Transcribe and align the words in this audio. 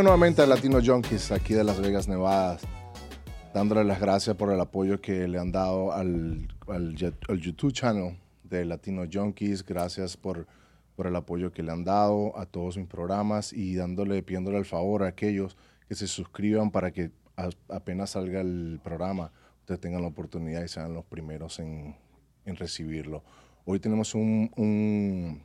Bienvenido 0.00 0.16
nuevamente 0.16 0.40
a 0.40 0.46
Latino 0.46 0.78
Junkies, 0.82 1.30
aquí 1.30 1.52
de 1.52 1.62
Las 1.62 1.78
Vegas, 1.78 2.08
Nevada. 2.08 2.56
Dándole 3.52 3.84
las 3.84 4.00
gracias 4.00 4.34
por 4.34 4.50
el 4.50 4.58
apoyo 4.58 4.98
que 4.98 5.28
le 5.28 5.38
han 5.38 5.52
dado 5.52 5.92
al, 5.92 6.48
al, 6.68 6.96
al 7.28 7.38
YouTube 7.38 7.74
channel 7.74 8.16
de 8.44 8.64
Latino 8.64 9.02
Junkies. 9.12 9.62
Gracias 9.62 10.16
por, 10.16 10.46
por 10.96 11.06
el 11.06 11.14
apoyo 11.16 11.52
que 11.52 11.62
le 11.62 11.70
han 11.72 11.84
dado 11.84 12.34
a 12.38 12.46
todos 12.46 12.78
mis 12.78 12.86
programas 12.86 13.52
y 13.52 13.74
dándole, 13.74 14.22
pidiéndole 14.22 14.56
el 14.56 14.64
favor 14.64 15.02
a 15.02 15.08
aquellos 15.08 15.58
que 15.86 15.94
se 15.94 16.06
suscriban 16.06 16.70
para 16.70 16.92
que 16.92 17.10
a- 17.36 17.50
apenas 17.68 18.08
salga 18.10 18.40
el 18.40 18.80
programa, 18.82 19.30
ustedes 19.60 19.80
tengan 19.82 20.00
la 20.00 20.08
oportunidad 20.08 20.64
y 20.64 20.68
sean 20.68 20.94
los 20.94 21.04
primeros 21.04 21.58
en, 21.58 21.94
en 22.46 22.56
recibirlo. 22.56 23.22
Hoy 23.66 23.80
tenemos 23.80 24.14
un, 24.14 24.50
un, 24.56 25.42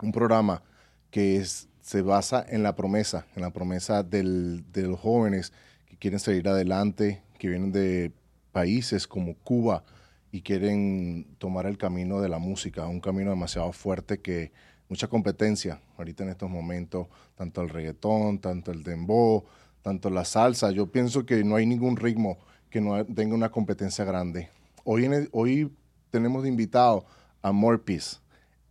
un 0.00 0.10
programa 0.12 0.62
que 1.10 1.36
es- 1.36 1.66
se 1.90 2.02
basa 2.02 2.46
en 2.48 2.62
la 2.62 2.76
promesa, 2.76 3.26
en 3.34 3.42
la 3.42 3.50
promesa 3.50 4.04
de 4.04 4.22
los 4.22 5.00
jóvenes 5.00 5.52
que 5.88 5.96
quieren 5.96 6.20
salir 6.20 6.46
adelante, 6.46 7.20
que 7.36 7.48
vienen 7.48 7.72
de 7.72 8.12
países 8.52 9.08
como 9.08 9.34
Cuba 9.34 9.82
y 10.30 10.42
quieren 10.42 11.26
tomar 11.38 11.66
el 11.66 11.78
camino 11.78 12.20
de 12.20 12.28
la 12.28 12.38
música, 12.38 12.86
un 12.86 13.00
camino 13.00 13.30
demasiado 13.30 13.72
fuerte 13.72 14.20
que 14.20 14.52
mucha 14.88 15.08
competencia 15.08 15.80
ahorita 15.98 16.22
en 16.22 16.30
estos 16.30 16.48
momentos, 16.48 17.08
tanto 17.34 17.60
el 17.60 17.68
reggaetón, 17.68 18.38
tanto 18.38 18.70
el 18.70 18.84
dembow, 18.84 19.42
tanto 19.82 20.10
la 20.10 20.24
salsa. 20.24 20.70
Yo 20.70 20.92
pienso 20.92 21.26
que 21.26 21.42
no 21.42 21.56
hay 21.56 21.66
ningún 21.66 21.96
ritmo 21.96 22.38
que 22.70 22.80
no 22.80 23.04
tenga 23.04 23.34
una 23.34 23.50
competencia 23.50 24.04
grande. 24.04 24.48
Hoy 24.84 25.72
tenemos 26.12 26.44
de 26.44 26.50
invitado 26.50 27.04
a 27.42 27.50
Morpis, 27.50 28.20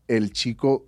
el 0.08 0.32
chico 0.32 0.86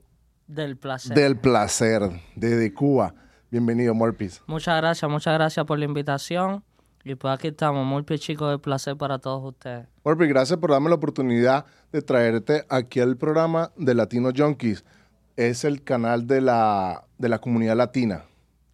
Del 0.51 0.75
placer. 0.75 1.15
del 1.15 1.37
placer 1.37 2.01
desde 2.35 2.73
Cuba. 2.73 3.15
Bienvenido, 3.49 3.93
Morpis. 3.93 4.41
Muchas 4.47 4.75
gracias, 4.75 5.09
muchas 5.09 5.33
gracias 5.33 5.65
por 5.65 5.79
la 5.79 5.85
invitación. 5.85 6.61
Y 7.05 7.15
pues 7.15 7.33
aquí 7.33 7.47
estamos, 7.47 7.85
muy 7.85 8.03
chico 8.19 8.49
del 8.49 8.59
placer 8.59 8.97
para 8.97 9.17
todos 9.17 9.41
ustedes. 9.45 9.87
Morpis, 10.03 10.27
gracias 10.27 10.59
por 10.59 10.71
darme 10.71 10.89
la 10.89 10.95
oportunidad 10.95 11.65
de 11.93 12.01
traerte 12.01 12.65
aquí 12.67 12.99
al 12.99 13.15
programa 13.15 13.71
de 13.77 13.93
Latino 13.95 14.31
Junkies. 14.35 14.83
Es 15.37 15.63
el 15.63 15.83
canal 15.83 16.27
de 16.27 16.41
la, 16.41 17.05
de 17.17 17.29
la 17.29 17.39
comunidad 17.39 17.77
latina, 17.77 18.25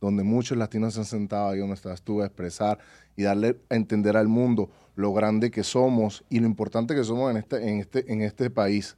donde 0.02 0.24
muchos 0.24 0.58
latinos 0.58 0.96
se 0.96 1.02
han 1.02 1.06
sentado 1.06 1.50
ahí 1.50 1.60
donde 1.60 1.76
estás 1.76 2.02
tú 2.02 2.24
a 2.24 2.26
expresar 2.26 2.80
y 3.16 3.22
darle 3.22 3.60
a 3.70 3.76
entender 3.76 4.18
al 4.18 4.28
mundo 4.28 4.72
lo 4.96 5.14
grande 5.14 5.52
que 5.52 5.64
somos 5.64 6.26
y 6.28 6.40
lo 6.40 6.48
importante 6.48 6.96
que 6.96 7.04
somos 7.04 7.30
en 7.30 7.38
este, 7.38 7.70
en 7.70 7.80
este, 7.82 8.12
en 8.12 8.22
este 8.24 8.50
país. 8.50 8.98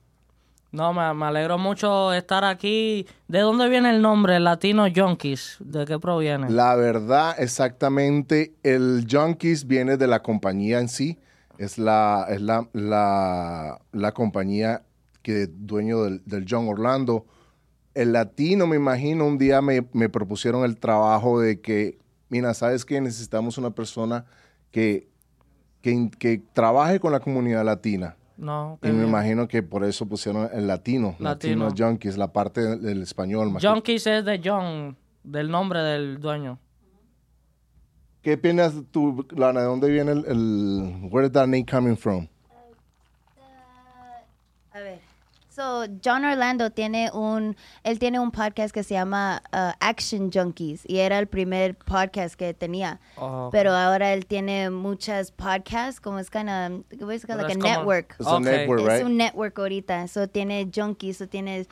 No, 0.71 0.93
me, 0.93 1.13
me 1.15 1.25
alegro 1.25 1.57
mucho 1.57 2.13
estar 2.13 2.43
aquí. 2.43 3.07
¿De 3.27 3.39
dónde 3.39 3.67
viene 3.69 3.89
el 3.89 4.01
nombre 4.01 4.39
Latino 4.39 4.85
Junkies? 4.93 5.57
¿De 5.59 5.85
qué 5.85 5.97
proviene? 5.97 6.49
La 6.49 6.75
verdad, 6.75 7.35
exactamente, 7.39 8.53
el 8.61 9.07
Junkies 9.09 9.65
viene 9.65 9.97
de 9.97 10.05
la 10.05 10.21
compañía 10.21 10.79
en 10.79 10.87
sí. 10.87 11.17
Es 11.57 11.77
la, 11.77 12.25
es 12.29 12.39
la, 12.39 12.69
la, 13.91 14.11
compañía 14.13 14.83
que 15.23 15.47
dueño 15.47 16.03
del, 16.03 16.21
del 16.25 16.45
John 16.47 16.69
Orlando. 16.69 17.25
El 17.95 18.13
latino, 18.13 18.65
me 18.65 18.77
imagino, 18.77 19.25
un 19.25 19.37
día 19.37 19.61
me, 19.61 19.85
me 19.91 20.07
propusieron 20.07 20.63
el 20.63 20.77
trabajo 20.77 21.41
de 21.41 21.59
que, 21.59 21.97
mira, 22.29 22.53
¿sabes 22.53 22.85
qué? 22.85 23.01
Necesitamos 23.01 23.57
una 23.57 23.71
persona 23.71 24.25
que, 24.71 25.09
que, 25.81 26.09
que 26.17 26.41
trabaje 26.53 26.99
con 26.99 27.11
la 27.11 27.19
comunidad 27.19 27.65
latina. 27.65 28.15
No, 28.39 28.79
Y 28.81 28.87
me 28.87 28.93
bien. 28.93 29.07
imagino 29.07 29.47
que 29.47 29.61
por 29.61 29.83
eso 29.83 30.07
pusieron 30.07 30.49
el 30.53 30.65
latino, 30.67 31.15
latino, 31.19 31.65
Latino. 31.65 31.87
Junkies, 31.89 32.17
la 32.17 32.31
parte 32.31 32.61
del, 32.77 33.01
español. 33.01 33.51
más 33.51 33.63
Junkies 33.63 34.07
es 34.07 34.25
de 34.25 34.41
John, 34.43 34.97
del 35.23 35.49
nombre 35.51 35.79
del 35.81 36.19
dueño. 36.19 36.57
¿Qué 38.21 38.33
opinas 38.33 38.73
tú, 38.91 39.25
Lana? 39.35 39.61
¿De 39.61 39.65
dónde 39.65 39.89
viene 39.89 40.11
el, 40.11 40.25
el 40.25 41.07
where 41.11 41.27
is 41.27 41.33
that 41.33 41.47
name 41.47 41.65
coming 41.65 41.95
from? 41.95 42.27
A 44.71 44.79
ver. 44.79 44.99
So, 45.59 45.87
John 46.01 46.23
Orlando 46.23 46.69
tiene 46.69 47.11
un, 47.11 47.57
él 47.83 47.99
tiene 47.99 48.17
un 48.17 48.31
podcast 48.31 48.73
que 48.73 48.81
se 48.81 48.93
llama 48.93 49.41
uh, 49.51 49.73
Action 49.81 50.31
Junkies 50.31 50.83
y 50.87 50.99
era 50.99 51.19
el 51.19 51.27
primer 51.27 51.75
podcast 51.75 52.35
que 52.35 52.53
tenía. 52.53 53.01
Oh, 53.17 53.49
Pero 53.51 53.73
ahora 53.73 54.13
él 54.13 54.25
tiene 54.25 54.69
muchas 54.69 55.31
podcasts, 55.33 55.99
como 55.99 56.19
es 56.19 56.29
kind 56.31 56.47
of, 56.49 56.85
like 56.91 57.03
a 57.03 57.13
es 57.13 57.25
como- 57.57 57.67
network. 57.67 58.15
It's 58.17 58.25
a 58.29 58.35
Ok. 58.37 58.41
network, 58.45 58.81
Es 58.83 58.87
right? 58.87 59.05
un 59.05 59.17
network 59.17 59.59
ahorita. 59.59 60.07
So, 60.07 60.29
tiene 60.29 60.71
Junkies, 60.73 61.17
so 61.17 61.27
tiene 61.27 61.67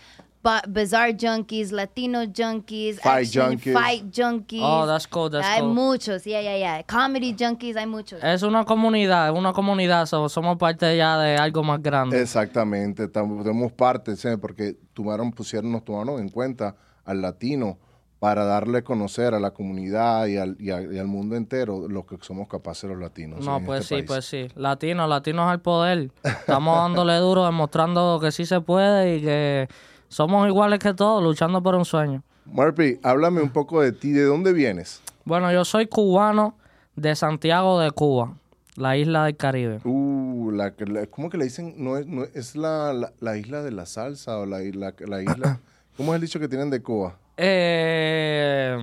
Bizarre 0.67 1.13
Junkies, 1.19 1.71
Latino 1.71 2.23
Junkies, 2.25 2.99
Fight 2.99 3.27
Action, 3.27 3.51
Junkies. 3.51 3.73
Fight 3.73 4.03
Junkies. 4.11 4.61
Oh, 4.63 4.85
that's 4.87 5.07
cool, 5.07 5.29
that's 5.29 5.45
hay 5.47 5.61
cool. 5.61 5.73
muchos, 5.73 6.23
yeah, 6.25 6.41
yeah, 6.41 6.57
yeah. 6.57 6.83
Comedy 6.83 7.35
Junkies, 7.37 7.75
hay 7.75 7.85
muchos. 7.85 8.23
Es 8.23 8.43
una 8.43 8.63
comunidad, 8.65 9.29
es 9.31 9.37
una 9.37 9.53
comunidad. 9.53 10.05
so- 10.05 10.29
somos 10.29 10.57
parte 10.57 10.95
ya 10.97 11.17
de 11.17 11.37
algo 11.37 11.63
más 11.63 11.81
grande. 11.81 12.21
Exactamente, 12.21 13.11
tam- 13.11 13.43
somos 13.43 13.71
parte, 13.71 14.15
¿sí? 14.15 14.29
porque 14.39 14.75
tomaron, 14.93 15.31
pusieron, 15.31 15.71
nos 15.71 15.83
tomaron 15.83 16.19
en 16.19 16.29
cuenta 16.29 16.75
al 17.05 17.21
latino 17.21 17.77
para 18.19 18.45
darle 18.45 18.79
a 18.79 18.81
conocer 18.83 19.35
a 19.35 19.39
la 19.39 19.51
comunidad 19.51 20.25
y 20.25 20.37
al, 20.37 20.55
y 20.59 20.71
a- 20.71 20.81
y 20.81 20.97
al 20.97 21.05
mundo 21.07 21.35
entero 21.35 21.87
lo 21.87 22.05
que 22.05 22.17
somos 22.21 22.47
capaces 22.47 22.89
los 22.89 22.99
latinos. 22.99 23.45
No, 23.45 23.57
en 23.57 23.65
pues 23.65 23.81
este 23.81 23.95
sí, 23.97 24.01
país. 24.01 24.07
pues 24.07 24.25
sí. 24.25 24.47
Latinos, 24.55 25.07
latinos 25.07 25.47
al 25.51 25.61
poder. 25.61 26.09
Estamos 26.23 26.75
dándole 26.81 27.15
duro, 27.17 27.45
demostrando 27.45 28.19
que 28.19 28.31
sí 28.31 28.45
se 28.45 28.59
puede 28.61 29.17
y 29.17 29.21
que 29.21 29.67
somos 30.09 30.47
iguales 30.47 30.79
que 30.79 30.93
todos, 30.93 31.23
luchando 31.23 31.61
por 31.61 31.75
un 31.75 31.85
sueño. 31.85 32.23
Murphy, 32.45 32.99
háblame 33.03 33.41
un 33.41 33.49
poco 33.49 33.81
de 33.81 33.91
ti, 33.91 34.11
¿de 34.11 34.23
dónde 34.23 34.53
vienes? 34.53 35.01
Bueno, 35.25 35.51
yo 35.51 35.65
soy 35.65 35.87
cubano 35.87 36.55
de 36.95 37.15
Santiago 37.15 37.79
de 37.79 37.91
Cuba, 37.91 38.33
la 38.75 38.95
isla 38.97 39.25
del 39.25 39.35
Caribe. 39.35 39.79
Uh, 39.83 40.51
la, 40.51 40.73
la- 40.77 41.07
¿cómo 41.07 41.29
que 41.29 41.37
le 41.37 41.43
dicen? 41.45 41.75
No 41.77 41.97
es, 41.97 42.07
no 42.07 42.23
es- 42.23 42.55
la, 42.55 42.93
la, 42.93 43.11
la 43.19 43.37
isla 43.37 43.61
de 43.63 43.71
la 43.71 43.85
salsa 43.85 44.37
o 44.37 44.45
la, 44.45 44.63
isla- 44.63 44.93
la 44.99 45.21
isla... 45.21 45.59
¿Cómo 45.97 46.13
es 46.13 46.15
el 46.15 46.21
dicho 46.21 46.39
que 46.39 46.47
tienen 46.47 46.69
de 46.69 46.81
Cuba? 46.81 47.15
Eh, 47.37 48.77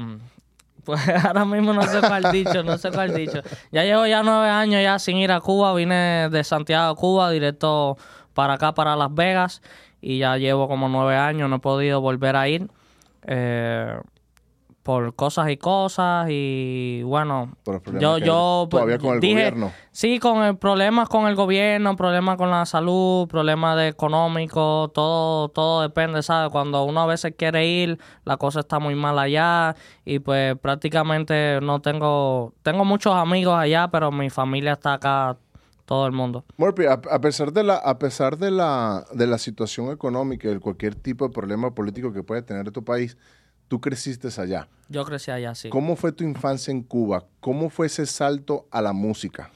pues 0.84 1.00
ahora 1.24 1.44
mismo 1.44 1.72
no 1.72 1.82
sé 1.84 2.00
cuál 2.00 2.30
dicho, 2.32 2.62
no 2.62 2.76
sé 2.76 2.90
cuál 2.90 3.14
dicho. 3.14 3.40
Ya 3.72 3.84
llevo 3.84 4.06
ya 4.06 4.22
nueve 4.22 4.48
años 4.48 4.82
ya 4.82 4.98
sin 4.98 5.16
ir 5.18 5.30
a 5.32 5.40
Cuba, 5.40 5.72
vine 5.74 6.28
de 6.28 6.44
Santiago, 6.44 6.94
Cuba, 6.96 7.30
directo 7.30 7.96
para 8.34 8.54
acá, 8.54 8.74
para 8.74 8.96
Las 8.96 9.14
Vegas, 9.14 9.62
y 10.04 10.18
ya 10.18 10.36
llevo 10.36 10.68
como 10.68 10.88
nueve 10.88 11.16
años, 11.16 11.48
no 11.48 11.56
he 11.56 11.60
podido 11.60 12.00
volver 12.00 12.36
a 12.36 12.48
ir. 12.48 12.68
eh, 13.26 13.96
por 14.84 15.14
cosas 15.14 15.48
y 15.48 15.56
cosas 15.56 16.26
y 16.28 17.02
bueno 17.04 17.56
yo 17.98 18.18
yo 18.18 18.68
pues, 18.70 18.82
todavía 18.82 18.98
con 18.98 19.14
el 19.14 19.20
dije 19.20 19.34
gobierno. 19.34 19.72
sí 19.92 20.18
con 20.18 20.42
el 20.42 20.58
problemas 20.58 21.08
con 21.08 21.26
el 21.26 21.34
gobierno 21.34 21.96
problemas 21.96 22.36
con 22.36 22.50
la 22.50 22.66
salud 22.66 23.26
problemas 23.26 23.78
de 23.78 23.88
económico 23.88 24.90
todo 24.94 25.48
todo 25.48 25.80
depende 25.80 26.22
sabes 26.22 26.50
cuando 26.50 26.84
uno 26.84 27.00
a 27.00 27.06
veces 27.06 27.32
quiere 27.34 27.66
ir 27.66 27.98
la 28.26 28.36
cosa 28.36 28.60
está 28.60 28.78
muy 28.78 28.94
mal 28.94 29.18
allá 29.18 29.74
y 30.04 30.18
pues 30.18 30.54
prácticamente 30.58 31.60
no 31.62 31.80
tengo 31.80 32.52
tengo 32.62 32.84
muchos 32.84 33.14
amigos 33.14 33.56
allá 33.58 33.88
pero 33.90 34.12
mi 34.12 34.28
familia 34.28 34.72
está 34.72 34.92
acá 34.92 35.38
todo 35.84 36.06
el 36.06 36.12
mundo 36.12 36.44
Murphy, 36.56 36.86
a, 36.86 36.92
a 37.10 37.20
pesar 37.20 37.52
de 37.52 37.62
la, 37.64 37.76
a 37.76 37.98
pesar 37.98 38.38
de 38.38 38.50
la, 38.50 39.04
de 39.12 39.26
la 39.26 39.38
situación 39.38 39.90
económica 39.92 40.48
y 40.48 40.54
de 40.54 40.60
cualquier 40.60 40.94
tipo 40.94 41.26
de 41.26 41.32
problema 41.34 41.74
político 41.74 42.12
que 42.12 42.22
puede 42.22 42.42
tener 42.42 42.70
tu 42.70 42.82
país, 42.84 43.16
tú 43.68 43.80
creciste 43.80 44.28
allá. 44.40 44.68
yo 44.88 45.04
crecí 45.04 45.30
allá 45.30 45.54
sí 45.54 45.68
¿Cómo 45.70 45.96
fue 45.96 46.12
tu 46.12 46.24
infancia 46.24 46.70
en 46.70 46.82
Cuba? 46.82 47.24
¿Cómo 47.40 47.70
fue 47.70 47.86
ese 47.86 48.06
salto 48.06 48.66
a 48.70 48.80
la 48.82 48.92
música? 48.92 49.50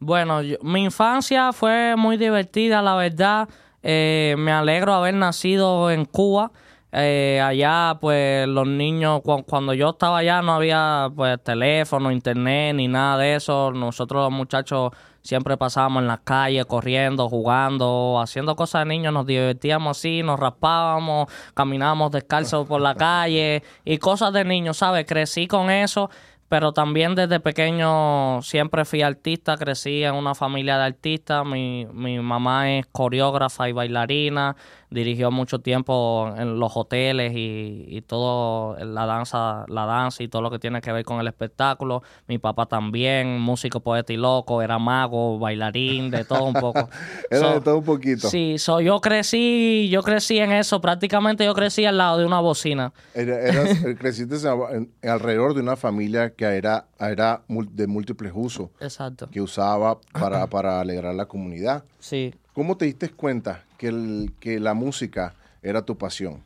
Bueno, 0.00 0.42
yo- 0.42 0.56
mi 0.62 0.84
infancia 0.84 1.52
fue 1.52 1.94
muy 1.96 2.16
divertida, 2.16 2.82
la 2.82 2.94
verdad. 2.96 3.48
Eh, 3.82 4.34
me 4.38 4.52
alegro 4.52 4.92
haber 4.94 5.14
nacido 5.14 5.90
en 5.90 6.04
Cuba. 6.04 6.50
Eh, 6.92 7.40
allá, 7.42 7.96
pues, 8.00 8.46
los 8.46 8.66
niños, 8.68 9.20
cu- 9.22 9.44
cuando 9.44 9.72
yo 9.74 9.90
estaba 9.90 10.18
allá 10.18 10.42
no 10.42 10.52
había, 10.54 11.10
pues, 11.14 11.42
teléfono, 11.42 12.10
internet, 12.12 12.74
ni 12.76 12.86
nada 12.88 13.18
de 13.18 13.34
eso. 13.36 13.72
Nosotros 13.72 14.22
los 14.24 14.32
muchachos 14.32 14.90
siempre 15.24 15.56
pasábamos 15.56 16.02
en 16.02 16.06
las 16.06 16.20
calles, 16.20 16.66
corriendo, 16.66 17.28
jugando, 17.28 18.20
haciendo 18.22 18.54
cosas 18.54 18.82
de 18.82 18.90
niños. 18.90 19.12
Nos 19.12 19.26
divertíamos 19.26 19.98
así, 19.98 20.22
nos 20.22 20.38
raspábamos, 20.38 21.28
caminábamos 21.54 22.12
descalzos 22.12 22.68
por 22.68 22.80
la 22.80 22.94
calle 22.94 23.62
y 23.84 23.98
cosas 23.98 24.32
de 24.32 24.44
niños, 24.44 24.76
¿sabes? 24.76 25.06
Crecí 25.06 25.48
con 25.48 25.70
eso 25.70 26.10
pero 26.48 26.72
también 26.72 27.16
desde 27.16 27.40
pequeño 27.40 28.40
siempre 28.42 28.84
fui 28.84 29.02
artista, 29.02 29.56
crecí 29.56 30.04
en 30.04 30.14
una 30.14 30.36
familia 30.36 30.76
de 30.78 30.84
artistas, 30.84 31.44
mi, 31.44 31.84
mi 31.92 32.20
mamá 32.20 32.70
es 32.70 32.86
coreógrafa 32.86 33.68
y 33.68 33.72
bailarina, 33.72 34.54
dirigió 34.94 35.30
mucho 35.30 35.58
tiempo 35.58 36.32
en 36.38 36.58
los 36.58 36.76
hoteles 36.76 37.32
y, 37.34 37.84
y 37.88 38.00
todo 38.02 38.76
la 38.78 39.04
danza, 39.04 39.64
la 39.68 39.84
danza 39.84 40.22
y 40.22 40.28
todo 40.28 40.40
lo 40.42 40.50
que 40.50 40.58
tiene 40.58 40.80
que 40.80 40.92
ver 40.92 41.04
con 41.04 41.20
el 41.20 41.26
espectáculo. 41.26 42.02
Mi 42.28 42.38
papá 42.38 42.66
también, 42.66 43.40
músico, 43.40 43.80
poeta 43.80 44.12
y 44.12 44.16
loco, 44.16 44.62
era 44.62 44.78
mago, 44.78 45.38
bailarín, 45.38 46.10
de 46.10 46.24
todo 46.24 46.44
un 46.44 46.54
poco. 46.54 46.88
Era 47.30 47.40
So, 47.40 47.54
de 47.54 47.60
todo 47.60 47.78
un 47.78 47.84
poquito. 47.84 48.28
Sí, 48.28 48.56
so, 48.58 48.80
yo 48.80 49.00
crecí, 49.00 49.88
yo 49.90 50.02
crecí 50.02 50.38
en 50.38 50.52
eso, 50.52 50.80
prácticamente 50.80 51.44
yo 51.44 51.54
crecí 51.54 51.84
al 51.84 51.98
lado 51.98 52.18
de 52.18 52.24
una 52.26 52.40
bocina. 52.40 52.92
Era- 53.14 53.40
eras- 53.40 53.84
eh, 53.84 53.96
creciste 53.98 54.36
en- 54.36 54.90
en- 55.02 55.10
alrededor 55.10 55.54
de 55.54 55.60
una 55.60 55.76
familia 55.76 56.30
que 56.30 56.44
era, 56.44 56.86
era 57.00 57.42
de 57.48 57.86
múltiples 57.86 58.32
usos, 58.34 58.68
Exacto. 58.80 59.28
que 59.30 59.40
usaba 59.40 59.98
para, 60.12 60.46
para 60.46 60.80
alegrar 60.80 61.14
la 61.14 61.26
comunidad. 61.26 61.84
Sí. 61.98 62.32
¿Cómo 62.52 62.76
te 62.76 62.84
diste 62.84 63.08
cuenta 63.10 63.64
que, 63.84 63.88
el- 63.88 64.32
que 64.40 64.58
la 64.60 64.72
música 64.72 65.34
era 65.62 65.84
tu 65.84 65.98
pasión? 65.98 66.42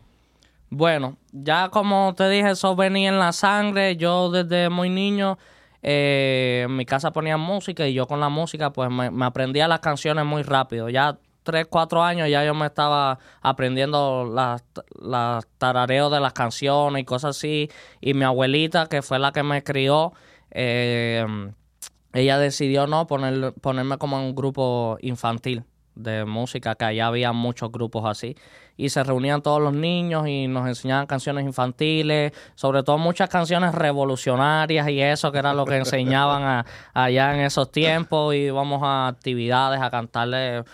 Bueno, 0.70 1.16
ya 1.32 1.68
como 1.68 2.12
te 2.16 2.28
dije, 2.28 2.50
eso 2.50 2.74
venía 2.74 3.08
en 3.10 3.18
la 3.18 3.32
sangre. 3.32 3.96
Yo 3.96 4.30
desde 4.30 4.68
muy 4.68 4.90
niño 4.90 5.38
eh, 5.82 6.64
en 6.66 6.76
mi 6.76 6.84
casa 6.84 7.12
ponían 7.12 7.38
música 7.40 7.86
y 7.86 7.94
yo 7.94 8.06
con 8.06 8.18
la 8.20 8.28
música 8.28 8.70
pues 8.72 8.90
me, 8.90 9.24
aprendía 9.24 9.68
las 9.68 9.78
canciones 9.78 10.24
muy 10.24 10.42
rápido. 10.42 10.88
Ya 10.88 11.16
tres, 11.44 11.66
cuatro 11.70 12.02
años 12.02 12.28
ya 12.28 12.44
yo 12.44 12.54
me 12.54 12.66
estaba 12.66 13.20
aprendiendo 13.40 14.26
las 15.00 15.46
tarareos 15.58 16.10
de 16.10 16.20
las 16.20 16.32
canciones 16.32 17.02
y 17.02 17.04
cosas 17.04 17.36
así. 17.36 17.70
Y 18.00 18.14
mi 18.14 18.24
abuelita, 18.24 18.88
que 18.88 19.00
fue 19.00 19.20
la 19.20 19.30
que 19.30 19.44
me 19.44 19.62
crió, 19.62 20.12
eh, 20.50 21.24
ella 22.12 22.38
decidió 22.38 22.88
no 22.88 23.06
poner, 23.06 23.54
ponerme 23.60 23.96
como 23.96 24.18
en 24.18 24.24
un 24.26 24.34
grupo 24.34 24.98
infantil 25.02 25.64
de 25.98 26.24
música, 26.24 26.74
que 26.74 26.84
allá 26.84 27.06
había 27.08 27.32
muchos 27.32 27.70
grupos 27.72 28.04
así. 28.06 28.36
Y 28.76 28.88
se 28.90 29.02
reunían 29.02 29.42
todos 29.42 29.60
los 29.60 29.72
niños 29.74 30.28
y 30.28 30.46
nos 30.46 30.68
enseñaban 30.68 31.06
canciones 31.06 31.44
infantiles, 31.44 32.32
sobre 32.54 32.82
todo 32.82 32.96
muchas 32.98 33.28
canciones 33.28 33.74
revolucionarias 33.74 34.88
y 34.88 35.00
eso, 35.00 35.32
que 35.32 35.38
era 35.38 35.52
lo 35.54 35.64
que 35.64 35.76
enseñaban 35.76 36.42
a- 36.42 36.64
allá 36.94 37.34
en 37.34 37.40
esos 37.40 37.70
tiempos. 37.72 38.34
Y 38.34 38.38
íbamos 38.46 38.80
a 38.82 39.08
actividades 39.08 39.80
a 39.80 39.90
cantarle 39.90 40.64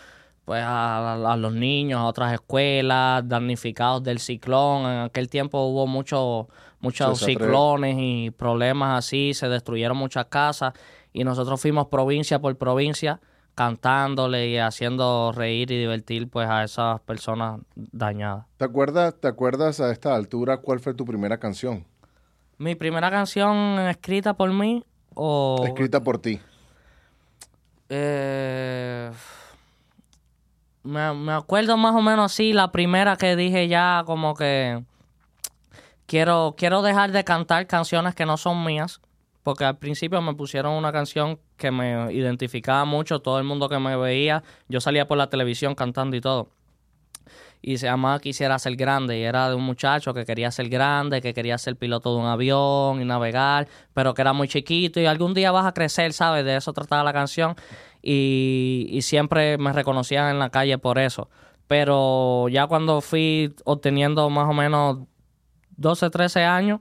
pues 0.44 0.62
a, 0.62 1.14
a 1.32 1.36
los 1.38 1.54
niños, 1.54 1.98
a 2.00 2.04
otras 2.04 2.34
escuelas, 2.34 3.26
damnificados 3.26 4.02
del 4.02 4.18
ciclón. 4.18 4.82
En 4.82 4.98
aquel 5.04 5.28
tiempo 5.30 5.62
hubo 5.64 5.86
muchos 5.86 6.46
muchos 6.80 7.18
ciclones 7.38 7.96
y 7.98 8.30
problemas 8.30 8.98
así, 8.98 9.32
se 9.32 9.48
destruyeron 9.48 9.96
muchas 9.96 10.26
casas 10.26 10.74
y 11.14 11.24
nosotros 11.24 11.58
fuimos 11.58 11.86
provincia 11.86 12.38
por 12.40 12.54
provincia 12.58 13.20
cantándole 13.54 14.48
y 14.48 14.58
haciendo 14.58 15.32
reír 15.32 15.70
y 15.70 15.78
divertir 15.78 16.28
pues 16.28 16.48
a 16.48 16.64
esas 16.64 17.00
personas 17.00 17.60
dañadas. 17.74 18.46
¿Te 18.56 18.64
acuerdas, 18.64 19.14
¿Te 19.20 19.28
acuerdas 19.28 19.80
a 19.80 19.90
esta 19.90 20.14
altura 20.14 20.58
cuál 20.58 20.80
fue 20.80 20.94
tu 20.94 21.04
primera 21.04 21.38
canción? 21.38 21.84
Mi 22.58 22.74
primera 22.74 23.10
canción 23.10 23.78
escrita 23.80 24.34
por 24.34 24.52
mí 24.52 24.84
o 25.14 25.62
Escrita 25.66 26.00
por 26.02 26.18
ti. 26.18 26.40
Eh, 27.88 29.10
me, 30.82 31.14
me 31.14 31.32
acuerdo 31.32 31.76
más 31.76 31.94
o 31.94 32.02
menos 32.02 32.32
así, 32.32 32.52
la 32.52 32.72
primera 32.72 33.16
que 33.16 33.36
dije 33.36 33.68
ya 33.68 34.02
como 34.06 34.34
que 34.34 34.82
quiero, 36.06 36.54
quiero 36.56 36.82
dejar 36.82 37.12
de 37.12 37.24
cantar 37.24 37.66
canciones 37.66 38.14
que 38.14 38.26
no 38.26 38.36
son 38.36 38.64
mías, 38.64 39.00
porque 39.44 39.64
al 39.64 39.78
principio 39.78 40.20
me 40.22 40.34
pusieron 40.34 40.72
una 40.72 40.90
canción 40.90 41.38
que 41.58 41.70
me 41.70 42.12
identificaba 42.12 42.84
mucho, 42.86 43.20
todo 43.20 43.38
el 43.38 43.44
mundo 43.44 43.68
que 43.68 43.78
me 43.78 43.94
veía, 43.94 44.42
yo 44.68 44.80
salía 44.80 45.06
por 45.06 45.18
la 45.18 45.28
televisión 45.28 45.74
cantando 45.74 46.16
y 46.16 46.22
todo. 46.22 46.48
Y 47.60 47.78
se 47.78 47.86
llamaba 47.86 48.20
Quisiera 48.20 48.58
ser 48.58 48.76
grande. 48.76 49.18
Y 49.18 49.22
era 49.22 49.48
de 49.48 49.54
un 49.54 49.62
muchacho 49.62 50.12
que 50.12 50.24
quería 50.24 50.50
ser 50.50 50.68
grande, 50.68 51.22
que 51.22 51.32
quería 51.32 51.56
ser 51.56 51.76
piloto 51.76 52.14
de 52.14 52.20
un 52.20 52.26
avión 52.26 53.00
y 53.00 53.04
navegar, 53.04 53.68
pero 53.94 54.12
que 54.12 54.22
era 54.22 54.32
muy 54.34 54.48
chiquito. 54.48 55.00
Y 55.00 55.06
algún 55.06 55.32
día 55.32 55.50
vas 55.50 55.64
a 55.64 55.72
crecer, 55.72 56.12
¿sabes? 56.12 56.44
De 56.44 56.56
eso 56.56 56.72
trataba 56.74 57.02
la 57.04 57.14
canción. 57.14 57.54
Y, 58.02 58.88
y 58.90 59.00
siempre 59.02 59.56
me 59.56 59.72
reconocían 59.72 60.30
en 60.30 60.38
la 60.38 60.50
calle 60.50 60.76
por 60.76 60.98
eso. 60.98 61.30
Pero 61.66 62.48
ya 62.50 62.66
cuando 62.66 63.00
fui 63.00 63.54
obteniendo 63.64 64.28
más 64.28 64.48
o 64.48 64.52
menos 64.52 64.98
12, 65.76 66.10
13 66.10 66.44
años, 66.44 66.80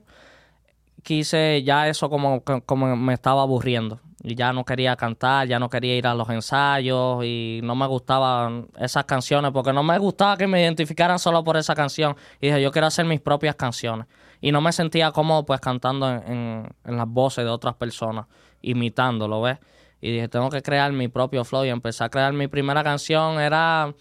quise 1.04 1.62
ya 1.62 1.88
eso 1.88 2.10
como, 2.10 2.42
como 2.66 2.96
me 2.96 3.14
estaba 3.14 3.42
aburriendo. 3.42 4.00
Y 4.26 4.34
ya 4.36 4.54
no 4.54 4.64
quería 4.64 4.96
cantar, 4.96 5.46
ya 5.46 5.58
no 5.58 5.68
quería 5.68 5.94
ir 5.96 6.06
a 6.06 6.14
los 6.14 6.28
ensayos 6.30 7.22
y 7.24 7.60
no 7.62 7.74
me 7.74 7.86
gustaban 7.86 8.68
esas 8.78 9.04
canciones 9.04 9.50
porque 9.52 9.70
no 9.72 9.82
me 9.82 9.98
gustaba 9.98 10.38
que 10.38 10.46
me 10.46 10.62
identificaran 10.62 11.18
solo 11.18 11.44
por 11.44 11.58
esa 11.58 11.74
canción. 11.74 12.16
Y 12.40 12.46
dije, 12.46 12.62
yo 12.62 12.72
quiero 12.72 12.86
hacer 12.86 13.04
mis 13.04 13.20
propias 13.20 13.54
canciones. 13.54 14.06
Y 14.40 14.50
no 14.50 14.62
me 14.62 14.72
sentía 14.72 15.12
cómodo 15.12 15.44
pues 15.44 15.60
cantando 15.60 16.10
en, 16.10 16.22
en- 16.32 16.68
en 16.84 16.96
las 16.96 17.06
voces 17.06 17.44
de 17.44 17.50
otras 17.50 17.74
personas, 17.74 18.24
imitándolo, 18.62 19.42
¿ves? 19.42 19.58
Y 20.00 20.10
dije, 20.12 20.28
tengo 20.28 20.48
que 20.50 20.62
crear 20.62 20.90
mi 20.92 21.08
propio 21.08 21.44
flow 21.44 21.64
y 21.64 21.68
empecé 21.68 22.04
a 22.04 22.08
crear 22.08 22.32
mi 22.32 22.48
primera 22.48 22.82
canción. 22.82 23.38
Era 23.40 23.94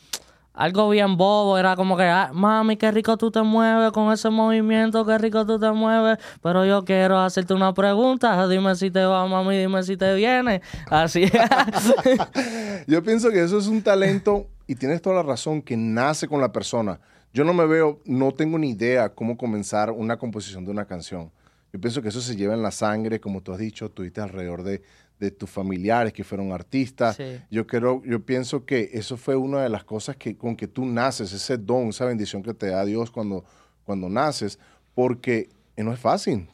algo 0.53 0.89
bien 0.89 1.17
bobo, 1.17 1.57
era 1.57 1.75
como 1.75 1.97
que, 1.97 2.03
"Ah, 2.03 2.31
mami, 2.33 2.77
qué 2.77 2.91
rico 2.91 3.17
tú 3.17 3.31
te 3.31 3.41
mueves 3.41 3.91
con 3.91 4.11
ese 4.13 4.29
movimiento, 4.29 5.05
qué 5.05 5.17
rico 5.17 5.45
tú 5.45 5.59
te 5.59 5.71
mueves, 5.71 6.17
pero 6.41 6.65
yo 6.65 6.85
quiero 6.85 7.19
hacerte 7.19 7.53
una 7.53 7.73
pregunta, 7.73 8.47
dime 8.47 8.75
si 8.75 8.91
te 8.91 9.03
va, 9.03 9.25
mami, 9.27 9.57
dime 9.57 9.81
si 9.83 9.97
te 9.97 10.13
viene. 10.15 10.61
Así. 10.89 11.25
Yo 12.87 13.03
pienso 13.03 13.29
que 13.29 13.43
eso 13.43 13.57
es 13.57 13.67
un 13.67 13.81
talento 13.81 14.47
y 14.67 14.75
tienes 14.75 15.01
toda 15.01 15.17
la 15.17 15.23
razón 15.23 15.61
que 15.61 15.77
nace 15.77 16.27
con 16.27 16.41
la 16.41 16.51
persona. 16.51 16.99
Yo 17.33 17.43
no 17.43 17.53
me 17.53 17.65
veo, 17.65 17.99
no 18.05 18.31
tengo 18.31 18.59
ni 18.59 18.71
idea 18.71 19.09
cómo 19.09 19.37
comenzar 19.37 19.91
una 19.91 20.17
composición 20.17 20.65
de 20.65 20.71
una 20.71 20.85
canción. 20.85 21.31
Yo 21.71 21.81
pienso 21.81 22.01
que 22.03 22.09
eso 22.09 22.21
se 22.21 22.35
lleva 22.35 22.53
en 22.53 22.61
la 22.61 22.69
sangre, 22.69 23.19
como 23.19 23.41
tú 23.41 23.51
has 23.51 23.57
dicho, 23.57 23.89
tuviste 23.89 24.21
alrededor 24.21 24.61
de, 24.61 24.83
de 25.19 25.31
tus 25.31 25.49
familiares 25.49 26.13
que 26.13 26.23
fueron 26.23 26.51
artistas. 26.51 27.15
Sí. 27.15 27.39
Yo 27.49 27.65
creo, 27.65 28.01
yo 28.05 28.25
pienso 28.25 28.65
que 28.65 28.89
eso 28.93 29.17
fue 29.17 29.35
una 29.35 29.61
de 29.61 29.69
las 29.69 29.83
cosas 29.83 30.15
que 30.17 30.35
con 30.35 30.55
que 30.55 30.67
tú 30.67 30.85
naces, 30.85 31.31
ese 31.33 31.57
don, 31.57 31.89
esa 31.89 32.05
bendición 32.05 32.43
que 32.43 32.53
te 32.53 32.67
da 32.67 32.83
Dios 32.85 33.11
cuando, 33.11 33.43
cuando 33.83 34.09
naces, 34.09 34.59
porque 34.93 35.49
no 35.77 35.93
es 35.93 35.99
fácil 35.99 36.47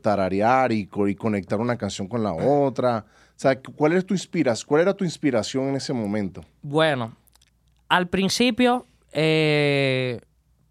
tararear 0.00 0.72
y, 0.72 0.88
y 1.06 1.14
conectar 1.14 1.60
una 1.60 1.76
canción 1.76 2.08
con 2.08 2.22
la 2.22 2.32
otra. 2.32 3.04
O 3.30 3.38
sea, 3.38 3.60
¿cuál 3.60 3.92
es 3.92 4.06
tu 4.06 4.14
inspiras, 4.14 4.64
cuál 4.64 4.82
era 4.82 4.94
tu 4.94 5.04
inspiración 5.04 5.68
en 5.68 5.76
ese 5.76 5.92
momento? 5.92 6.44
Bueno, 6.62 7.16
al 7.88 8.08
principio, 8.08 8.86
eh, 9.12 10.20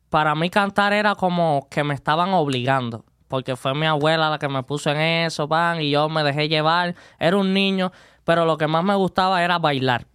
para 0.10 0.36
mí 0.36 0.50
cantar 0.50 0.94
era 0.94 1.16
como 1.16 1.68
que 1.70 1.84
me 1.84 1.94
estaban 1.94 2.30
obligando, 2.30 3.06
porque 3.34 3.56
fue 3.56 3.74
mi 3.74 3.88
abuela 3.88 4.30
la 4.30 4.38
que 4.38 4.48
me 4.48 4.62
puso 4.62 4.92
en 4.92 5.26
eso, 5.26 5.50
pan, 5.50 5.82
y 5.82 5.90
yo 5.90 6.08
me 6.08 6.24
dejé 6.24 6.50
llevar. 6.50 6.94
Era 7.18 7.36
un 7.36 7.52
niño, 7.52 7.92
pero 8.24 8.46
lo 8.46 8.60
que 8.60 8.68
más 8.68 8.84
me 8.84 8.94
gustaba 8.94 9.44
era 9.44 9.58
bailar. 9.58 10.06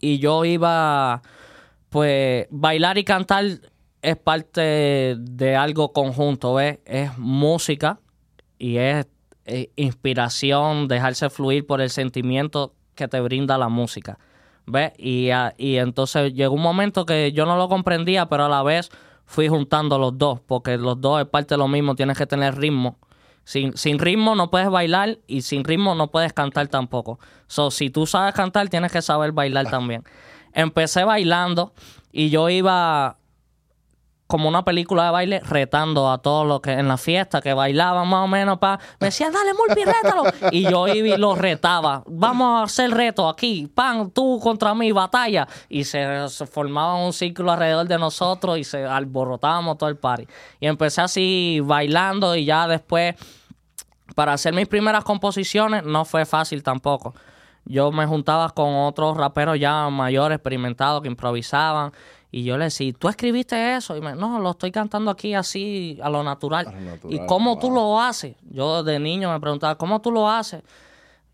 Y 0.00 0.18
yo 0.18 0.44
iba, 0.44 1.22
pues, 1.88 2.46
bailar 2.50 2.98
y 2.98 3.04
cantar 3.04 3.46
es 4.02 4.16
parte 4.18 5.16
de 5.18 5.56
algo 5.56 5.94
conjunto, 5.94 6.52
¿ves? 6.52 6.80
Es 6.84 7.16
música 7.16 8.00
y 8.58 8.76
es 8.76 9.06
eh, 9.46 9.70
inspiración, 9.76 10.88
dejarse 10.88 11.30
fluir 11.30 11.66
por 11.66 11.80
el 11.80 11.88
sentimiento 11.88 12.74
que 12.96 13.08
te 13.08 13.18
brinda 13.22 13.56
la 13.56 13.70
música, 13.70 14.18
¿ves? 14.66 14.92
Y, 14.98 15.30
ah, 15.30 15.54
y 15.56 15.76
entonces 15.76 16.34
llegó 16.34 16.54
un 16.54 16.60
momento 16.60 17.06
que 17.06 17.32
yo 17.32 17.46
no 17.46 17.56
lo 17.56 17.70
comprendía, 17.70 18.26
pero 18.26 18.44
a 18.44 18.50
la 18.50 18.62
vez 18.62 18.90
fui 19.30 19.46
juntando 19.46 19.96
los 19.96 20.18
dos, 20.18 20.40
porque 20.40 20.76
los 20.76 21.00
dos 21.00 21.20
es 21.20 21.28
parte 21.28 21.54
de 21.54 21.58
lo 21.58 21.68
mismo, 21.68 21.94
tienes 21.94 22.18
que 22.18 22.26
tener 22.26 22.56
ritmo. 22.56 22.98
Sin, 23.44 23.76
sin 23.76 24.00
ritmo 24.00 24.34
no 24.34 24.50
puedes 24.50 24.68
bailar 24.68 25.18
y 25.28 25.42
sin 25.42 25.62
ritmo 25.62 25.94
no 25.94 26.10
puedes 26.10 26.32
cantar 26.32 26.66
tampoco. 26.66 27.20
So, 27.46 27.70
si 27.70 27.90
tú 27.90 28.06
sabes 28.06 28.34
cantar, 28.34 28.68
tienes 28.68 28.90
que 28.90 29.00
saber 29.00 29.30
bailar 29.30 29.70
también. 29.70 30.02
Empecé 30.52 31.04
bailando 31.04 31.72
y 32.10 32.30
yo 32.30 32.48
iba 32.48 33.18
como 34.30 34.48
una 34.48 34.64
película 34.64 35.06
de 35.06 35.10
baile 35.10 35.40
retando 35.40 36.08
a 36.08 36.18
todos 36.18 36.46
los 36.46 36.60
que 36.60 36.70
en 36.70 36.86
la 36.86 36.96
fiesta 36.96 37.40
que 37.40 37.52
bailaban 37.52 38.06
más 38.06 38.24
o 38.24 38.28
menos 38.28 38.58
pa 38.58 38.78
me 39.00 39.08
decían 39.08 39.32
dale 39.32 39.50
Mulpi 39.54 39.84
rétalo 39.84 40.22
y 40.52 40.62
yo 40.62 40.86
iba 40.86 41.08
y 41.08 41.16
los 41.18 41.36
retaba 41.36 42.04
vamos 42.06 42.60
a 42.60 42.62
hacer 42.62 42.92
reto 42.92 43.28
aquí 43.28 43.68
pan 43.74 44.12
tú 44.12 44.38
contra 44.40 44.72
mí 44.72 44.92
batalla 44.92 45.48
y 45.68 45.82
se, 45.82 46.28
se 46.28 46.46
formaba 46.46 46.94
un 46.94 47.12
círculo 47.12 47.50
alrededor 47.50 47.88
de 47.88 47.98
nosotros 47.98 48.56
y 48.56 48.62
se 48.62 48.84
alborotábamos 48.84 49.76
todo 49.76 49.88
el 49.88 49.96
party 49.96 50.28
y 50.60 50.66
empecé 50.68 51.00
así 51.00 51.60
bailando 51.64 52.36
y 52.36 52.44
ya 52.44 52.68
después 52.68 53.16
para 54.14 54.34
hacer 54.34 54.54
mis 54.54 54.68
primeras 54.68 55.02
composiciones 55.02 55.84
no 55.84 56.04
fue 56.04 56.24
fácil 56.24 56.62
tampoco. 56.62 57.14
Yo 57.64 57.92
me 57.92 58.06
juntaba 58.06 58.50
con 58.50 58.74
otros 58.74 59.16
raperos 59.16 59.58
ya 59.58 59.88
mayores, 59.90 60.36
experimentados, 60.36 61.02
que 61.02 61.08
improvisaban. 61.08 61.92
Y 62.30 62.44
yo 62.44 62.56
le 62.56 62.64
decía, 62.64 62.92
¿tú 62.98 63.08
escribiste 63.08 63.76
eso? 63.76 63.96
Y 63.96 64.00
me, 64.00 64.14
no, 64.14 64.38
lo 64.38 64.50
estoy 64.50 64.70
cantando 64.70 65.10
aquí 65.10 65.34
así, 65.34 65.98
a 66.02 66.08
lo 66.08 66.22
natural. 66.22 66.68
A 66.68 66.72
lo 66.72 66.80
natural, 66.80 67.14
¿Y 67.14 67.26
cómo 67.26 67.58
tú 67.58 67.68
wow. 67.68 67.76
lo 67.76 68.00
haces? 68.00 68.36
Yo 68.50 68.84
de 68.84 68.98
niño 69.00 69.32
me 69.32 69.40
preguntaba, 69.40 69.76
¿cómo 69.76 70.00
tú 70.00 70.12
lo 70.12 70.30
haces? 70.30 70.62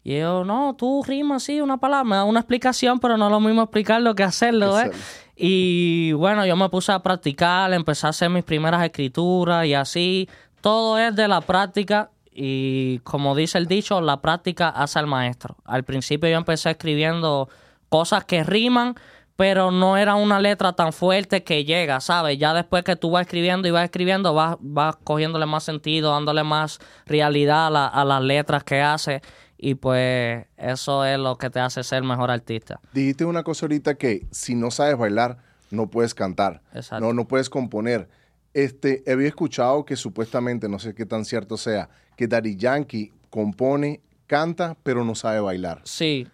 Y 0.03 0.19
yo, 0.19 0.45
no, 0.45 0.75
tú 0.79 1.03
rimas 1.07 1.43
así 1.43 1.61
una 1.61 1.77
palabra, 1.77 2.05
me 2.05 2.17
da 2.17 2.25
una 2.25 2.41
explicación, 2.41 3.01
pero 3.01 3.17
no 3.17 3.27
es 3.27 3.33
lo 3.33 3.41
mismo 3.41 3.63
explicarlo 3.63 4.15
que 4.15 4.23
hacerlo, 4.23 4.81
¿eh? 4.81 4.91
Y 5.37 6.13
bueno, 6.13 6.47
yo 6.47 6.57
me 6.57 6.69
puse 6.71 6.93
a 6.93 7.01
practicar, 7.01 7.73
empecé 7.75 8.07
a 8.07 8.11
hacer 8.11 8.31
mis 8.31 8.45
primeras 8.45 8.83
escrituras 8.83 9.67
y 9.67 9.75
así. 9.75 10.29
Todo 10.63 10.99
es 10.99 11.15
de 11.15 11.29
la 11.29 11.43
práctica 11.43 12.11
y 12.33 13.01
como 13.01 13.35
dice 13.35 13.59
el 13.59 13.67
dicho, 13.67 14.01
la 14.01 14.21
práctica 14.21 14.69
hace 14.69 14.99
al 14.99 15.07
maestro. 15.07 15.57
Al 15.65 15.85
principio 15.85 16.29
yo 16.29 16.37
empecé 16.37 16.71
escribiendo 16.71 17.49
cosas 17.89 18.25
que 18.25 18.45
riman, 18.45 18.95
pero 19.37 19.71
no 19.71 19.97
era 19.97 20.15
una 20.15 20.41
letra 20.41 20.73
tan 20.73 20.93
fuerte 20.93 21.45
que 21.45 21.65
llega, 21.65 22.01
¿sabes? 22.01 22.39
Ya 22.39 22.55
después 22.55 22.83
que 22.85 22.97
tú 22.97 23.11
vas 23.11 23.23
escribiendo 23.27 23.69
y 23.69 23.71
vas 23.71 23.85
escribiendo, 23.85 24.33
vas, 24.35 24.57
vas 24.61 24.97
cogiéndole 25.05 25.47
más 25.47 25.63
sentido, 25.65 26.11
dándole 26.13 26.43
más 26.43 26.79
realidad 27.07 27.67
a, 27.67 27.71
la- 27.71 27.87
a 27.87 28.05
las 28.05 28.23
letras 28.23 28.65
que 28.65 28.81
hace. 28.81 29.21
Y 29.59 29.75
pues 29.75 30.45
eso 30.57 31.05
es 31.05 31.19
lo 31.19 31.37
que 31.39 31.49
te 31.51 31.61
hace 31.61 31.83
ser 31.83 32.03
mejor 32.03 32.31
artista. 32.31 32.81
Dijiste 32.93 33.25
una 33.25 33.43
cosa 33.43 33.67
ahorita 33.67 33.95
que 33.95 34.27
si 34.31 34.55
no 34.55 34.71
sabes 34.71 34.97
bailar, 34.99 35.39
no 35.71 35.89
puedes 35.89 36.15
cantar. 36.15 36.63
Exacto. 36.75 37.05
No, 37.07 37.13
no 37.13 37.27
puedes 37.27 37.49
componer. 37.51 38.09
Este, 38.55 39.03
había 39.11 39.29
escuchado 39.29 39.85
que 39.85 39.97
supuestamente, 39.97 40.69
no 40.69 40.79
sé 40.79 40.95
qué 40.95 41.05
tan 41.05 41.25
cierto 41.25 41.57
sea, 41.57 41.89
que 42.17 42.27
Daddy 42.27 42.57
Yankee 42.57 43.13
compone, 43.31 44.01
canta, 44.27 44.77
pero 44.83 45.05
no 45.05 45.15
sabe 45.15 45.41
bailar. 45.41 45.81
Sí. 45.85 46.27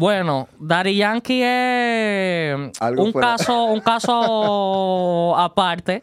Bueno, 0.00 0.48
Daddy 0.58 0.96
Yankee 0.96 1.42
es 1.42 2.80
Algo 2.80 3.04
un 3.04 3.12
fuera- 3.12 3.36
caso, 3.36 3.64
un 3.64 3.80
caso 3.80 5.34
aparte. 5.38 6.02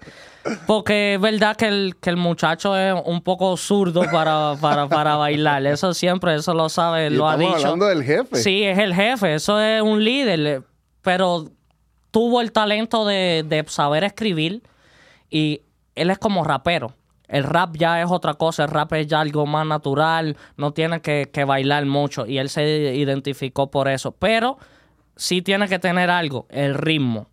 Porque 0.68 1.16
es 1.16 1.20
verdad 1.20 1.58
que 1.58 1.66
el, 1.68 1.96
que 2.00 2.12
el 2.12 2.16
muchacho 2.16 2.78
es 2.78 2.94
un 3.06 3.22
poco 3.22 3.58
zurdo 3.58 4.04
para, 4.12 4.54
para, 4.62 4.88
para 4.88 5.16
bailar. 5.16 5.66
Eso 5.66 5.96
siempre, 5.96 6.36
eso 6.36 6.54
lo 6.54 6.70
sabe, 6.70 7.08
Y 7.08 7.10
lo 7.10 7.28
ha 7.28 7.34
estamos 7.34 7.56
dicho. 7.56 7.66
hablando 7.68 7.88
del 7.88 8.04
jefe. 8.04 8.36
Sí, 8.38 8.64
es 8.64 8.78
el 8.78 8.94
jefe, 8.94 9.34
eso 9.34 9.60
es 9.60 9.82
un 9.82 10.04
líder, 10.04 10.62
pero 11.02 11.50
tuvo 12.12 12.40
el 12.42 12.52
talento 12.52 13.04
de, 13.04 13.44
de 13.50 13.66
saber 13.68 14.04
escribir 14.04 14.62
y 15.30 15.62
él 15.96 16.12
es 16.12 16.20
como 16.20 16.44
rapero. 16.44 16.94
El 17.28 17.44
rap 17.44 17.76
ya 17.76 18.02
es 18.02 18.10
otra 18.10 18.36
cosa, 18.36 18.64
el 18.64 18.70
rap 18.70 18.94
es 18.94 19.08
ya 19.08 19.20
algo 19.20 19.46
más 19.46 19.66
natural, 19.66 20.38
no 20.56 20.72
tiene 20.72 21.02
que, 21.02 21.30
que 21.32 21.44
bailar 21.44 21.86
mucho 21.86 22.26
y 22.26 22.38
él 22.38 22.50
se 22.50 22.96
identificó 22.96 23.70
por 23.70 23.88
eso. 23.88 24.12
Pero 24.14 24.58
sí 25.16 25.42
tiene 25.42 25.68
que 25.68 25.80
tener 25.80 26.10
algo, 26.10 26.48
el 26.50 26.74
ritmo. 26.74 27.28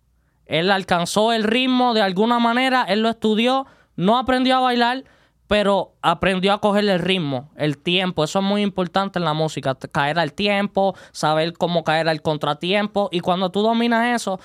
Él 0.45 0.69
alcanzó 0.69 1.31
el 1.33 1.43
ritmo 1.43 1.93
de 1.93 2.01
alguna 2.01 2.39
manera, 2.39 2.83
él 2.83 3.01
lo 3.01 3.09
estudió, 3.09 3.65
no 3.95 4.17
aprendió 4.17 4.57
a 4.57 4.59
bailar, 4.59 5.05
pero 5.47 5.93
aprendió 6.01 6.53
a 6.53 6.59
coger 6.59 6.87
el 6.89 6.99
ritmo, 6.99 7.51
el 7.55 7.77
tiempo. 7.77 8.23
Eso 8.23 8.39
es 8.39 8.45
muy 8.45 8.61
importante 8.61 9.19
en 9.19 9.25
la 9.25 9.33
música, 9.33 9.75
caer 9.91 10.19
al 10.19 10.33
tiempo, 10.33 10.95
saber 11.11 11.53
cómo 11.53 11.83
caer 11.83 12.09
al 12.09 12.21
contratiempo. 12.21 13.09
Y 13.11 13.19
cuando 13.19 13.51
tú 13.51 13.61
dominas 13.61 14.15
eso, 14.15 14.39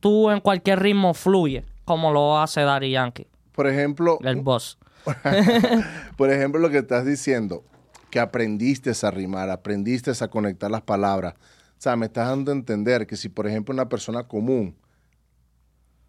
tú 0.00 0.30
en 0.30 0.40
cualquier 0.40 0.80
ritmo 0.80 1.14
fluye, 1.14 1.64
como 1.84 2.12
lo 2.12 2.38
hace 2.38 2.62
Daddy 2.62 2.90
Yankee, 2.90 3.26
Por 3.52 3.66
ejemplo, 3.66 4.18
el 4.22 4.36
boss. 4.36 4.78
por 6.16 6.30
ejemplo, 6.30 6.60
lo 6.60 6.70
que 6.70 6.78
estás 6.78 7.04
diciendo, 7.06 7.64
que 8.10 8.20
aprendiste 8.20 8.92
a 9.02 9.10
rimar, 9.10 9.50
aprendiste 9.50 10.10
a 10.18 10.28
conectar 10.28 10.70
las 10.70 10.82
palabras. 10.82 11.34
O 11.34 11.82
sea, 11.82 11.96
me 11.96 12.06
estás 12.06 12.28
dando 12.28 12.50
a 12.50 12.54
entender 12.54 13.06
que 13.06 13.16
si, 13.16 13.28
por 13.28 13.46
ejemplo, 13.46 13.72
una 13.72 13.88
persona 13.88 14.24
común, 14.24 14.76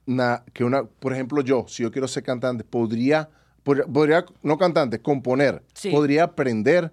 una, 0.06 0.44
que 0.54 0.64
una, 0.64 0.84
por 0.84 1.14
ejemplo, 1.14 1.42
yo, 1.42 1.66
si 1.68 1.84
yo 1.84 1.92
quiero 1.92 2.08
ser 2.08 2.24
cantante, 2.24 2.64
podría, 2.64 3.30
podría, 3.64 3.86
podría- 3.86 4.26
no 4.44 4.58
cantante, 4.58 5.02
componer, 5.02 5.64
Sí. 5.74 5.92
podría 5.92 6.24
aprender 6.26 6.92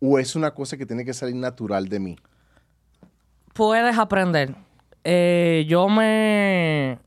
o 0.00 0.18
es 0.18 0.36
una 0.36 0.52
cosa 0.54 0.76
que 0.76 0.86
tiene 0.86 1.04
que 1.04 1.12
salir 1.14 1.36
natural 1.36 1.88
de 1.88 2.00
mí. 2.00 2.16
puedes 3.52 3.96
aprender. 3.98 4.54
Eh, 5.04 5.64
yo 5.68 5.88
me 5.88 6.98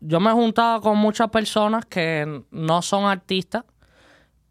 yo 0.00 0.20
me 0.20 0.30
he 0.30 0.32
juntado 0.32 0.80
con 0.80 0.96
muchas 0.96 1.28
personas 1.28 1.84
que 1.84 2.42
no 2.50 2.80
son 2.82 3.04
artistas, 3.04 3.64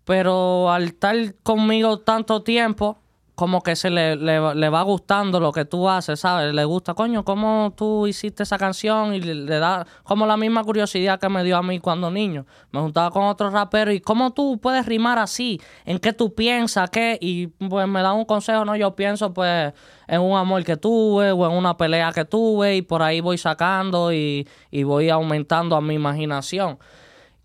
pero 0.06 0.72
al 0.72 0.84
estar 0.86 1.16
conmigo 1.44 2.00
tanto 2.00 2.44
tiempo, 2.44 2.98
como 3.36 3.64
que 3.64 3.76
se 3.76 3.90
le, 3.90 4.18
le- 4.18 4.54
le 4.54 4.70
va 4.70 4.84
gustando 4.84 5.40
lo 5.40 5.52
que 5.52 5.66
tú 5.66 5.90
haces, 5.90 6.20
¿sabes? 6.20 6.54
Le 6.54 6.64
gusta, 6.66 6.94
coño, 6.94 7.24
cómo 7.26 7.74
tú 7.76 8.06
hiciste 8.06 8.44
esa 8.44 8.58
canción 8.60 9.16
y 9.16 9.22
le, 9.22 9.34
le 9.34 9.58
da 9.58 9.88
como 10.04 10.28
la 10.28 10.38
misma 10.38 10.64
curiosidad 10.64 11.20
que 11.20 11.28
me 11.28 11.44
dio 11.44 11.58
a 11.58 11.64
mí 11.64 11.80
cuando 11.80 12.12
niño. 12.12 12.46
Me 12.72 12.80
juntaba 12.82 13.10
con 13.10 13.24
otros 13.24 13.52
raperos 13.52 13.96
y 13.96 14.00
cómo 14.02 14.32
tú 14.32 14.60
puedes 14.62 14.86
rimar 14.86 15.18
así, 15.18 15.60
en 15.86 15.98
qué 15.98 16.14
tú 16.14 16.36
piensas, 16.36 16.92
qué, 16.92 17.18
y 17.20 17.48
pues 17.48 17.88
me 17.88 18.02
da 18.04 18.14
un 18.14 18.26
consejo, 18.26 18.64
no, 18.64 18.76
yo 18.76 18.96
pienso 18.96 19.34
pues 19.34 19.74
en 20.08 20.22
un 20.22 20.38
amor 20.38 20.64
que 20.64 20.78
tuve 20.78 21.32
o 21.32 21.46
en 21.50 21.58
una 21.58 21.76
pelea 21.78 22.12
que 22.12 22.26
tuve 22.26 22.76
y 22.76 22.82
por 22.84 23.02
ahí 23.02 23.22
voy 23.22 23.40
sacando 23.40 24.14
y, 24.14 24.48
y 24.70 24.84
voy 24.84 25.10
aumentando 25.10 25.76
a 25.76 25.82
mi 25.82 25.96
imaginación. 25.96 26.78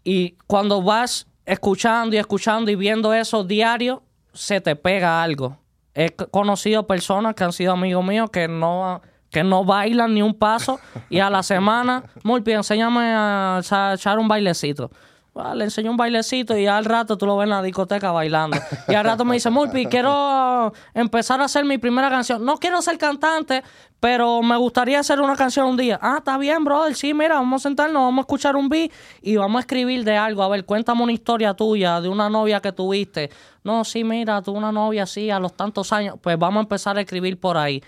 Y 0.05 0.37
cuando 0.47 0.83
vas 0.83 1.27
escuchando 1.47 2.15
y 2.15 2.19
escuchando 2.19 2.71
y 2.71 2.75
viendo 2.77 3.15
eso 3.15 3.45
diario, 3.45 4.03
se 4.33 4.61
te 4.61 4.77
pega 4.77 5.23
algo. 5.23 5.57
He 5.95 6.11
conocido 6.11 6.87
personas 6.87 7.35
que 7.35 7.45
han 7.45 7.53
sido 7.53 7.73
amigos 7.73 8.05
míos 8.05 8.29
que 8.31 8.49
no, 8.49 9.01
que 9.31 9.43
no 9.43 9.65
bailan 9.65 10.13
ni 10.13 10.21
un 10.21 10.35
paso 10.35 10.79
y 11.09 11.21
a 11.21 11.31
la 11.31 11.43
semana, 11.43 12.03
muy 12.23 12.41
bien, 12.43 12.59
enséñame 12.59 13.15
a 13.15 13.61
sa- 13.63 13.95
echar 13.95 14.19
un 14.19 14.29
bailecito. 14.29 14.91
Ah, 15.39 15.55
le 15.55 15.65
enseño 15.65 15.91
un 15.91 15.99
bailecito 15.99 16.57
y 16.57 16.67
al 16.67 16.87
rato 16.87 17.19
tú 17.19 17.27
lo 17.27 17.37
ves 17.37 17.45
en 17.45 17.51
la 17.51 17.63
discoteca 17.63 18.11
bailando. 18.11 18.57
Y 18.89 18.95
al 18.95 19.05
rato 19.05 19.25
me 19.25 19.35
dice, 19.35 19.51
Mulpi, 19.51 19.85
quiero 19.87 20.73
empezar 20.95 21.41
a 21.43 21.45
hacer 21.45 21.65
mi 21.65 21.77
primera 21.77 22.09
canción. 22.09 22.43
No 22.45 22.57
quiero 22.57 22.81
ser 22.81 22.97
cantante, 22.97 23.63
pero 24.01 24.41
me 24.41 24.57
gustaría 24.57 24.99
hacer 24.99 25.21
una 25.21 25.37
canción 25.37 25.67
un 25.67 25.77
día. 25.77 25.99
Ah, 26.01 26.17
está 26.19 26.39
bien, 26.39 26.65
brother. 26.65 26.95
Sí, 26.95 27.13
mira, 27.13 27.35
vamos 27.35 27.63
a 27.63 27.69
sentarnos, 27.69 28.03
vamos 28.03 28.23
a 28.23 28.23
escuchar 28.23 28.57
un 28.57 28.71
beat 28.71 28.91
y 29.21 29.37
vamos 29.37 29.59
a 29.59 29.61
escribir 29.61 30.05
de 30.05 30.17
algo. 30.17 30.43
A 30.43 30.49
ver, 30.49 30.65
cuéntame 30.65 31.03
una 31.03 31.13
historia 31.13 31.53
tuya 31.53 32.01
de 32.01 32.09
una 32.09 32.31
novia 32.31 32.61
que 32.61 32.73
tuviste. 32.73 33.31
No, 33.63 33.85
sí, 33.85 34.05
mira, 34.05 34.41
tuve 34.41 34.57
una 34.57 34.73
novia 34.73 35.03
así 35.03 35.31
a 35.31 35.39
los 35.39 35.55
tantos 35.55 35.93
años. 35.93 36.17
Pues 36.23 36.39
vamos 36.39 36.61
a 36.61 36.63
empezar 36.63 36.97
a 36.97 37.03
escribir 37.03 37.39
por 37.39 37.59
ahí. 37.59 37.83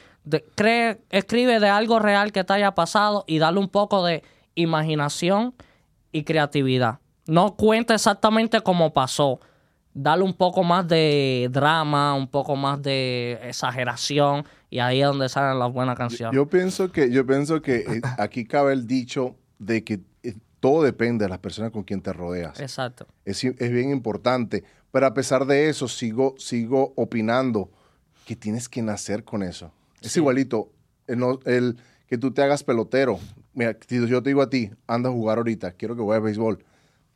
Cree, 0.55 1.01
escribe 1.09 1.61
de 1.61 1.69
algo 1.69 1.99
real 1.99 2.31
que 2.31 2.45
te 2.45 2.53
haya 2.53 2.75
pasado 2.75 3.25
y 3.27 3.39
dale 3.39 3.59
un 3.59 3.69
poco 3.69 4.05
de 4.05 4.23
imaginación 4.55 5.55
y 6.13 6.25
creatividad. 6.25 6.99
No 7.29 7.55
cuenta 7.57 7.95
exactamente 7.95 8.61
cómo 8.63 8.93
pasó. 8.93 9.39
Dale 9.95 10.23
un 10.23 10.33
poco 10.35 10.63
más 10.65 10.89
de 10.89 11.49
drama, 11.53 12.15
un 12.15 12.27
poco 12.29 12.57
más 12.57 12.81
de 12.83 13.39
exageración 13.43 14.45
y 14.71 14.79
ahí 14.79 15.01
es 15.01 15.07
donde 15.07 15.29
salen 15.29 15.59
las 15.59 15.73
buenas 15.73 15.97
canciones. 15.97 16.35
Yo 16.35 16.47
pienso 16.49 16.91
que, 16.91 17.11
yo 17.11 17.27
pienso 17.27 17.61
que 17.63 17.77
eh, 17.77 18.01
aquí 18.19 18.45
cabe 18.45 18.73
el 18.73 18.87
dicho 18.87 19.37
de 19.59 19.85
que 19.85 20.01
eh, 20.23 20.35
todo 20.61 20.83
depende 20.83 21.25
de 21.25 21.29
las 21.29 21.39
personas 21.39 21.71
con 21.71 21.83
quien 21.83 22.01
te 22.01 22.13
rodeas. 22.13 22.61
Exacto. 22.61 23.07
Es, 23.25 23.45
es 23.45 23.71
bien 23.73 23.91
importante. 23.91 24.65
Pero 24.91 25.07
a 25.07 25.15
pesar 25.15 25.45
de 25.47 25.69
eso, 25.69 25.87
sigo, 25.87 26.35
sigo 26.39 26.93
opinando 26.97 27.71
que 28.27 28.37
tienes 28.37 28.69
que 28.69 28.81
nacer 28.83 29.25
con 29.25 29.43
eso. 29.43 29.71
Es 30.01 30.17
igualito 30.17 30.71
el, 31.07 31.19
no- 31.19 31.41
el 31.45 31.77
que 32.07 32.17
tú 32.19 32.31
te 32.31 32.43
hagas 32.43 32.63
pelotero. 32.65 33.19
Mira, 33.53 33.77
si 33.87 34.07
yo 34.07 34.23
te 34.23 34.31
digo 34.31 34.41
a 34.43 34.49
ti, 34.49 34.71
anda 34.87 35.11
a 35.11 35.13
jugar 35.13 35.39
ahorita, 35.39 35.73
quiero 35.73 35.95
que 35.97 36.03
a 36.15 36.19
béisbol. 36.21 36.65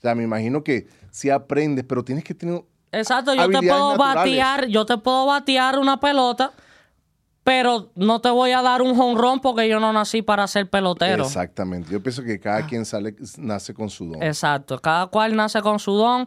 O 0.02 0.04
sea, 0.04 0.16
me 0.16 0.24
imagino 0.24 0.64
que 0.64 0.88
sí 1.12 1.30
aprendes, 1.30 1.84
pero 1.84 2.02
tienes 2.02 2.24
que 2.24 2.34
tener... 2.34 2.64
Exacto, 2.90 3.34
yo 3.34 3.48
te 3.48 3.58
puedo 3.58 3.92
naturales. 3.92 4.16
batear, 4.16 4.66
yo 4.66 4.84
te 4.84 4.98
puedo 4.98 5.26
batear 5.26 5.78
una 5.78 6.00
pelota, 6.00 6.50
pero 7.44 7.92
no 7.94 8.20
te 8.20 8.28
voy 8.28 8.50
a 8.50 8.62
dar 8.62 8.82
un 8.82 8.96
jonrón 8.96 9.40
porque 9.40 9.68
yo 9.68 9.78
no 9.78 9.92
nací 9.92 10.20
para 10.20 10.48
ser 10.48 10.68
pelotero. 10.68 11.22
Exactamente. 11.22 11.92
Yo 11.92 12.02
pienso 12.02 12.24
que 12.24 12.40
cada 12.40 12.66
quien 12.66 12.84
sale, 12.84 13.14
nace 13.38 13.72
con 13.74 13.90
su 13.90 14.06
don. 14.06 14.20
Exacto, 14.24 14.80
cada 14.80 15.06
cual 15.06 15.36
nace 15.36 15.62
con 15.62 15.78
su 15.78 15.92
don. 15.92 16.26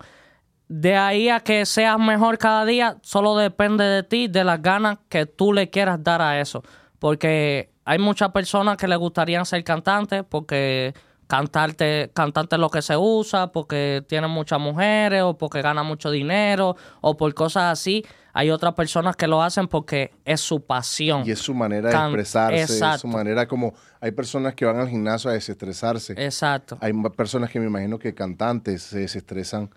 De 0.70 0.96
ahí 0.96 1.28
a 1.28 1.42
que 1.42 1.66
seas 1.66 2.00
mejor 2.00 2.38
cada 2.38 2.64
día, 2.64 2.98
solo 3.02 3.36
depende 3.36 3.84
de 3.84 4.04
ti, 4.04 4.30
de 4.30 4.46
las 4.46 4.62
ganas 4.62 5.00
que 5.10 5.26
tú 5.26 5.52
le 5.52 5.70
quieras 5.70 6.02
dar 6.02 6.22
a 6.22 6.40
eso. 6.40 6.64
Porque 6.98 7.74
hay 7.84 8.00
muchas 8.00 8.32
personas 8.32 8.78
que 8.78 8.88
les 8.88 8.98
gustaría 8.98 9.44
ser 9.44 9.66
cantantes 9.66 10.24
porque 10.24 10.94
cantarte, 11.28 12.12
cantante 12.14 12.56
es 12.56 12.60
lo 12.60 12.70
que 12.70 12.82
se 12.82 12.98
usa, 12.98 13.52
porque 13.52 14.04
tienen 14.08 14.30
muchas 14.30 14.60
mujeres 14.60 15.24
o 15.24 15.38
porque 15.38 15.62
ganan 15.62 15.86
mucho 15.86 16.12
dinero 16.12 16.76
o 17.02 17.18
por 17.18 17.34
cosas 17.34 17.72
así. 17.72 18.06
Hay 18.34 18.50
otras 18.50 18.74
personas 18.74 19.16
que 19.16 19.28
lo 19.28 19.42
hacen 19.42 19.68
porque 19.68 20.12
es 20.26 20.42
su 20.42 20.66
pasión. 20.66 21.24
Y 21.26 21.32
es 21.32 21.40
su 21.40 21.54
manera 21.54 21.90
de 21.90 21.96
expresarse, 21.96 22.62
es 22.62 22.68
su 22.68 22.74
Exacto. 22.74 23.08
manera 23.08 23.48
como... 23.48 23.74
Hay 24.02 24.12
personas 24.12 24.54
que 24.54 24.66
van 24.66 24.78
al 24.78 24.90
gimnasio 24.90 25.30
a 25.30 25.34
desestresarse. 25.34 26.14
Exacto. 26.18 26.78
Hay 26.82 26.92
personas 27.16 27.50
que 27.50 27.60
me 27.60 27.68
imagino 27.68 27.98
que 27.98 28.14
cantantes 28.14 28.84
se 28.84 29.00
desestresan 29.00 29.70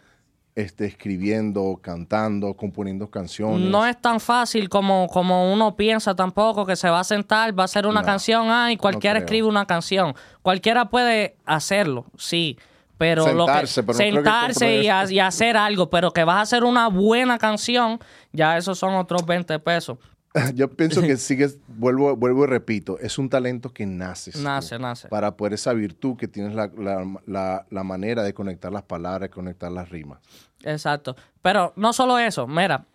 este, 0.58 0.86
escribiendo, 0.86 1.78
cantando, 1.80 2.52
componiendo 2.54 3.08
canciones. 3.08 3.70
No 3.70 3.86
es 3.86 3.96
tan 4.00 4.18
fácil 4.18 4.68
como, 4.68 5.06
como 5.06 5.52
uno 5.52 5.76
piensa 5.76 6.16
tampoco, 6.16 6.66
que 6.66 6.74
se 6.74 6.90
va 6.90 6.98
a 6.98 7.04
sentar, 7.04 7.56
va 7.56 7.62
a 7.62 7.66
hacer 7.66 7.86
una 7.86 8.00
No, 8.00 8.06
canción, 8.06 8.50
ah, 8.50 8.72
y 8.72 8.76
cualquiera 8.76 9.20
escribe 9.20 9.46
una 9.46 9.66
canción. 9.66 10.14
Cualquiera 10.42 10.86
puede 10.86 11.36
hacerlo, 11.46 12.06
sí. 12.16 12.58
Pero 12.96 13.22
Sentarse, 13.22 13.82
lo 13.82 13.86
que, 13.86 13.92
pero 13.92 14.08
no 14.08 14.10
creo 14.10 14.22
que 14.24 14.24
sentarse 14.24 15.12
y, 15.12 15.14
y 15.14 15.20
hacer 15.20 15.56
algo, 15.56 15.90
pero 15.90 16.12
que 16.12 16.24
vas 16.24 16.38
a 16.38 16.40
hacer 16.40 16.64
una 16.64 16.88
buena 16.88 17.38
canción, 17.38 18.00
ya 18.32 18.56
esos 18.56 18.76
son 18.80 18.94
otros 18.96 19.24
20 19.24 19.60
pesos. 19.60 19.98
Yo 20.54 20.68
pienso 20.70 21.00
que 21.02 21.16
sigues, 21.16 21.58
vuelvo, 21.68 22.16
vuelvo 22.16 22.44
y 22.44 22.46
repito, 22.46 22.98
es 22.98 23.18
un 23.18 23.28
talento 23.28 23.72
que 23.72 23.86
nace. 23.86 24.32
Nace, 24.38 24.78
nace. 24.78 25.08
Para 25.08 25.36
poder 25.36 25.54
esa 25.54 25.72
virtud 25.72 26.16
que 26.16 26.28
tienes 26.28 26.54
la, 26.54 26.70
la, 26.76 27.06
la, 27.26 27.66
la 27.70 27.82
manera 27.84 28.22
de 28.22 28.34
conectar 28.34 28.72
las 28.72 28.82
palabras, 28.82 29.30
conectar 29.30 29.70
las 29.70 29.88
rimas. 29.88 30.20
Exacto. 30.64 31.16
Pero 31.42 31.72
no 31.76 31.92
solo 31.92 32.18
eso, 32.18 32.46
mira, 32.46 32.86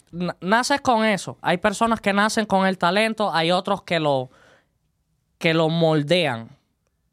naces 0.41 0.81
con 0.81 1.05
eso. 1.05 1.38
Hay 1.41 1.57
personas 1.57 2.01
que 2.01 2.13
nacen 2.13 2.45
con 2.45 2.67
el 2.67 2.77
talento, 2.77 3.33
hay 3.33 3.51
otros 3.51 3.83
que 3.83 4.00
lo, 4.00 4.29
que 5.38 5.53
lo 5.53 5.69
moldean. 5.69 6.50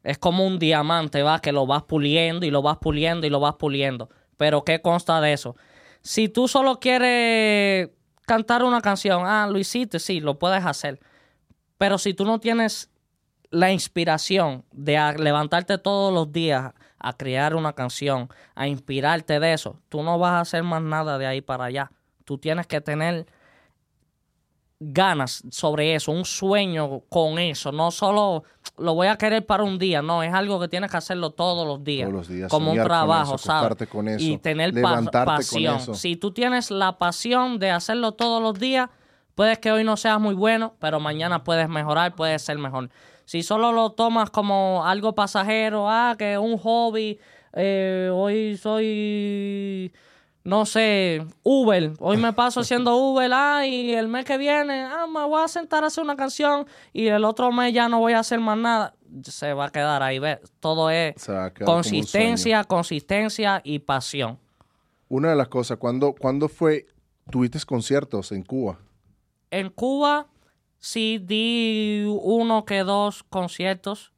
Es 0.03 0.17
como 0.17 0.45
un 0.45 0.57
diamante, 0.57 1.21
va, 1.21 1.39
que 1.39 1.51
lo 1.51 1.67
vas 1.67 1.83
puliendo 1.83 2.45
y 2.45 2.51
lo 2.51 2.61
vas 2.61 2.77
puliendo 2.77 3.27
y 3.27 3.29
lo 3.29 3.39
vas 3.39 3.55
puliendo. 3.55 4.09
Pero 4.37 4.63
¿qué 4.63 4.81
consta 4.81 5.21
de 5.21 5.33
eso? 5.33 5.55
Si 6.01 6.27
tú 6.27 6.47
solo 6.47 6.79
quieres 6.79 7.89
cantar 8.31 8.63
una 8.63 8.79
canción, 8.79 9.23
ah, 9.25 9.45
lo 9.51 9.59
hiciste, 9.59 9.99
sí, 9.99 10.21
lo 10.21 10.39
puedes 10.39 10.65
hacer. 10.65 11.01
Pero 11.77 11.97
si 11.97 12.13
tú 12.13 12.23
no 12.23 12.39
tienes 12.39 12.89
la 13.49 13.73
inspiración 13.73 14.63
de 14.71 14.93
levantarte 15.17 15.77
todos 15.77 16.13
los 16.13 16.31
días 16.31 16.71
a 16.97 17.17
crear 17.17 17.55
una 17.55 17.73
canción, 17.73 18.29
a 18.55 18.69
inspirarte 18.69 19.41
de 19.41 19.51
eso, 19.51 19.81
tú 19.89 20.01
no 20.01 20.17
vas 20.17 20.31
a 20.31 20.39
hacer 20.39 20.63
más 20.63 20.81
nada 20.81 21.17
de 21.17 21.25
ahí 21.25 21.41
para 21.41 21.65
allá. 21.65 21.91
Tú 22.23 22.37
tienes 22.37 22.67
que 22.67 22.79
tener 22.79 23.25
ganas 24.83 25.43
sobre 25.51 25.93
eso, 25.93 26.11
un 26.11 26.25
sueño 26.25 27.01
con 27.07 27.37
eso, 27.37 27.71
no 27.71 27.91
solo 27.91 28.43
lo 28.79 28.95
voy 28.95 29.05
a 29.07 29.15
querer 29.15 29.45
para 29.45 29.63
un 29.63 29.77
día, 29.77 30.01
no, 30.01 30.23
es 30.23 30.33
algo 30.33 30.59
que 30.59 30.67
tienes 30.67 30.89
que 30.89 30.97
hacerlo 30.97 31.29
todos 31.29 31.67
los 31.67 31.83
días, 31.83 32.09
Todos 32.09 32.17
los 32.21 32.27
días, 32.27 32.49
como 32.49 32.71
un 32.71 32.77
con 32.77 32.87
trabajo, 32.87 33.35
eso, 33.35 33.45
¿sabes? 33.45 33.87
con 33.87 34.07
eso, 34.07 34.25
y 34.25 34.39
tener 34.39 34.71
pa- 34.71 34.75
levantarte 34.77 35.27
con 35.27 35.35
pasión. 35.37 35.75
eso. 35.75 35.93
Si 35.93 36.15
tú 36.15 36.31
tienes 36.31 36.71
la 36.71 36.97
pasión 36.97 37.59
de 37.59 37.69
hacerlo 37.69 38.13
todos 38.13 38.41
los 38.41 38.57
días, 38.59 38.89
puedes 39.35 39.59
que 39.59 39.71
hoy 39.71 39.83
no 39.83 39.97
seas 39.97 40.19
muy 40.19 40.33
bueno, 40.33 40.73
pero 40.79 40.99
mañana 40.99 41.43
puedes 41.43 41.69
mejorar, 41.69 42.15
puedes 42.15 42.41
ser 42.41 42.57
mejor. 42.57 42.89
Si 43.25 43.43
solo 43.43 43.71
lo 43.71 43.91
tomas 43.91 44.31
como 44.31 44.83
algo 44.83 45.13
pasajero, 45.13 45.87
ah, 45.89 46.15
que 46.17 46.33
es 46.33 46.39
un 46.39 46.57
hobby, 46.57 47.19
eh, 47.53 48.09
hoy 48.11 48.57
soy, 48.57 49.93
no 50.43 50.65
sé, 50.65 51.25
Uber, 51.43 51.93
hoy 51.99 52.17
me 52.17 52.33
paso 52.33 52.61
haciendo 52.61 52.95
Uber, 52.95 53.29
ah, 53.33 53.65
y 53.65 53.93
el 53.93 54.07
mes 54.07 54.25
que 54.25 54.37
viene, 54.37 54.81
ah, 54.81 55.05
me 55.07 55.23
voy 55.25 55.43
a 55.43 55.47
sentar 55.47 55.83
a 55.83 55.87
hacer 55.87 56.03
una 56.03 56.15
canción 56.15 56.65
y 56.93 57.07
el 57.07 57.23
otro 57.25 57.51
mes 57.51 57.73
ya 57.73 57.87
no 57.87 57.99
voy 57.99 58.13
a 58.13 58.19
hacer 58.19 58.39
más 58.39 58.57
nada, 58.57 58.95
se 59.23 59.53
va 59.53 59.65
a 59.65 59.69
quedar 59.69 60.01
ahí, 60.01 60.19
¿ves? 60.19 60.39
Todo 60.59 60.89
es 60.89 61.13
consistencia, 61.63 62.63
consistencia 62.63 63.61
y 63.63 63.79
pasión. 63.79 64.39
Una 65.09 65.29
de 65.29 65.35
las 65.35 65.49
cosas, 65.49 65.77
¿cuándo, 65.77 66.15
¿cuándo 66.17 66.47
fue, 66.47 66.87
tuviste 67.29 67.59
conciertos 67.65 68.31
en 68.31 68.43
Cuba? 68.43 68.79
En 69.51 69.69
Cuba 69.69 70.27
sí 70.79 71.19
di 71.23 72.05
uno 72.07 72.65
que 72.65 72.79
dos 72.79 73.23
conciertos 73.23 74.11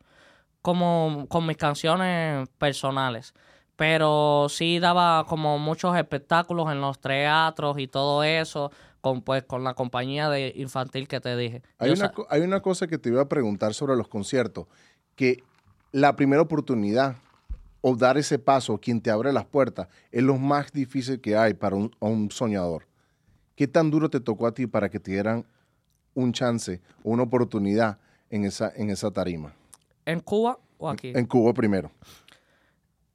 como 0.62 1.26
con 1.28 1.46
mis 1.46 1.58
canciones 1.58 2.48
personales. 2.58 3.34
Pero 3.76 4.48
sí 4.50 4.80
daba 4.80 5.26
como 5.26 5.58
muchos 5.58 5.96
espectáculos 5.98 6.72
en 6.72 6.80
los 6.80 7.00
teatros 7.00 7.80
y 7.80 7.88
todo 7.88 8.24
eso, 8.24 8.72
con 9.02 9.22
pues 9.22 9.44
con 9.44 9.64
la 9.64 9.74
compañía 9.74 10.30
de 10.30 10.54
infantil 10.56 11.08
que 11.08 11.20
te 11.20 11.36
dije. 11.36 11.62
Hay 11.80 11.90
Yo 11.90 11.96
una, 11.96 12.14
hay 12.30 12.42
una 12.42 12.62
cosa 12.62 12.88
que 12.88 12.98
te 12.98 13.10
iba 13.10 13.22
a 13.22 13.30
preguntar 13.30 13.74
sobre 13.74 13.96
los 13.96 14.08
conciertos, 14.08 14.68
que 15.16 15.44
la 15.92 16.16
primera 16.16 16.42
oportunidad 16.42 17.16
o 17.86 17.98
dar 17.98 18.18
ese 18.18 18.40
paso, 18.40 18.78
quien 18.78 19.02
te 19.02 19.12
abre 19.12 19.34
las 19.34 19.46
puertas, 19.46 19.90
es 20.10 20.24
lo 20.24 20.38
más 20.38 20.72
difícil 20.72 21.20
que 21.20 21.36
hay 21.36 21.54
para 21.54 21.76
un, 21.76 22.32
soñador. 22.32 22.88
¿Qué 23.58 23.68
tan 23.68 23.92
duro 23.92 24.10
te 24.10 24.22
tocó 24.22 24.48
a 24.48 24.54
ti 24.54 24.68
para 24.68 24.90
que 24.90 25.02
te 25.02 25.12
dieran 25.12 25.46
un 26.14 26.32
chance 26.32 26.80
o 27.04 27.12
una 27.12 27.24
oportunidad 27.24 28.00
en 28.30 28.46
esa, 28.46 28.72
en 28.74 28.90
esa 28.90 29.12
tarima? 29.12 29.54
¿En 30.06 30.22
Cuba 30.22 30.58
o 30.78 30.90
aquí? 30.90 31.12
En 31.14 31.26
Cuba 31.26 31.54
primero. 31.54 31.92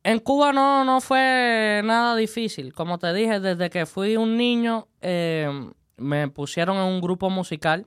En 0.09 0.21
Cuba 0.21 0.55
no, 0.55 0.87
no 0.87 1.03
fue 1.03 1.83
nada 1.85 2.17
difícil. 2.17 2.73
Como 2.73 2.99
te 2.99 3.13
dije, 3.13 3.41
desde 3.41 3.69
que 3.69 3.85
fui 3.85 4.17
un 4.17 4.39
niño, 4.39 4.89
eh, 5.03 5.71
me 5.99 6.29
pusieron 6.29 6.79
en 6.79 6.85
un 6.85 7.03
grupo 7.03 7.29
musical 7.29 7.85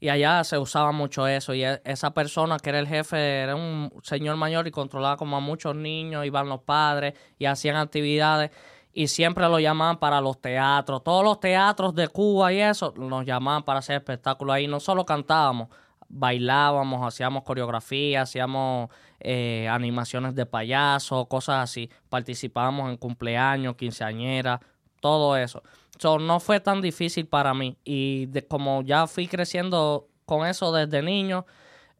y 0.00 0.08
allá 0.08 0.42
se 0.42 0.58
usaba 0.58 0.90
mucho 0.90 1.28
eso. 1.28 1.54
Y 1.54 1.62
e- 1.62 1.80
esa 1.84 2.10
persona 2.10 2.58
que 2.58 2.70
era 2.70 2.80
el 2.80 2.88
jefe 2.88 3.42
era 3.42 3.54
un 3.54 3.92
señor 4.02 4.34
mayor 4.38 4.66
y 4.66 4.72
controlaba 4.72 5.16
como 5.16 5.36
a 5.36 5.40
muchos 5.40 5.76
niños, 5.76 6.26
iban 6.26 6.48
los 6.48 6.62
padres 6.62 7.14
y 7.38 7.44
hacían 7.44 7.76
actividades. 7.76 8.50
Y 8.92 9.06
siempre 9.06 9.48
lo 9.48 9.60
llamaban 9.60 9.98
para 10.00 10.20
los 10.20 10.40
teatros. 10.40 11.04
Todos 11.04 11.22
los 11.22 11.38
teatros 11.38 11.94
de 11.94 12.08
Cuba 12.08 12.52
y 12.52 12.58
eso 12.58 12.92
nos 12.96 13.24
llamaban 13.24 13.62
para 13.62 13.78
hacer 13.78 13.98
espectáculos 13.98 14.52
ahí. 14.52 14.66
No 14.66 14.80
solo 14.80 15.06
cantábamos, 15.06 15.68
bailábamos, 16.08 17.06
hacíamos 17.06 17.44
coreografía, 17.44 18.22
hacíamos 18.22 18.90
eh, 19.20 19.68
animaciones 19.68 20.34
de 20.34 20.46
payaso, 20.46 21.26
cosas 21.26 21.62
así. 21.62 21.90
Participábamos 22.08 22.90
en 22.90 22.96
cumpleaños, 22.96 23.76
quinceañeras, 23.76 24.60
todo 25.00 25.36
eso. 25.36 25.62
So, 25.98 26.18
no 26.18 26.40
fue 26.40 26.60
tan 26.60 26.80
difícil 26.80 27.26
para 27.26 27.54
mí. 27.54 27.76
Y 27.84 28.26
de, 28.26 28.46
como 28.46 28.82
ya 28.82 29.06
fui 29.06 29.26
creciendo 29.26 30.08
con 30.24 30.46
eso 30.46 30.72
desde 30.72 31.02
niño, 31.02 31.46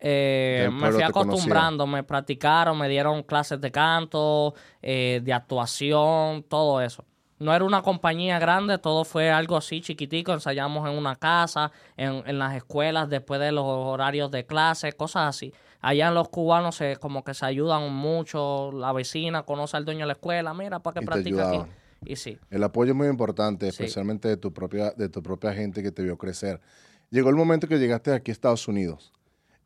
eh, 0.00 0.68
me 0.70 0.92
fui 0.92 1.02
conocía. 1.02 1.06
acostumbrando, 1.08 1.86
me 1.86 2.04
practicaron, 2.04 2.78
me 2.78 2.88
dieron 2.88 3.22
clases 3.24 3.60
de 3.60 3.72
canto, 3.72 4.54
eh, 4.80 5.20
de 5.22 5.32
actuación, 5.32 6.44
todo 6.44 6.80
eso. 6.80 7.04
No 7.40 7.54
era 7.54 7.64
una 7.64 7.82
compañía 7.82 8.38
grande, 8.38 8.78
todo 8.78 9.04
fue 9.04 9.30
algo 9.30 9.56
así 9.56 9.80
chiquitico, 9.80 10.32
ensayamos 10.32 10.88
en 10.88 10.96
una 10.96 11.16
casa, 11.16 11.70
en, 11.96 12.22
en 12.26 12.38
las 12.38 12.54
escuelas, 12.56 13.08
después 13.08 13.40
de 13.40 13.52
los 13.52 13.64
horarios 13.64 14.30
de 14.30 14.44
clase, 14.44 14.92
cosas 14.92 15.36
así. 15.36 15.52
Allá 15.88 16.08
en 16.08 16.14
los 16.14 16.28
cubanos 16.28 16.76
se, 16.76 16.96
como 16.96 17.24
que 17.24 17.32
se 17.32 17.46
ayudan 17.46 17.90
mucho, 17.90 18.70
la 18.72 18.92
vecina 18.92 19.44
conoce 19.44 19.74
al 19.78 19.86
dueño 19.86 20.00
de 20.00 20.06
la 20.08 20.12
escuela, 20.12 20.52
mira, 20.52 20.80
para 20.80 20.94
que 20.94 21.00
te 21.00 21.06
practica 21.06 21.48
aquí. 21.48 21.60
Y 22.04 22.16
sí. 22.16 22.38
El 22.50 22.62
apoyo 22.62 22.92
es 22.92 22.96
muy 22.96 23.08
importante, 23.08 23.64
Sí. 23.66 23.70
especialmente 23.84 24.28
de 24.28 24.36
tu 24.36 24.52
propia, 24.52 24.90
de 24.90 25.08
tu 25.08 25.22
propia 25.22 25.54
gente 25.54 25.82
que 25.82 25.90
te 25.90 26.02
vio 26.02 26.18
crecer. 26.18 26.60
Llegó 27.08 27.30
el 27.30 27.36
momento 27.36 27.68
que 27.68 27.78
llegaste 27.78 28.12
aquí 28.12 28.30
a 28.30 28.32
Estados 28.32 28.68
Unidos. 28.68 29.12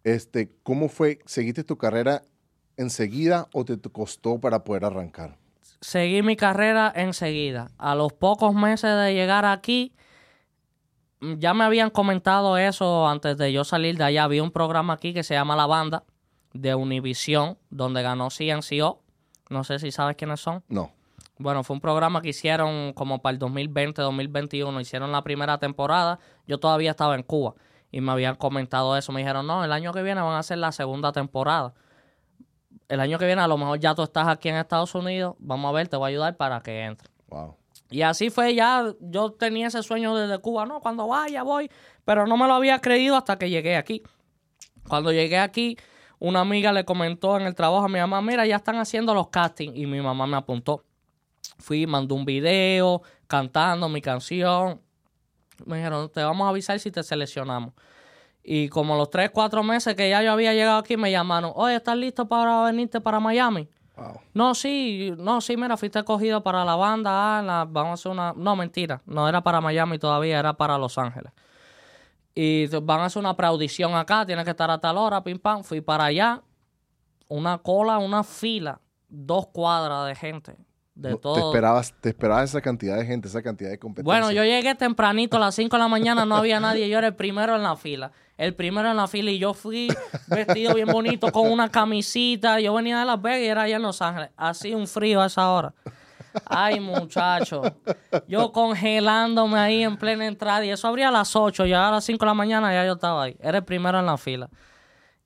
Este, 0.04 0.52
¿Cómo 0.62 0.88
fue? 0.88 1.18
¿Seguiste 1.26 1.64
tu 1.64 1.76
carrera 1.76 2.22
enseguida 2.76 3.48
o 3.52 3.64
te 3.64 3.76
costó 3.90 4.38
para 4.40 4.62
poder 4.62 4.85
arrancar? 4.85 5.38
seguí 5.80 6.22
mi 6.22 6.37
carrera 6.37 6.92
enseguida. 6.94 7.72
A 7.78 7.96
los 7.96 8.12
pocos 8.12 8.54
meses 8.54 8.96
de 8.96 9.14
llegar 9.14 9.44
aquí, 9.44 9.92
ya 11.20 11.54
me 11.54 11.64
habían 11.64 11.90
comentado 11.90 12.56
eso 12.56 13.08
antes 13.08 13.37
de 13.37 13.52
yo 13.52 13.64
salir 13.64 13.96
de 13.96 14.04
allá. 14.04 14.22
Había 14.22 14.44
un 14.44 14.52
programa 14.52 14.92
aquí 14.92 15.12
que 15.12 15.24
se 15.24 15.35
llama 15.35 15.56
La 15.56 15.66
Banda 15.66 16.04
de 16.52 16.74
Univision, 16.74 17.58
donde 17.70 18.02
ganó 18.02 18.28
CNCO. 18.28 19.02
No 19.50 19.64
sé 19.64 19.78
si 19.78 19.90
sabes 19.90 20.16
quiénes 20.16 20.40
son. 20.40 20.62
No. 20.68 20.92
Bueno, 21.38 21.64
fue 21.64 21.74
un 21.74 21.80
programa 21.80 22.22
que 22.22 22.30
hicieron 22.30 22.92
como 22.92 23.20
para 23.20 23.32
el 23.32 23.38
2020, 23.38 24.00
2021. 24.00 24.80
Hicieron 24.80 25.12
la 25.12 25.22
primera 25.22 25.58
temporada. 25.58 26.18
Yo 26.46 26.58
todavía 26.58 26.92
estaba 26.92 27.14
en 27.14 27.22
Cuba 27.22 27.54
y 27.90 28.00
me 28.00 28.12
habían 28.12 28.36
comentado 28.36 28.96
eso. 28.96 29.12
Me 29.12 29.20
dijeron, 29.20 29.46
no, 29.46 29.64
el 29.64 29.72
año 29.72 29.92
que 29.92 30.02
viene 30.02 30.20
van 30.20 30.34
a 30.34 30.38
hacer 30.38 30.58
la 30.58 30.72
segunda 30.72 31.12
temporada. 31.12 31.74
El 32.88 33.00
año 33.00 33.18
que 33.18 33.26
viene 33.26 33.42
a 33.42 33.48
lo 33.48 33.58
mejor 33.58 33.78
ya 33.78 33.94
tú 33.94 34.02
estás 34.02 34.28
aquí 34.28 34.48
en 34.48 34.56
Estados 34.56 34.94
Unidos. 34.94 35.34
Vamos 35.38 35.68
a 35.68 35.72
ver, 35.72 35.88
te 35.88 35.96
voy 35.96 36.06
a 36.06 36.08
ayudar 36.08 36.36
para 36.36 36.60
que 36.60 36.84
entre. 36.84 37.08
Wow. 37.28 37.56
Y 37.92 38.02
así 38.02 38.30
fue 38.30 38.54
ya, 38.54 38.94
yo 39.00 39.32
tenía 39.32 39.66
ese 39.66 39.82
sueño 39.82 40.16
desde 40.16 40.38
Cuba, 40.38 40.64
no, 40.64 40.80
cuando 40.80 41.06
vaya 41.06 41.42
voy, 41.42 41.70
pero 42.06 42.26
no 42.26 42.38
me 42.38 42.46
lo 42.46 42.54
había 42.54 42.78
creído 42.78 43.16
hasta 43.16 43.38
que 43.38 43.50
llegué 43.50 43.76
aquí. 43.76 44.02
Cuando 44.88 45.12
llegué 45.12 45.38
aquí, 45.38 45.76
una 46.24 46.40
amiga 46.40 46.72
le 46.72 46.85
comentó 46.85 47.37
en 47.37 47.46
el 47.46 47.54
trabajo 47.54 47.85
a 47.85 47.88
mi 47.88 47.98
mamá, 47.98 48.22
mira, 48.22 48.46
ya 48.46 48.56
están 48.56 48.76
haciendo 48.76 49.12
los 49.12 49.28
castings 49.28 49.76
y 49.76 49.87
mi 49.87 50.00
mamá 50.00 50.24
me 50.26 50.37
apuntó. 50.37 50.85
Fui, 51.58 51.85
mandó 51.87 52.14
un 52.14 52.24
video 52.24 53.02
cantando 53.26 53.88
mi 53.88 54.00
canción. 54.00 54.80
Me 55.66 55.78
dijeron, 55.78 56.08
te 56.12 56.22
vamos 56.22 56.46
a 56.46 56.50
avisar 56.50 56.78
si 56.78 56.92
te 56.92 57.02
seleccionamos. 57.02 57.72
Y 58.44 58.68
como 58.68 58.96
los 58.96 59.11
tres, 59.11 59.30
cuatro 59.30 59.64
meses 59.64 59.94
que 59.96 60.08
ya 60.08 60.22
yo 60.22 60.30
había 60.32 60.52
llegado 60.52 60.78
aquí, 60.78 60.96
me 60.96 61.11
llamaron, 61.11 61.52
oye, 61.56 61.74
¿estás 61.76 61.96
listo 61.96 62.26
para 62.28 62.62
venirte 62.62 63.00
para 63.00 63.18
Miami? 63.18 63.68
Wow. 63.96 64.20
No, 64.32 64.54
sí, 64.54 65.12
no, 65.18 65.40
sí, 65.40 65.56
mira, 65.56 65.76
fuiste 65.76 66.02
cogido 66.04 66.42
para 66.42 66.64
la 66.64 66.76
banda, 66.76 67.38
ah, 67.38 67.42
la- 67.42 67.64
vamos 67.68 67.90
a 67.90 67.94
hacer 67.94 68.12
una... 68.12 68.32
No, 68.37 68.54
mentira, 68.56 69.02
no 69.06 69.28
era 69.28 69.42
para 69.42 69.61
Miami 69.61 69.98
todavía, 69.98 70.38
era 70.38 70.52
para 70.54 70.78
Los 70.78 70.98
Ángeles. 70.98 71.32
Y 72.34 72.66
van 72.66 73.00
a 73.00 73.04
hacer 73.06 73.20
una 73.20 73.36
preaudición 73.36 73.94
acá, 73.94 74.24
tienes 74.24 74.44
que 74.44 74.50
estar 74.52 74.70
a 74.70 74.78
tal 74.78 74.96
hora, 74.96 75.22
pim 75.22 75.38
pam. 75.38 75.62
Fui 75.62 75.80
para 75.80 76.04
allá, 76.04 76.42
una 77.28 77.58
cola, 77.58 77.98
una 77.98 78.24
fila, 78.24 78.80
dos 79.08 79.48
cuadras 79.48 80.06
de 80.06 80.14
gente, 80.14 80.56
de 80.94 81.10
No, 81.10 81.18
todo. 81.18 81.34
Te 81.34 81.40
esperabas, 81.40 81.94
te 82.00 82.08
esperabas 82.08 82.50
esa 82.50 82.60
cantidad 82.60 82.96
de 82.96 83.04
gente, 83.04 83.28
esa 83.28 83.42
cantidad 83.42 83.70
de 83.70 83.78
competencia. 83.78 84.20
Bueno, 84.20 84.32
yo 84.32 84.44
llegué 84.44 84.74
tempranito, 84.74 85.36
a 85.36 85.40
las 85.40 85.54
5 85.54 85.76
de 85.76 85.82
la 85.82 85.88
mañana 85.88 86.24
no 86.24 86.36
había 86.36 86.58
nadie, 86.58 86.88
yo 86.88 86.98
era 86.98 87.08
el 87.08 87.14
primero 87.14 87.54
en 87.54 87.62
la 87.62 87.76
fila. 87.76 88.12
El 88.38 88.54
primero 88.54 88.90
en 88.90 88.96
la 88.96 89.06
fila 89.06 89.30
y 89.30 89.38
yo 89.38 89.54
fui 89.54 89.88
vestido 90.26 90.74
bien 90.74 90.88
bonito 90.88 91.30
con 91.30 91.52
una 91.52 91.68
camisita. 91.68 92.58
Yo 92.60 92.74
venía 92.74 92.98
de 92.98 93.04
Las 93.04 93.20
Vegas 93.20 93.40
y 93.40 93.46
era 93.46 93.62
allá 93.62 93.76
en 93.76 93.82
Los 93.82 94.02
Ángeles. 94.02 94.30
Así 94.36 94.74
un 94.74 94.88
frío 94.88 95.20
a 95.20 95.26
esa 95.26 95.50
hora. 95.50 95.74
Ay, 96.46 96.80
muchacho. 96.80 97.62
Yo 98.28 98.52
congelándome 98.52 99.58
ahí 99.58 99.82
en 99.82 99.96
plena 99.96 100.26
entrada. 100.26 100.64
Y 100.64 100.70
eso 100.70 100.88
abría 100.88 101.08
a 101.08 101.12
las 101.12 101.34
8. 101.36 101.66
Ya 101.66 101.88
a 101.88 101.90
las 101.90 102.04
5 102.04 102.24
de 102.24 102.26
la 102.26 102.34
mañana 102.34 102.72
ya 102.72 102.84
yo 102.84 102.94
estaba 102.94 103.24
ahí. 103.24 103.36
Era 103.40 103.58
el 103.58 103.64
primero 103.64 103.98
en 103.98 104.06
la 104.06 104.16
fila. 104.16 104.48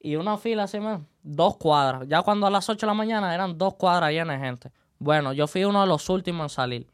Y 0.01 0.17
una 0.17 0.37
fila 0.37 0.65
así, 0.65 0.79
man, 0.79 1.07
dos 1.23 1.57
cuadras. 1.57 2.07
Ya 2.07 2.23
cuando 2.23 2.47
a 2.47 2.51
las 2.51 2.69
8 2.69 2.87
de 2.87 2.87
la 2.87 2.95
mañana 2.95 3.35
eran 3.35 3.59
dos 3.59 3.75
cuadras 3.75 4.11
llenas 4.11 4.41
de 4.41 4.47
gente. 4.47 4.73
Bueno, 4.99 5.33
yo 5.33 5.47
fui 5.47 5.65
uno 5.65 5.81
de 5.81 5.87
los 5.87 6.09
últimos 6.09 6.45
en 6.45 6.49
salir. 6.49 6.87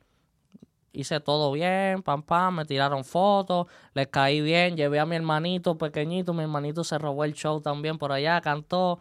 Hice 0.93 1.21
todo 1.21 1.53
bien, 1.53 2.03
pam, 2.03 2.23
pam, 2.23 2.57
me 2.57 2.65
tiraron 2.67 3.05
fotos, 3.05 3.67
les 3.95 4.09
caí 4.09 4.43
bien, 4.43 4.77
llevé 4.77 5.01
a 5.01 5.07
mi 5.07 5.17
hermanito 5.17 5.79
pequeñito, 5.79 6.35
mi 6.35 6.43
hermanito 6.43 6.85
se 6.85 6.99
robó 6.99 7.25
el 7.25 7.33
show 7.33 7.63
también 7.63 7.97
por 7.97 8.13
allá, 8.13 8.41
cantó. 8.43 8.99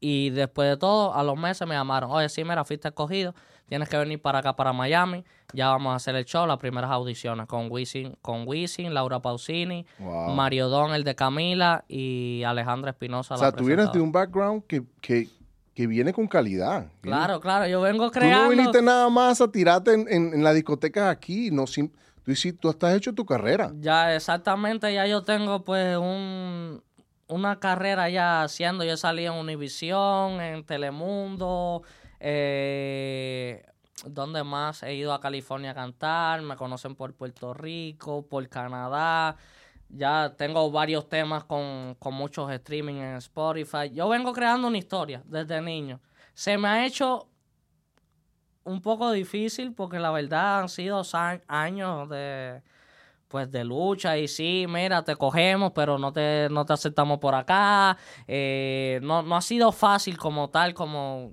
Y 0.00 0.30
después 0.30 0.70
de 0.70 0.76
todo, 0.76 1.14
a 1.14 1.22
los 1.22 1.36
meses 1.36 1.66
me 1.66 1.74
llamaron, 1.74 2.10
oye, 2.10 2.28
sí, 2.28 2.44
mira, 2.44 2.64
fuiste 2.64 2.88
escogido, 2.88 3.34
tienes 3.68 3.88
que 3.88 3.96
venir 3.96 4.20
para 4.20 4.38
acá, 4.40 4.56
para 4.56 4.72
Miami, 4.72 5.24
ya 5.52 5.68
vamos 5.68 5.92
a 5.92 5.96
hacer 5.96 6.14
el 6.16 6.24
show, 6.24 6.46
las 6.46 6.58
primeras 6.58 6.90
audiciones 6.90 7.46
con 7.46 7.70
Wisin, 7.70 8.16
con 8.22 8.44
Wisin 8.46 8.92
Laura 8.94 9.20
Pausini, 9.20 9.86
Wow. 9.98 10.30
Mario 10.34 10.68
Don, 10.68 10.92
el 10.94 11.04
de 11.04 11.14
Camila, 11.14 11.84
y 11.88 12.42
Alejandra 12.44 12.90
Espinosa. 12.90 13.34
O 13.34 13.36
la 13.38 13.40
sea, 13.44 13.52
tú 13.52 13.64
vienes 13.64 13.92
de 13.92 14.00
un 14.00 14.10
background 14.12 14.64
que, 14.66 14.82
que, 15.00 15.28
que 15.74 15.86
viene 15.86 16.12
con 16.12 16.26
calidad. 16.26 16.88
Claro, 17.00 17.40
claro, 17.40 17.66
yo 17.66 17.80
vengo 17.80 18.06
Tú 18.06 18.18
creando... 18.18 18.44
no 18.44 18.50
viniste 18.50 18.82
nada 18.82 19.08
más 19.08 19.40
a 19.40 19.48
tirarte 19.50 19.94
en, 19.94 20.06
en, 20.08 20.34
en 20.34 20.42
las 20.44 20.54
discotecas 20.54 21.08
aquí. 21.08 21.50
No, 21.50 21.66
sim- 21.66 21.90
tú, 22.24 22.30
hiciste- 22.32 22.58
tú 22.60 22.68
estás 22.70 22.94
hecho 22.96 23.12
tu 23.14 23.24
carrera. 23.24 23.70
Ya, 23.80 24.14
exactamente, 24.14 24.92
ya 24.92 25.06
yo 25.06 25.22
tengo 25.22 25.62
pues 25.64 25.96
un, 25.96 26.82
una 27.28 27.58
carrera 27.60 28.08
ya 28.10 28.42
haciendo, 28.42 28.84
yo 28.84 28.96
salí 28.96 29.24
en 29.26 29.32
Univisión, 29.32 30.40
en 30.40 30.64
Telemundo, 30.64 31.82
eh, 32.20 33.64
donde 34.04 34.44
más 34.44 34.82
he 34.82 34.94
ido 34.94 35.12
a 35.12 35.20
California 35.20 35.72
a 35.72 35.74
cantar, 35.74 36.42
me 36.42 36.56
conocen 36.56 36.94
por 36.94 37.14
Puerto 37.14 37.54
Rico, 37.54 38.26
por 38.26 38.48
Canadá, 38.48 39.36
ya 39.88 40.34
tengo 40.36 40.70
varios 40.70 41.08
temas 41.08 41.44
con, 41.44 41.96
con 41.98 42.14
muchos 42.14 42.50
streaming 42.52 42.96
en 42.96 43.16
Spotify. 43.16 43.90
Yo 43.92 44.08
vengo 44.08 44.32
creando 44.32 44.68
una 44.68 44.78
historia 44.78 45.22
desde 45.24 45.60
niño. 45.62 46.00
Se 46.34 46.58
me 46.58 46.68
ha 46.68 46.86
hecho 46.86 47.28
un 48.64 48.82
poco 48.82 49.10
difícil 49.12 49.72
porque 49.72 49.98
la 49.98 50.10
verdad 50.10 50.60
han 50.60 50.68
sido 50.68 51.02
años 51.48 52.08
de 52.08 52.62
pues 53.28 53.50
de 53.50 53.62
lucha 53.62 54.16
y 54.16 54.26
sí, 54.26 54.66
mira, 54.68 55.04
te 55.04 55.14
cogemos, 55.14 55.72
pero 55.74 55.98
no 55.98 56.12
te, 56.12 56.48
no 56.50 56.64
te 56.64 56.72
aceptamos 56.72 57.18
por 57.18 57.34
acá. 57.34 57.96
Eh, 58.26 59.00
no, 59.02 59.22
no 59.22 59.36
ha 59.36 59.42
sido 59.42 59.70
fácil 59.70 60.16
como 60.16 60.48
tal, 60.48 60.72
como 60.72 61.32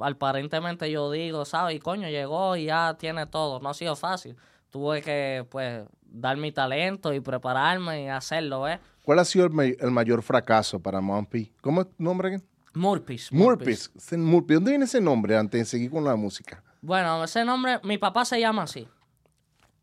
aparentemente 0.00 0.90
yo 0.90 1.10
digo, 1.10 1.44
¿sabes? 1.44 1.76
Y 1.76 1.78
coño, 1.78 2.08
llegó 2.08 2.56
y 2.56 2.66
ya 2.66 2.96
tiene 2.98 3.26
todo. 3.26 3.60
No 3.60 3.70
ha 3.70 3.74
sido 3.74 3.96
fácil. 3.96 4.36
Tuve 4.70 5.00
que, 5.02 5.46
pues, 5.50 5.84
dar 6.02 6.36
mi 6.36 6.52
talento 6.52 7.12
y 7.14 7.20
prepararme 7.20 8.04
y 8.04 8.08
hacerlo, 8.08 8.68
¿eh? 8.68 8.78
¿Cuál 9.04 9.18
ha 9.20 9.24
sido 9.24 9.46
el, 9.46 9.52
may- 9.52 9.76
el 9.80 9.90
mayor 9.90 10.22
fracaso 10.22 10.78
para 10.80 11.00
Mompi? 11.00 11.52
¿Cómo 11.62 11.80
es 11.82 11.86
tu 11.96 12.02
nombre? 12.02 12.28
again? 12.28 12.44
Murpis. 12.74 13.32
Murpis. 13.32 13.90
¿Dónde 14.10 14.70
viene 14.70 14.84
ese 14.84 15.00
nombre 15.00 15.36
antes 15.36 15.58
de 15.60 15.64
seguir 15.64 15.90
con 15.90 16.04
la 16.04 16.14
música? 16.16 16.62
Bueno, 16.82 17.24
ese 17.24 17.44
nombre, 17.44 17.80
mi 17.82 17.96
papá 17.98 18.24
se 18.24 18.38
llama 18.38 18.64
así. 18.64 18.86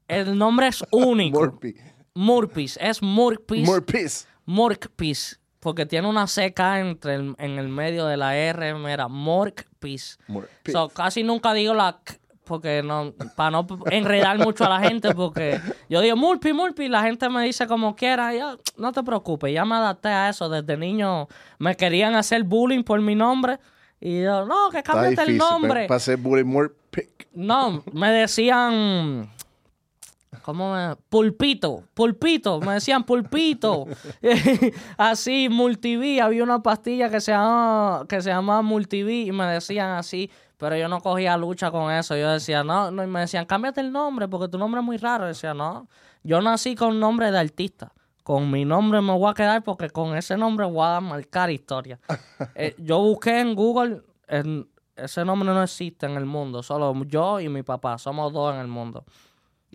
El 0.08 0.38
nombre 0.38 0.68
es 0.68 0.84
único. 0.92 1.40
Murphy. 1.40 1.76
Murpis. 2.14 2.78
Es 2.80 3.02
Murpis. 3.02 3.68
Murpis. 3.68 4.28
Morkpis, 4.46 5.40
porque 5.66 5.88
tiene 5.88 6.08
una 6.08 6.28
CK 6.28 6.60
entre 6.76 7.16
el, 7.16 7.36
en 7.40 7.58
el 7.58 7.70
medio 7.70 8.06
de 8.06 8.18
la 8.18 8.38
R, 8.38 8.76
mira, 8.76 9.08
Morkpis. 9.08 10.20
Murpis. 10.28 10.72
So, 10.72 10.90
casi 10.90 11.24
nunca 11.24 11.56
digo 11.56 11.74
la 11.74 12.02
K, 12.04 12.14
porque 12.44 12.84
no, 12.84 13.16
para 13.36 13.50
no 13.50 13.66
enredar 13.90 14.38
mucho 14.38 14.64
a 14.64 14.70
la 14.70 14.88
gente, 14.88 15.16
porque 15.16 15.60
yo 15.90 16.02
digo 16.02 16.16
Murphy, 16.18 16.54
Murphy, 16.54 16.88
la 16.88 17.02
gente 17.02 17.28
me 17.30 17.44
dice 17.44 17.66
como 17.66 17.96
quiera, 17.96 18.32
yo, 18.36 18.60
no 18.78 18.92
te 18.92 19.02
preocupes, 19.02 19.52
ya 19.52 19.66
me 19.66 19.74
adapté 19.74 20.10
a 20.10 20.30
eso, 20.30 20.50
desde 20.50 20.78
niño 20.78 21.28
me 21.58 21.76
querían 21.76 22.14
hacer 22.14 22.44
bullying 22.44 22.84
por 22.84 23.02
mi 23.02 23.16
nombre, 23.16 23.58
y 24.00 24.22
yo, 24.22 24.46
no, 24.46 24.70
que 24.70 24.84
cámbiate 24.84 25.32
el 25.32 25.36
nombre. 25.36 25.88
Para 25.88 26.00
ser 26.00 26.18
Bully 26.18 26.44
Murphy. 26.44 27.10
No, 27.34 27.84
me 27.92 28.12
decían. 28.12 29.32
¿Cómo 30.46 30.76
me.? 30.76 30.96
Pulpito, 31.10 31.82
pulpito, 31.96 32.60
me 32.62 32.74
decían 32.76 33.04
pulpito. 33.04 33.88
así, 34.98 35.50
multiví, 35.50 36.20
había 36.20 36.44
una 36.44 36.62
pastilla 36.62 37.10
que 37.10 37.20
se 37.20 37.32
llamaba, 37.32 38.06
que 38.08 38.22
se 38.22 38.30
llamaba 38.30 38.62
multiví 38.62 39.28
y 39.28 39.32
me 39.32 39.46
decían 39.48 39.94
así, 39.94 40.30
pero 40.58 40.78
yo 40.78 40.88
no 40.88 41.02
cogía 41.02 41.36
lucha 41.36 41.72
con 41.72 41.92
eso. 41.92 42.16
Yo 42.16 42.30
decía, 42.32 42.64
no, 42.64 42.92
no, 42.92 43.04
y 43.04 43.08
me 43.08 43.22
decían, 43.22 43.48
cámbiate 43.48 43.82
el 43.82 43.92
nombre 43.92 44.28
porque 44.28 44.48
tu 44.48 44.60
nombre 44.60 44.82
es 44.82 44.86
muy 44.86 44.98
raro. 44.98 45.24
Yo 45.24 45.30
decía, 45.30 45.56
no, 45.56 45.88
yo 46.22 46.40
nací 46.44 46.76
con 46.76 47.00
nombre 47.00 47.32
de 47.32 47.40
artista. 47.40 47.92
Con 48.22 48.52
mi 48.52 48.66
nombre 48.66 49.02
me 49.02 49.14
voy 49.18 49.32
a 49.32 49.34
quedar 49.34 49.64
porque 49.64 49.90
con 49.90 50.16
ese 50.16 50.38
nombre 50.38 50.68
voy 50.68 50.86
a 50.86 51.00
marcar 51.00 51.50
historia. 51.50 52.00
Eh, 52.54 52.76
yo 52.78 53.00
busqué 53.00 53.40
en 53.40 53.56
Google, 53.56 54.02
en- 54.28 54.70
ese 54.96 55.26
nombre 55.26 55.50
no 55.50 55.64
existe 55.64 56.06
en 56.06 56.14
el 56.18 56.26
mundo, 56.26 56.62
solo 56.62 56.94
yo 57.06 57.40
y 57.40 57.50
mi 57.50 57.64
papá, 57.64 57.98
somos 57.98 58.32
dos 58.32 58.54
en 58.54 58.62
el 58.62 58.68
mundo. 58.68 59.04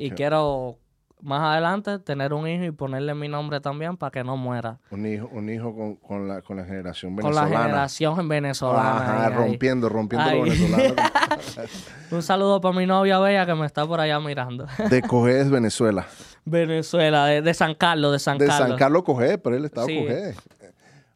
Y 0.05 0.11
quiero 0.13 0.79
más 1.23 1.43
adelante 1.43 1.99
tener 1.99 2.33
un 2.33 2.49
hijo 2.49 2.65
y 2.65 2.71
ponerle 2.71 3.15
mi 3.15 3.29
nombre 3.29 3.61
también 3.61 3.97
para 3.99 4.11
que 4.11 4.25
no 4.25 4.39
muera. 4.39 4.79
Un 4.91 5.05
hijo, 5.07 5.29
un 5.33 5.51
hijo 5.51 5.75
con, 5.75 5.97
con 5.97 6.27
la, 6.27 6.41
con 6.41 6.57
la 6.57 6.65
generación 6.65 7.15
Con 7.17 7.35
la 7.35 7.43
venezolana. 7.43 7.65
generación 7.67 8.29
venezolana. 8.29 8.91
Ajá, 9.03 9.27
ahí, 9.27 9.33
ahí. 9.33 9.39
rompiendo, 9.39 9.89
rompiendo 9.91 10.31
lo 10.31 10.43
venezolano. 10.45 10.95
Un 12.11 12.23
saludo 12.23 12.61
para 12.61 12.75
mi 12.77 12.87
novia 12.87 13.19
Bella 13.19 13.45
que 13.47 13.55
me 13.55 13.67
está 13.67 13.87
por 13.87 14.01
allá 14.01 14.19
mirando. 14.21 14.67
De 14.89 15.03
Cogés, 15.03 15.51
Venezuela. 15.51 16.07
Venezuela, 16.47 17.27
de, 17.27 17.43
de 17.43 17.55
San 17.55 17.75
Carlos, 17.75 18.13
de 18.13 18.19
San 18.19 18.39
De 18.39 18.47
Carlos. 18.47 18.69
San 18.71 18.79
Carlos 18.79 19.03
Cogés, 19.05 19.39
pero 19.45 19.57
él 19.57 19.65
estaba 19.67 19.87
Sí. 19.87 20.01
Cogés. 20.01 20.37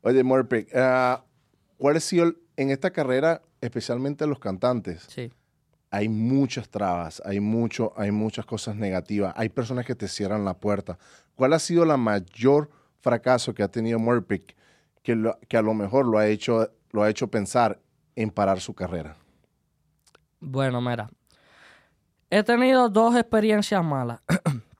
Oye, 0.03 0.23
Murphy, 0.23 0.66
ah, 0.75 1.25
¿cuál 1.79 1.97
ha 1.97 2.01
sido 2.01 2.25
el- 2.27 2.37
en 2.57 2.70
esta 2.70 2.90
carrera, 2.90 3.40
especialmente 3.62 4.27
los 4.27 4.38
cantantes? 4.38 5.07
Sí. 5.09 5.33
Hay 5.94 6.09
muchas 6.09 6.68
trabas, 6.68 7.22
hay 7.24 7.38
mucho, 7.38 7.92
hay 7.96 8.11
muchas 8.11 8.44
cosas 8.44 8.74
negativas, 8.74 9.33
hay 9.37 9.48
personas 9.48 9.87
que 9.87 9.94
te 9.94 10.09
cierran 10.09 10.44
la 10.44 10.54
puerta. 10.54 10.98
¿Cuál 11.37 11.52
ha 11.52 11.61
sido 11.61 11.85
la 11.85 11.96
mayor 11.96 12.68
fracaso 13.00 13.54
que 13.54 13.62
ha 13.62 13.68
tenido 13.68 14.00
Murphy 14.00 14.42
que, 15.04 15.12
a 15.12 15.62
lo 15.62 15.74
mejor 15.74 16.07
lo 16.07 16.18
ha 16.18 16.26
hecho, 16.26 16.68
lo 16.90 17.04
ha 17.04 17.11
hecho 17.11 17.28
pensar 17.28 17.80
en 18.16 18.30
parar 18.30 18.61
su 18.61 18.74
carrera? 18.74 19.16
Bueno, 20.40 20.80
mira. 20.80 21.11
He 22.28 22.42
tenido 22.42 22.88
dos 22.88 23.14
experiencias 23.14 23.85
malas. 23.85 24.20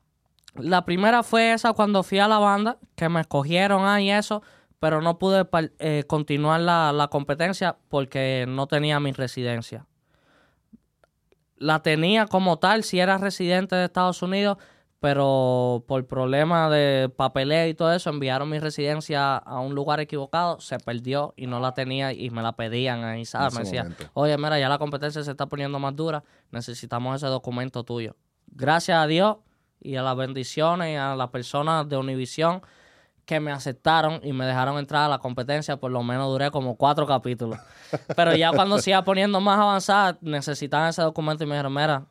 la 0.57 0.85
primera 0.85 1.22
fue 1.22 1.53
esa 1.53 1.74
cuando 1.74 2.03
fui 2.03 2.18
a 2.18 2.27
la 2.27 2.38
banda, 2.38 2.79
que 2.96 3.09
me 3.09 3.20
escogieron 3.20 3.87
ahí 3.87 4.11
eso, 4.11 4.42
pero 4.81 5.00
no 5.00 5.20
pude 5.20 5.46
eh, 5.79 6.03
continuar 6.09 6.61
la, 6.61 6.92
la 6.92 7.07
competencia 7.07 7.77
porque 7.88 8.46
no 8.48 8.66
tenía 8.66 8.98
mi 8.98 9.12
residencia. 9.12 9.87
La 11.64 11.81
tenía 11.81 12.27
como 12.27 12.59
tal 12.59 12.85
si 12.85 13.00
era 13.00 13.16
residente 13.16 13.74
de 13.74 13.87
Estados 13.87 14.20
Unidos, 14.20 14.59
pero 15.00 15.83
por 15.88 16.07
problemas 16.07 16.70
de 16.70 17.11
papeleo 17.16 17.66
y 17.68 17.72
todo 17.72 17.90
eso 17.94 18.11
enviaron 18.11 18.50
mi 18.50 18.59
residencia 18.59 19.38
a 19.38 19.61
un 19.61 19.74
lugar 19.74 19.98
equivocado, 19.98 20.61
se 20.61 20.79
perdió 20.79 21.33
y 21.38 21.46
no 21.46 21.61
la 21.61 21.72
tenía 21.72 22.12
y 22.12 22.29
me 22.29 22.42
la 22.42 22.53
pedían 22.53 23.03
ahí, 23.03 23.24
¿sabes? 23.24 23.55
Me 23.55 23.62
ese 23.62 23.70
decía, 23.70 23.83
momento. 23.85 24.05
oye, 24.12 24.37
mira, 24.37 24.59
ya 24.59 24.68
la 24.68 24.77
competencia 24.77 25.24
se 25.24 25.31
está 25.31 25.46
poniendo 25.46 25.79
más 25.79 25.96
dura, 25.96 26.22
necesitamos 26.50 27.16
ese 27.16 27.29
documento 27.29 27.83
tuyo. 27.83 28.14
Gracias 28.46 28.98
a 28.98 29.07
Dios 29.07 29.38
y 29.81 29.96
a 29.96 30.03
las 30.03 30.16
bendiciones 30.18 30.92
y 30.92 30.96
a 30.96 31.14
las 31.16 31.31
personas 31.31 31.88
de 31.88 31.96
Univisión 31.96 32.61
que 33.27 33.41
me 33.41 33.53
aceptaron 33.53 34.21
y 34.23 34.33
me 34.33 34.45
dejaron 34.45 34.79
entrar 34.79 35.05
a 35.05 35.09
la 35.09 35.19
competencia, 35.19 35.77
por 35.77 35.91
lo 35.91 36.03
menos 36.03 36.29
duré 36.29 36.51
como 36.51 36.77
cuatro 36.77 37.07
capítulos. 37.07 37.59
Pero 38.15 38.35
ya 38.35 38.51
cuando 38.55 38.79
se 38.79 38.91
iba 38.91 39.03
poniendo 39.03 39.41
más 39.41 39.59
avanzada, 39.59 40.19
necesitaban 40.21 40.91
ese 40.91 41.03
documento 41.03 41.45
y 41.45 41.47
me 41.47 41.55
dijeron, 41.55 41.73
mira, 41.73 42.05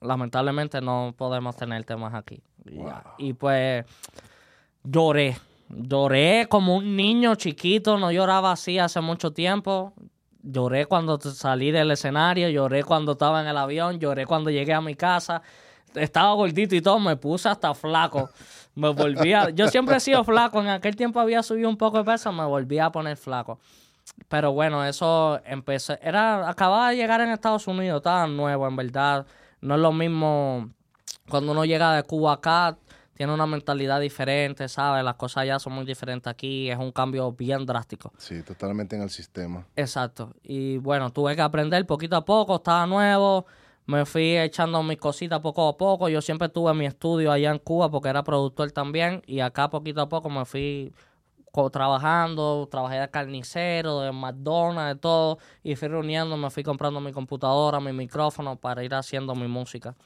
lamentablemente 0.00 0.80
no 0.80 1.14
podemos 1.16 1.56
tenerte 1.56 1.96
más 1.96 2.14
aquí. 2.14 2.42
Y, 3.18 3.32
pues 3.34 3.84
lloré. 4.84 5.36
Lloré 5.70 6.46
como 6.48 6.76
un 6.76 6.96
niño 6.96 7.34
chiquito, 7.34 7.98
no 7.98 8.10
lloraba 8.10 8.52
así 8.52 8.78
hace 8.78 9.00
mucho 9.00 9.32
tiempo. 9.32 9.92
Lloré 10.42 10.86
cuando 10.86 11.20
salí 11.20 11.70
del 11.70 11.90
escenario, 11.90 12.48
lloré 12.48 12.84
cuando 12.84 13.12
estaba 13.12 13.42
en 13.42 13.48
el 13.48 13.56
avión, 13.56 13.98
lloré 13.98 14.24
cuando 14.24 14.50
llegué 14.50 14.72
a 14.72 14.80
mi 14.80 14.94
casa. 14.94 15.42
Estaba 15.94 16.32
gordito 16.34 16.74
y 16.74 16.80
todo, 16.80 16.98
me 16.98 17.16
puse 17.16 17.48
hasta 17.48 17.74
flaco. 17.74 18.30
Me 18.78 18.90
volvía, 18.90 19.50
yo 19.50 19.66
siempre 19.66 19.96
he 19.96 20.00
sido 20.00 20.22
flaco, 20.22 20.60
en 20.60 20.68
aquel 20.68 20.94
tiempo 20.94 21.18
había 21.18 21.42
subido 21.42 21.68
un 21.68 21.76
poco 21.76 21.98
de 21.98 22.04
peso, 22.04 22.30
me 22.30 22.44
volví 22.44 22.78
a 22.78 22.90
poner 22.90 23.16
flaco. 23.16 23.58
Pero 24.28 24.52
bueno, 24.52 24.84
eso 24.84 25.40
empecé, 25.44 25.98
era, 26.00 26.48
acababa 26.48 26.90
de 26.90 26.96
llegar 26.96 27.20
en 27.20 27.30
Estados 27.30 27.66
Unidos, 27.66 27.98
estaba 27.98 28.28
nuevo 28.28 28.68
en 28.68 28.76
verdad. 28.76 29.26
No 29.60 29.74
es 29.74 29.80
lo 29.80 29.92
mismo 29.92 30.70
cuando 31.28 31.50
uno 31.52 31.64
llega 31.64 31.96
de 31.96 32.04
Cuba 32.04 32.34
acá, 32.34 32.78
tiene 33.14 33.34
una 33.34 33.48
mentalidad 33.48 33.98
diferente, 33.98 34.68
¿sabes? 34.68 35.02
Las 35.02 35.16
cosas 35.16 35.44
ya 35.44 35.58
son 35.58 35.72
muy 35.72 35.84
diferentes 35.84 36.30
aquí, 36.30 36.70
es 36.70 36.78
un 36.78 36.92
cambio 36.92 37.32
bien 37.32 37.66
drástico. 37.66 38.12
Sí, 38.16 38.44
totalmente 38.44 38.94
en 38.94 39.02
el 39.02 39.10
sistema. 39.10 39.66
Exacto. 39.74 40.34
Y 40.44 40.78
bueno, 40.78 41.10
tuve 41.10 41.34
que 41.34 41.42
aprender 41.42 41.84
poquito 41.84 42.14
a 42.14 42.24
poco, 42.24 42.54
estaba 42.54 42.86
nuevo, 42.86 43.44
me 43.88 44.04
fui 44.04 44.36
echando 44.36 44.82
mis 44.82 44.98
cositas 44.98 45.40
poco 45.40 45.66
a 45.66 45.78
poco. 45.78 46.10
Yo 46.10 46.20
siempre 46.20 46.50
tuve 46.50 46.74
mi 46.74 46.84
estudio 46.84 47.32
allá 47.32 47.50
en 47.50 47.58
Cuba 47.58 47.90
porque 47.90 48.10
era 48.10 48.22
productor 48.22 48.70
también 48.70 49.22
y 49.26 49.40
acá 49.40 49.70
poquito 49.70 50.02
a 50.02 50.08
poco 50.10 50.28
me 50.28 50.44
fui 50.44 50.92
trabajando, 51.72 52.68
trabajé 52.70 53.00
de 53.00 53.10
carnicero, 53.10 54.00
de 54.00 54.12
McDonald's, 54.12 54.94
de 54.94 55.00
todo, 55.00 55.38
y 55.64 55.74
fui 55.74 55.88
reuniendo, 55.88 56.36
me 56.36 56.50
fui 56.50 56.62
comprando 56.62 57.00
mi 57.00 57.12
computadora, 57.12 57.80
mi 57.80 57.92
micrófono 57.92 58.56
para 58.56 58.84
ir 58.84 58.94
haciendo 58.94 59.34
mi 59.34 59.48
música. 59.48 59.96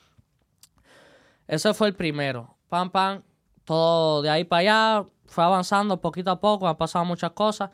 Ese 1.46 1.74
fue 1.74 1.88
el 1.88 1.94
primero. 1.94 2.56
Pam, 2.68 2.88
pam, 2.88 3.22
todo 3.64 4.22
de 4.22 4.30
ahí 4.30 4.44
para 4.44 4.60
allá, 4.60 5.08
fue 5.26 5.44
avanzando 5.44 6.00
poquito 6.00 6.30
a 6.30 6.40
poco, 6.40 6.68
han 6.68 6.76
pasado 6.76 7.04
muchas 7.04 7.32
cosas. 7.32 7.70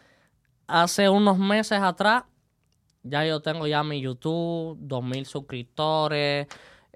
Hace 0.66 1.08
unos 1.08 1.38
meses 1.38 1.80
atrás, 1.80 2.24
ya 3.02 3.24
yo 3.24 3.40
tengo 3.40 3.66
ya 3.66 3.82
mi 3.82 4.00
YouTube, 4.00 4.76
2000 4.80 5.26
suscriptores, 5.26 6.46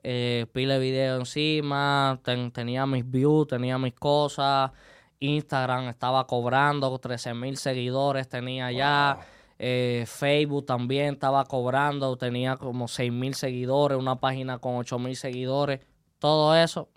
eh, 0.03 0.47
pile 0.53 0.79
video 0.79 1.17
encima, 1.17 2.21
tenía 2.53 2.87
mis 2.87 3.09
views, 3.09 3.47
tenía 3.47 3.79
mis 3.79 3.95
cosas. 3.95 4.73
Instagram 5.21 5.88
estaba 5.88 6.27
cobrando 6.27 6.99
13 6.99 7.35
mil 7.35 7.57
seguidores, 7.57 8.29
tenía 8.29 8.73
ya. 8.73 9.21
Eh, 9.59 10.05
Facebook 10.09 10.67
también 10.67 11.15
estaba 11.15 11.45
cobrando, 11.45 12.17
tenía 12.17 12.57
como 12.57 12.88
6 12.88 13.12
mil 13.12 13.35
seguidores, 13.35 13.97
una 13.97 14.17
página 14.17 14.59
con 14.59 14.75
8 14.77 14.99
mil 14.99 15.15
seguidores. 15.15 15.81
Todo 16.19 16.57
eso 16.57 16.88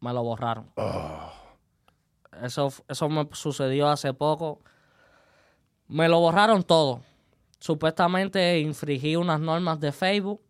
me 0.00 0.12
lo 0.12 0.22
borraron. 0.22 0.70
Ah. 0.76 1.32
Eso, 2.42 2.70
eso 2.86 3.08
me 3.08 3.26
sucedió 3.32 3.88
hace 3.88 4.12
poco. 4.12 4.60
Me 5.88 6.08
lo 6.08 6.20
borraron 6.20 6.62
todo. 6.62 7.00
Supuestamente 7.66 8.60
infringí 8.60 9.16
unas 9.16 9.40
normas 9.40 9.80
de 9.80 9.92
Facebook. 9.92 10.40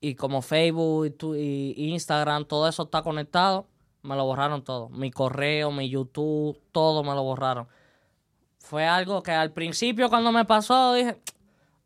Y 0.00 0.14
como 0.14 0.42
Facebook 0.42 1.14
y, 1.36 1.74
y 1.76 1.92
Instagram, 1.92 2.44
todo 2.44 2.68
eso 2.68 2.84
está 2.84 3.02
conectado 3.02 3.66
me 4.06 4.16
lo 4.16 4.24
borraron 4.24 4.62
todo. 4.62 4.88
Mi 4.88 5.10
correo, 5.10 5.70
mi 5.70 5.88
YouTube, 5.88 6.58
todo 6.72 7.02
me 7.02 7.14
lo 7.14 7.22
borraron. 7.22 7.68
Fue 8.58 8.86
algo 8.86 9.22
que 9.22 9.32
al 9.32 9.52
principio 9.52 10.08
cuando 10.08 10.32
me 10.32 10.44
pasó 10.44 10.94
dije, 10.94 11.20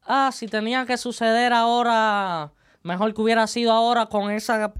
ah, 0.04 0.30
si 0.32 0.46
tenía 0.46 0.86
que 0.86 0.96
suceder 0.96 1.52
ahora, 1.52 2.52
mejor 2.82 3.12
que 3.14 3.22
hubiera 3.22 3.46
sido 3.46 3.72
ahora 3.72 4.06
con 4.06 4.30
esa 4.30 4.72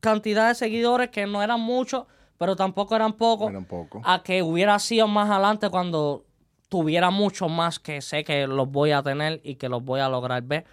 cantidad 0.00 0.48
de 0.48 0.54
seguidores 0.54 1.10
que 1.10 1.26
no 1.26 1.42
eran 1.42 1.60
muchos, 1.60 2.04
pero 2.38 2.54
tampoco 2.54 2.94
eran 2.94 3.14
pocos, 3.14 3.50
eran 3.50 3.64
poco. 3.64 4.00
a 4.04 4.22
que 4.22 4.42
hubiera 4.42 4.78
sido 4.78 5.08
más 5.08 5.30
adelante 5.30 5.70
cuando 5.70 6.25
tuviera 6.68 7.10
mucho 7.10 7.48
más 7.48 7.78
que 7.78 8.00
sé 8.00 8.24
que 8.24 8.46
los 8.46 8.70
voy 8.70 8.92
a 8.92 9.02
tener 9.02 9.40
y 9.44 9.56
que 9.56 9.68
los 9.68 9.84
voy 9.84 10.00
a 10.00 10.08
lograr 10.08 10.42
ver 10.42 10.64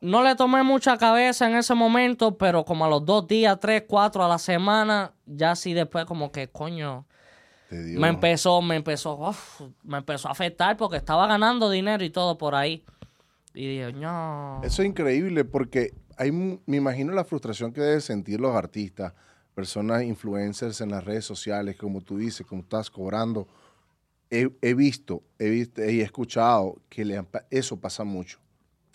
no 0.00 0.22
le 0.22 0.36
tomé 0.36 0.62
mucha 0.62 0.96
cabeza 0.96 1.48
en 1.48 1.56
ese 1.56 1.74
momento, 1.74 2.36
pero 2.38 2.64
como 2.64 2.84
a 2.84 2.88
los 2.88 3.04
dos 3.04 3.26
días, 3.26 3.58
tres, 3.60 3.84
cuatro 3.86 4.24
a 4.24 4.28
la 4.28 4.38
semana, 4.38 5.12
ya 5.26 5.56
sí 5.56 5.74
después 5.74 6.04
como 6.04 6.30
que, 6.30 6.48
coño, 6.48 7.06
me 7.70 8.08
empezó, 8.08 8.62
me 8.62 8.76
empezó, 8.76 9.34
me 9.82 9.98
empezó 9.98 10.28
a 10.28 10.32
afectar 10.32 10.76
porque 10.76 10.96
estaba 10.96 11.26
ganando 11.26 11.68
dinero 11.68 12.04
y 12.04 12.10
todo 12.10 12.38
por 12.38 12.54
ahí. 12.54 12.84
Y 13.54 13.66
dije, 13.66 13.92
no. 13.92 14.60
Eso 14.62 14.82
es 14.82 14.88
increíble 14.88 15.44
porque 15.44 15.94
hay, 16.16 16.30
me 16.30 16.76
imagino 16.76 17.12
la 17.12 17.24
frustración 17.24 17.72
que 17.72 17.80
deben 17.80 18.00
sentir 18.00 18.40
los 18.40 18.54
artistas, 18.54 19.12
personas 19.54 20.04
influencers 20.04 20.80
en 20.80 20.90
las 20.90 21.04
redes 21.04 21.24
sociales, 21.24 21.76
como 21.76 22.00
tú 22.00 22.18
dices, 22.18 22.46
como 22.46 22.62
estás 22.62 22.88
cobrando. 22.88 23.48
He, 24.30 24.74
visto, 24.74 25.22
he 25.38 25.48
visto 25.48 25.82
y 25.82 26.00
he 26.00 26.02
escuchado 26.02 26.82
que 26.90 27.24
eso 27.50 27.80
pasa 27.80 28.04
mucho 28.04 28.38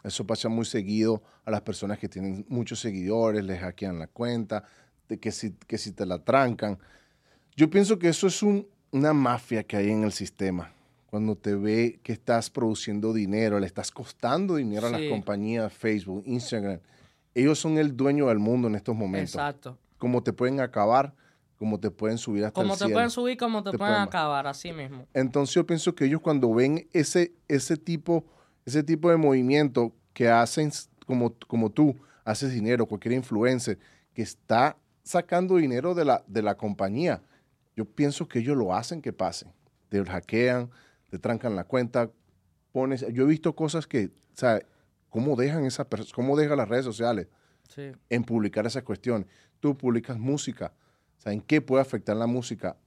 eso 0.04 0.26
pasa 0.28 0.50
muy 0.50 0.66
seguido 0.66 1.24
a 1.46 1.52
las 1.52 1.62
personas 1.62 1.98
que 1.98 2.10
tienen 2.10 2.46
muchos 2.50 2.80
seguidores, 2.80 3.44
les 3.44 3.60
hackean 3.60 4.00
la 4.00 4.08
cuenta, 4.08 4.64
de 5.08 5.20
que, 5.20 5.32
si, 5.32 5.52
que 5.68 5.78
si 5.78 5.92
te 5.92 6.06
la 6.06 6.20
trancan. 6.20 6.78
Yo 7.56 7.70
pienso 7.70 7.98
que 8.00 8.10
eso 8.10 8.28
es 8.28 8.44
una 8.92 9.14
mafia 9.14 9.64
que 9.64 9.78
hay 9.78 9.90
en 9.90 10.04
el 10.04 10.12
sistema. 10.12 10.74
Cuando 11.08 11.36
te 11.36 11.56
ve 11.56 12.00
que 12.04 12.12
estás 12.12 12.50
produciendo 12.50 13.14
dinero, 13.14 13.60
le 13.60 13.68
estás 13.68 13.92
costando 13.92 14.56
dinero 14.56 14.88
a 14.88 14.90
las 14.90 15.02
compañías 15.10 15.72
Facebook, 15.72 16.24
Instagram. 16.26 16.80
Ellos 17.36 17.60
son 17.60 17.78
el 17.78 17.96
dueño 17.96 18.28
del 18.28 18.40
mundo 18.40 18.68
en 18.68 18.76
estos 18.76 18.96
momentos. 18.96 19.36
Exacto. 19.36 19.78
Como 19.98 20.24
te 20.24 20.34
pueden 20.34 20.60
acabar, 20.60 21.14
como 21.64 21.80
te 21.80 21.90
pueden 21.92 22.18
subir 22.18 22.44
hasta 22.44 22.62
como 22.62 22.74
el 22.74 22.80
te 22.80 22.90
pueden 22.90 23.10
subir, 23.10 23.38
como 23.38 23.64
te, 23.64 23.78
pueden, 23.78 23.96
acabar, 23.96 24.48
así 24.48 24.74
mismo. 24.74 25.08
Entonces 25.14 25.56
yo 25.56 25.66
pienso 25.66 25.96
que 25.96 26.04
ellos 26.04 26.20
cuando 26.20 26.54
ven 26.54 26.90
ese, 26.92 27.32
ese 27.48 27.78
tipo 27.78 28.26
ese 28.66 28.84
tipo 28.84 29.10
de 29.10 29.16
movimiento 29.16 29.94
que 30.12 30.28
hacen 30.28 30.72
como, 31.06 31.34
como 31.48 31.70
tú, 31.70 31.96
haces 32.26 32.52
dinero, 32.52 32.86
cualquier 32.86 33.14
influencer 33.14 33.80
que 34.14 34.24
está 34.24 34.76
sacando 35.04 35.56
dinero 35.56 35.96
de 35.96 36.04
la, 36.04 36.22
de 36.28 36.42
la 36.42 36.58
compañía, 36.58 37.22
yo 37.78 37.86
pienso 37.86 38.28
que 38.28 38.40
ellos 38.40 38.58
lo 38.58 38.76
hacen 38.76 39.02
que 39.02 39.14
pase. 39.14 39.48
Te 39.88 40.04
hackean, 40.04 40.70
te 41.10 41.18
trancan 41.18 41.56
la 41.56 41.64
cuenta, 41.64 42.12
pones... 42.74 43.06
Yo 43.14 43.24
he 43.24 43.28
visto 43.28 43.56
cosas 43.56 43.88
que, 43.88 44.08
o 44.08 44.38
sea, 44.38 44.60
¿cómo 45.08 45.38
dejan, 45.38 45.64
esa, 45.64 45.88
cómo 46.14 46.36
dejan 46.36 46.58
las 46.58 46.68
redes 46.68 46.84
sociales 46.84 47.30
en 48.10 48.24
publicar 48.26 48.66
esa 48.66 48.84
cuestión? 48.84 49.26
Tú 49.62 49.78
publicas 49.78 50.20
música, 50.20 50.74
sea, 51.24 51.34
¿en 51.34 51.42
qué 51.42 51.62
puede 51.62 51.82
afectar 51.82 52.16
la 52.16 52.28
música 52.28 52.78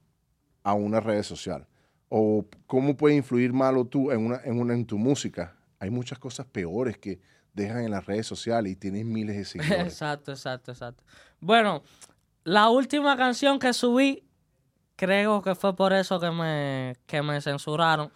a 0.63 0.73
una 0.73 0.99
red 0.99 1.23
social? 1.23 1.67
¿O 2.09 2.45
cómo 2.65 2.95
puede 2.95 3.15
influir 3.15 3.51
malo 3.51 3.85
tú 3.85 4.11
en, 4.11 4.25
una, 4.25 4.41
en, 4.43 4.59
una, 4.59 4.73
en 4.73 4.85
tu 4.85 4.97
música? 4.97 5.57
hay 5.79 5.89
muchas 5.89 6.19
cosas 6.19 6.45
peores 6.45 6.97
que 6.97 7.19
dejan 7.53 7.83
en 7.83 7.91
las 7.91 8.05
redes 8.05 8.27
sociales 8.27 8.71
y 8.71 8.75
tienen 8.75 9.11
miles 9.11 9.37
de 9.37 9.45
seguidores. 9.63 9.93
Exacto, 9.93 10.31
exacto, 10.31 10.71
exacto. 10.71 11.03
Bueno, 11.39 11.83
la 12.43 12.69
última 12.69 13.17
canción 13.17 13.59
que 13.59 13.73
subí, 13.73 14.23
creo 14.95 15.41
que 15.41 15.55
fue 15.55 15.75
por 15.75 15.93
eso 15.93 16.19
que 16.19 16.31
me, 16.31 16.95
que 17.05 17.21
me 17.21 17.41
censuraron. 17.41 18.11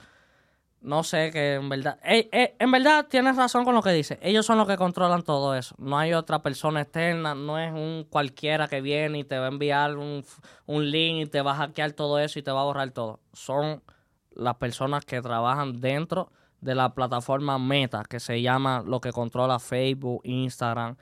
No 0.82 1.04
sé, 1.04 1.30
que 1.32 1.56
en 1.56 1.70
verdad... 1.70 2.00
Eh, 2.04 2.28
eh, 2.32 2.56
en 2.58 2.72
verdad 2.72 3.06
tienes 3.08 3.36
razón 3.36 3.64
con 3.64 3.76
lo 3.76 3.84
que 3.84 3.92
dice. 3.92 4.18
Ellos 4.22 4.46
son 4.46 4.58
los 4.58 4.68
que 4.68 4.78
controlan 4.78 5.22
todo 5.22 5.56
eso. 5.56 5.76
No 5.78 5.98
hay 5.98 6.14
otra 6.14 6.42
persona 6.42 6.82
externa, 6.82 7.36
no 7.36 7.60
es 7.60 7.72
un 7.72 8.08
cualquiera 8.10 8.68
que 8.68 8.82
viene 8.82 9.20
y 9.20 9.24
te 9.24 9.38
va 9.38 9.46
a 9.46 9.50
enviar 9.50 9.96
un, 9.98 10.26
un 10.66 10.90
link 10.90 11.28
y 11.28 11.30
te 11.30 11.42
va 11.42 11.52
a 11.52 11.56
hackear 11.56 11.92
todo 11.92 12.18
eso 12.18 12.40
y 12.40 12.42
te 12.42 12.52
va 12.52 12.62
a 12.62 12.66
borrar 12.66 12.90
todo. 12.92 13.20
Son 13.34 13.84
las 14.32 14.56
personas 14.56 15.06
que 15.06 15.22
trabajan 15.22 15.80
dentro 15.80 16.32
de 16.62 16.76
la 16.76 16.94
plataforma 16.94 17.60
Meta, 17.60 18.04
que 18.08 18.20
se 18.20 18.42
llama 18.42 18.84
lo 18.86 19.02
que 19.02 19.12
controla 19.12 19.60
Facebook, 19.60 20.22
Instagram, 20.24 20.96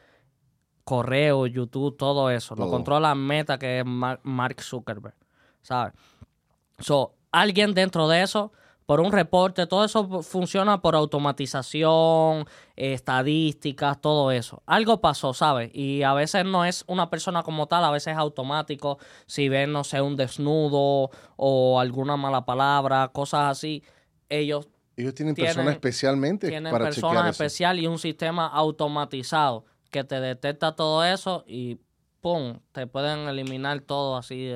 correo, 0.84 1.46
YouTube, 1.46 1.96
todo 1.98 2.30
eso. 2.32 2.56
Lo 2.56 2.70
controla 2.70 3.14
Meta, 3.14 3.60
que 3.60 3.80
es 3.80 3.86
Mark 3.86 4.62
Zuckerberg, 4.62 5.16
¿sabes? 5.62 5.94
So, 6.80 7.14
alguien 7.32 7.74
dentro 7.74 8.08
de 8.08 8.24
eso, 8.24 8.52
por 8.90 9.02
un 9.02 9.12
reporte, 9.12 9.68
todo 9.68 9.86
eso 9.86 10.24
funciona 10.24 10.82
por 10.82 10.96
automatización, 10.96 12.48
estadísticas, 12.76 14.02
todo 14.02 14.32
eso. 14.32 14.64
Algo 14.66 15.00
pasó, 15.00 15.36
¿sabes? 15.36 15.70
Y 15.76 16.02
a 16.02 16.16
veces 16.16 16.44
no 16.44 16.66
es 16.66 16.86
una 16.88 17.12
persona 17.12 17.44
como 17.44 17.68
tal, 17.68 17.86
a 17.86 17.92
veces 17.92 18.14
es 18.14 18.18
automático. 18.18 18.98
Si 19.28 19.48
ven, 19.48 19.72
no 19.72 19.84
sé, 19.84 20.02
un 20.02 20.16
desnudo 20.16 21.12
o 21.36 21.80
alguna 21.80 22.18
mala 22.18 22.46
palabra, 22.46 23.10
cosas 23.10 23.52
así, 23.52 23.84
ellos 24.28 24.68
ellos 24.98 25.14
tienen, 25.14 25.36
personas 25.36 25.74
especialmente 25.76 26.48
tienen 26.48 26.76
personas 26.76 27.30
especial 27.30 27.78
y 27.78 27.86
un 27.86 28.00
sistema 28.00 28.48
automatizado 28.48 29.66
que 29.92 30.04
te 30.04 30.20
detecta 30.20 30.76
todo 30.76 31.06
eso 31.06 31.44
y 31.46 31.78
pum, 32.22 32.60
te 32.72 32.88
pueden 32.88 33.28
eliminar 33.28 33.82
todo 33.82 34.18
así, 34.18 34.52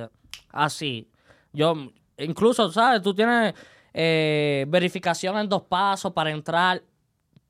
así. 0.49 1.07
Yo, 1.51 1.75
incluso, 2.17 2.71
¿sabes? 2.71 3.03
Tú 3.03 3.13
tienes 3.13 3.53
eh, 3.93 4.65
verificación 4.67 5.37
en 5.37 5.47
dos 5.47 5.63
pasos 5.63 6.13
para 6.13 6.31
entrar 6.31 6.83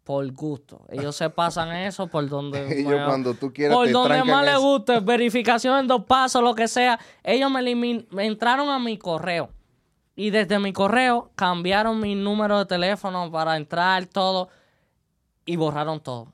por 0.04 0.30
gusto. 0.34 0.86
Ellos 0.90 1.16
se 1.16 1.30
pasan 1.30 1.72
eso 1.76 2.08
por 2.08 2.28
donde... 2.28 2.80
ellos 2.80 3.02
cuando 3.06 3.34
tú 3.34 3.54
quieras 3.54 3.76
Por 3.76 3.92
donde 3.92 4.24
más 4.24 4.46
les 4.46 4.58
guste, 4.58 5.00
verificación 5.00 5.80
en 5.80 5.88
dos 5.88 6.06
pasos, 6.06 6.44
lo 6.44 6.54
que 6.54 6.68
sea. 6.68 7.00
Ellos 7.24 7.50
me, 7.50 7.76
me 8.10 8.26
entraron 8.26 8.70
a 8.70 8.80
mi 8.80 8.98
correo 8.98 9.50
y 10.16 10.30
desde 10.30 10.60
mi 10.60 10.74
correo 10.74 11.32
cambiaron 11.36 12.00
mi 12.00 12.16
número 12.16 12.60
de 12.60 12.66
teléfono 12.66 13.32
para 13.32 13.58
entrar 13.58 14.06
todo 14.06 14.50
y 15.46 15.56
borraron 15.56 16.02
todo. 16.02 16.34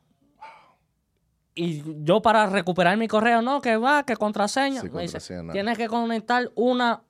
Y 1.55 1.83
yo 2.03 2.21
para 2.21 2.45
recuperar 2.47 2.97
mi 2.97 3.07
correo, 3.07 3.41
no, 3.41 3.61
que 3.61 3.75
va, 3.77 4.03
que 4.03 4.15
contraseña. 4.15 4.81
me 4.83 5.01
dice, 5.01 5.19
tienes 5.51 5.77
que 5.77 5.87
conectar 5.87 6.49
una 6.55 7.03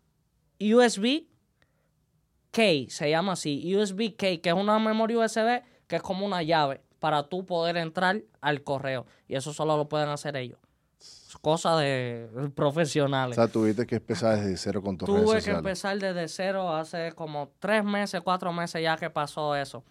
USB 0.60 1.29
key, 2.52 2.90
se 2.90 3.10
llama 3.10 3.34
así, 3.34 3.76
USB 3.76 4.16
key, 4.18 4.40
que 4.40 4.50
es 4.50 4.56
una 4.56 4.80
memoria 4.80 5.20
USB 5.20 5.62
que 5.88 5.96
es 5.98 6.02
como 6.02 6.26
una 6.26 6.44
llave 6.44 6.82
para 7.00 7.24
tú 7.24 7.46
poder 7.46 7.78
entrar 7.78 8.22
al 8.42 8.64
correo. 8.64 9.06
Y 9.28 9.36
eso 9.36 9.54
solo 9.54 9.78
lo 9.78 9.88
pueden 9.90 10.10
hacer 10.10 10.36
ellos 10.36 10.60
cosa 11.42 11.78
de 11.78 12.28
profesionales. 12.56 13.38
O 13.38 13.42
sea, 13.42 13.50
tuviste 13.52 13.86
que 13.86 13.96
empezar 13.96 14.36
desde 14.38 14.58
cero 14.58 14.82
con 14.82 14.98
tus 14.98 15.06
Tuve 15.08 15.42
que 15.42 15.52
empezar 15.52 15.98
desde 15.98 16.28
cero 16.28 16.74
hace 16.76 17.14
como 17.14 17.52
tres 17.60 17.84
meses, 17.84 18.20
cuatro 18.22 18.52
meses 18.52 18.82
ya 18.82 18.98
que 18.98 19.10
pasó 19.10 19.56
eso. 19.56 19.84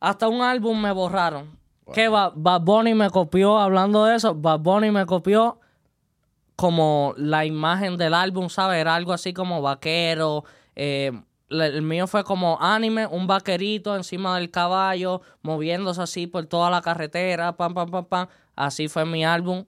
Hasta 0.00 0.28
un 0.28 0.40
álbum 0.40 0.80
me 0.80 0.92
borraron. 0.92 1.58
Que 1.92 2.08
Ba- 2.08 2.32
Bad 2.34 2.60
Bunny 2.62 2.94
me 2.94 3.10
copió, 3.10 3.58
hablando 3.58 4.04
de 4.04 4.16
eso, 4.16 4.34
Bad 4.34 4.60
Bunny 4.60 4.90
me 4.90 5.04
copió 5.06 5.58
como 6.54 7.14
la 7.16 7.44
imagen 7.44 7.96
del 7.96 8.14
álbum, 8.14 8.48
¿sabes? 8.48 8.78
Era 8.80 8.94
algo 8.94 9.12
así 9.12 9.32
como 9.32 9.62
vaquero. 9.62 10.44
Eh, 10.78 11.12
el 11.50 11.82
mío 11.82 12.06
fue 12.06 12.24
como 12.24 12.58
anime, 12.60 13.06
un 13.06 13.26
vaquerito 13.26 13.96
encima 13.96 14.38
del 14.38 14.50
caballo, 14.50 15.22
moviéndose 15.42 16.02
así 16.02 16.26
por 16.26 16.44
toda 16.46 16.70
la 16.70 16.82
carretera, 16.82 17.56
pam, 17.56 17.72
pam, 17.74 17.90
pam, 17.90 18.04
pam. 18.04 18.26
Así 18.54 18.88
fue 18.88 19.04
mi 19.04 19.24
álbum. 19.24 19.64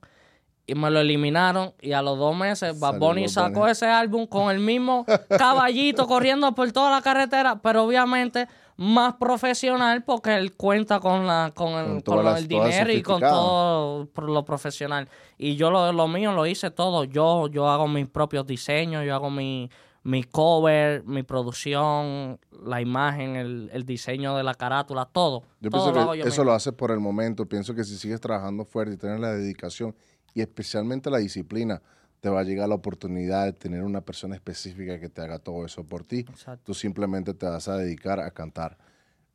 Y 0.67 0.75
me 0.75 0.91
lo 0.91 1.01
eliminaron. 1.01 1.73
Y 1.81 1.93
a 1.93 2.03
los 2.03 2.17
dos 2.19 2.37
meses, 2.37 2.79
Bad 2.79 2.99
Bunny 2.99 3.29
sacó 3.29 3.67
ese 3.67 3.87
álbum 3.87 4.27
con 4.27 4.51
el 4.51 4.61
mismo 4.61 5.05
caballito 5.39 6.07
corriendo 6.07 6.55
por 6.55 6.71
toda 6.71 6.91
la 6.91 7.01
carretera, 7.03 7.61
pero 7.63 7.85
obviamente 7.85 8.47
más 8.77 9.15
profesional 9.15 10.05
porque 10.05 10.37
él 10.37 10.55
cuenta 10.57 11.01
con 11.01 11.27
la 11.27 11.51
con 11.55 11.73
el, 11.75 12.03
Con 12.05 12.25
las- 12.25 12.47
todas 12.47 12.49
dinero 12.49 12.93
y 12.93 13.03
con 13.03 13.21
todo 13.21 14.07
por 14.13 14.29
lo 14.29 14.45
profesional. 14.45 15.09
Y 15.39 15.57
yo 15.57 15.71
lo, 15.71 15.93
lo 15.93 16.07
mío 16.09 16.33
lo 16.33 16.47
hice 16.47 16.71
todo. 16.71 17.05
Yo, 17.05 17.49
yo 17.49 17.69
hago 17.69 17.89
mis 17.89 18.07
propios 18.07 18.47
diseños, 18.47 19.05
yo 19.05 19.15
hago 19.15 19.29
mi, 19.31 19.71
mi 20.03 20.25
cover, 20.25 21.05
mi 21.05 21.23
producción, 21.23 22.39
la 22.65 22.81
imagen, 22.81 23.37
el, 23.37 23.71
el 23.73 23.85
diseño 23.85 24.37
de 24.37 24.43
la 24.43 24.55
carátula, 24.55 25.07
todo. 25.07 25.43
Yo 25.61 25.71
todo 25.71 25.85
pienso 25.85 25.93
lo 25.93 26.01
hago 26.01 26.13
que 26.13 26.19
yo 26.19 26.25
eso 26.25 26.31
mismo. 26.31 26.45
lo 26.45 26.53
haces 26.53 26.73
por 26.73 26.91
el 26.91 27.01
momento. 27.01 27.47
Pienso 27.47 27.75
que 27.75 27.85
si 27.85 27.97
sigues 27.97 28.21
trabajando 28.21 28.65
fuerte 28.65 28.95
y 28.95 28.97
tienes 28.97 29.21
la 29.21 29.33
dedicación 29.33 29.95
y 30.35 30.41
especialmente 30.41 31.11
la 31.11 31.19
disciplina, 31.19 31.83
te 32.21 32.29
va 32.29 32.41
a 32.41 32.45
llegar 32.45 32.69
la 32.69 32.75
oportunidad 32.75 33.47
de 33.47 33.53
tener 33.53 33.83
una 33.83 34.03
persona 34.03 34.35
específica 34.35 35.01
que 35.01 35.09
te 35.09 35.23
haga 35.23 35.39
todo 35.39 35.65
eso 35.65 35.85
por 35.85 36.05
ti. 36.05 36.21
Exacto. 36.21 36.63
Tú 36.67 36.75
simplemente 36.75 37.35
te 37.35 37.47
vas 37.47 37.69
a 37.69 37.77
dedicar 37.77 38.21
a 38.21 38.31
cantar. 38.31 38.79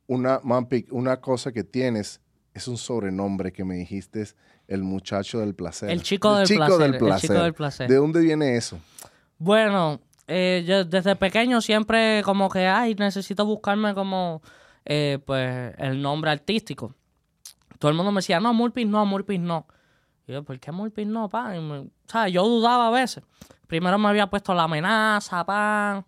Una, 0.06 0.40
Mampic, 0.42 0.92
una 0.92 1.20
cosa 1.20 1.52
que 1.52 1.64
tienes 1.64 2.20
es 2.54 2.68
un 2.68 2.78
sobrenombre 2.78 3.52
que 3.52 3.64
me 3.64 3.74
dijiste, 3.74 4.22
es 4.22 4.36
el 4.66 4.82
muchacho 4.82 5.40
del 5.40 5.54
placer. 5.54 5.90
El 5.90 6.02
chico 6.02 6.34
del 6.36 6.46
placer, 6.48 6.90
el 6.94 7.16
chico 7.16 7.34
del 7.34 7.54
placer. 7.54 7.88
¿De 7.88 7.96
dónde 7.96 8.20
viene 8.20 8.56
eso? 8.56 8.78
Bueno, 9.38 10.00
eh, 10.28 10.64
yo 10.66 10.84
desde 10.84 11.16
pequeño 11.16 11.60
siempre 11.60 12.22
como 12.24 12.48
que, 12.48 12.66
ay, 12.66 12.94
necesito 12.94 13.44
buscarme 13.46 13.94
como, 13.94 14.42
eh, 14.84 15.18
pues, 15.24 15.74
el 15.78 16.00
nombre 16.02 16.30
artístico. 16.30 16.94
Todo 17.78 17.90
el 17.90 17.96
mundo 17.96 18.10
me 18.12 18.18
decía, 18.18 18.40
no, 18.40 18.52
Murphy 18.54 18.84
no, 18.84 19.04
Murphy 19.06 19.38
no. 19.38 19.66
Y 20.26 20.32
yo, 20.32 20.42
¿por 20.42 20.58
qué 20.58 20.72
Murphy 20.72 21.04
no, 21.04 21.28
pan? 21.28 21.56
Y 21.56 21.60
me- 21.60 21.88
sea, 22.06 22.28
yo 22.28 22.42
dudaba 22.46 22.88
a 22.88 22.90
veces. 22.90 23.22
Primero 23.66 23.98
me 23.98 24.08
había 24.08 24.26
puesto 24.28 24.54
la 24.54 24.64
amenaza, 24.64 25.44
pan. 25.44 26.04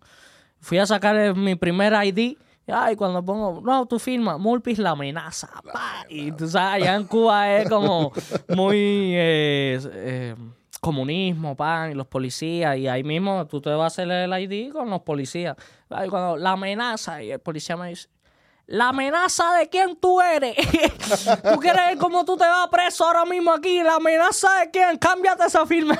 Fui 0.59 0.77
a 0.77 0.85
sacar 0.85 1.35
mi 1.35 1.55
primer 1.55 1.93
ID. 2.05 2.17
y, 2.19 2.37
Ay, 2.71 2.95
cuando 2.95 3.23
pongo, 3.23 3.61
no, 3.63 3.85
tú 3.85 3.97
firma, 3.99 4.37
Murphy 4.37 4.75
la 4.75 4.91
amenaza, 4.91 5.49
pa. 5.71 6.05
Y 6.09 6.31
tú 6.31 6.47
sabes, 6.47 6.81
allá 6.83 6.95
en 6.95 7.05
Cuba 7.05 7.51
es 7.57 7.69
como 7.69 8.11
muy 8.49 8.77
eh, 9.15 9.79
eh, 9.93 10.35
comunismo, 10.79 11.55
pan, 11.55 11.91
y 11.91 11.93
los 11.93 12.07
policías. 12.07 12.77
Y 12.77 12.87
ahí 12.87 13.03
mismo 13.03 13.45
tú 13.47 13.61
te 13.61 13.69
vas 13.69 13.83
a 13.83 14.03
hacer 14.03 14.11
el 14.11 14.33
ID 14.33 14.71
con 14.71 14.89
los 14.89 15.01
policías. 15.01 15.55
Cuando 15.87 16.37
la 16.37 16.51
amenaza, 16.51 17.23
y 17.23 17.31
el 17.31 17.39
policía 17.39 17.77
me 17.77 17.89
dice, 17.89 18.09
¿La 18.71 18.89
amenaza 18.89 19.53
de 19.53 19.67
quién 19.67 19.95
tú 19.95 20.21
eres? 20.21 20.55
¿Tú 21.53 21.59
quieres 21.59 21.87
ver 21.87 21.97
cómo 21.97 22.23
tú 22.23 22.37
te 22.37 22.43
vas 22.43 22.67
preso 22.67 23.03
ahora 23.03 23.25
mismo 23.25 23.51
aquí? 23.51 23.81
¿La 23.81 23.95
amenaza 23.95 24.59
de 24.59 24.69
quién? 24.69 24.95
Cámbiate 24.99 25.45
esa 25.47 25.65
firma. 25.65 25.99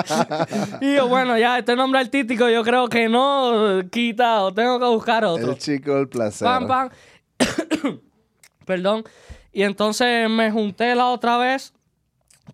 y 0.80 0.94
yo, 0.94 1.08
bueno, 1.08 1.36
ya, 1.36 1.58
este 1.58 1.74
nombre 1.74 1.98
artístico 1.98 2.48
yo 2.48 2.62
creo 2.62 2.88
que 2.88 3.08
no 3.08 3.80
quita 3.90 4.44
o 4.44 4.54
tengo 4.54 4.78
que 4.78 4.86
buscar 4.86 5.24
otro. 5.24 5.50
El 5.50 5.58
chico 5.58 5.96
del 5.96 6.08
placer. 6.08 6.46
Pam, 6.46 6.68
pam. 6.68 6.90
Perdón. 8.64 9.02
Y 9.52 9.64
entonces 9.64 10.30
me 10.30 10.52
junté 10.52 10.94
la 10.94 11.06
otra 11.06 11.38
vez 11.38 11.74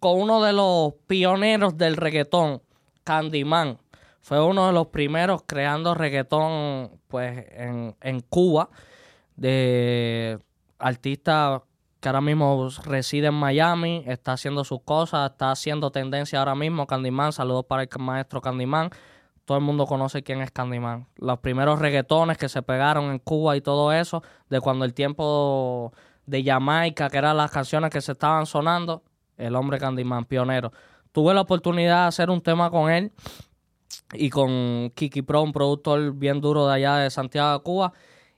con 0.00 0.20
uno 0.20 0.42
de 0.42 0.52
los 0.52 0.94
pioneros 1.06 1.76
del 1.76 1.96
reggaetón, 1.96 2.62
Candyman. 3.04 3.78
Fue 4.20 4.44
uno 4.44 4.66
de 4.66 4.72
los 4.72 4.88
primeros 4.88 5.42
creando 5.46 5.94
reggaetón 5.94 6.90
pues 7.06 7.44
en, 7.52 8.20
Cuba, 8.28 8.70
de 9.36 10.38
artista 10.78 11.62
que 12.00 12.08
ahora 12.08 12.20
mismo 12.20 12.68
reside 12.84 13.28
en 13.28 13.34
Miami, 13.34 14.02
está 14.06 14.32
haciendo 14.32 14.64
sus 14.64 14.80
cosas, 14.82 15.30
está 15.30 15.52
haciendo 15.52 15.90
tendencia 15.92 16.40
ahora 16.40 16.54
mismo, 16.54 16.86
Candyman, 16.86 17.32
saludos 17.32 17.66
para 17.66 17.82
el 17.82 17.88
maestro 17.98 18.40
Candyman. 18.40 18.90
Todo 19.44 19.58
el 19.58 19.64
mundo 19.64 19.86
conoce 19.86 20.24
quién 20.24 20.42
es 20.42 20.50
Candyman. 20.50 21.06
Los 21.16 21.38
primeros 21.38 21.78
reggaetones 21.78 22.36
que 22.36 22.48
se 22.48 22.62
pegaron 22.62 23.12
en 23.12 23.20
Cuba 23.20 23.56
y 23.56 23.60
todo 23.60 23.92
eso, 23.92 24.24
de 24.50 24.60
cuando 24.60 24.84
el 24.84 24.92
tiempo 24.92 25.92
de 26.26 26.42
Jamaica, 26.42 27.08
que 27.08 27.18
eran 27.18 27.36
las 27.36 27.52
canciones 27.52 27.90
que 27.90 28.00
se 28.00 28.12
estaban 28.12 28.44
sonando, 28.46 29.04
el 29.36 29.54
hombre 29.54 29.78
Candyman, 29.78 30.24
pionero. 30.24 30.72
Tuve 31.12 31.34
la 31.34 31.42
oportunidad 31.42 32.02
de 32.02 32.08
hacer 32.08 32.30
un 32.30 32.40
tema 32.40 32.70
con 32.70 32.90
él 32.90 33.12
y 34.12 34.30
con 34.30 34.90
Kiki 34.94 35.22
Pro, 35.22 35.42
un 35.42 35.52
productor 35.52 36.12
bien 36.12 36.40
duro 36.40 36.66
de 36.66 36.74
allá 36.74 36.96
de 36.96 37.10
Santiago 37.10 37.52
de 37.52 37.64
Cuba. 37.64 37.92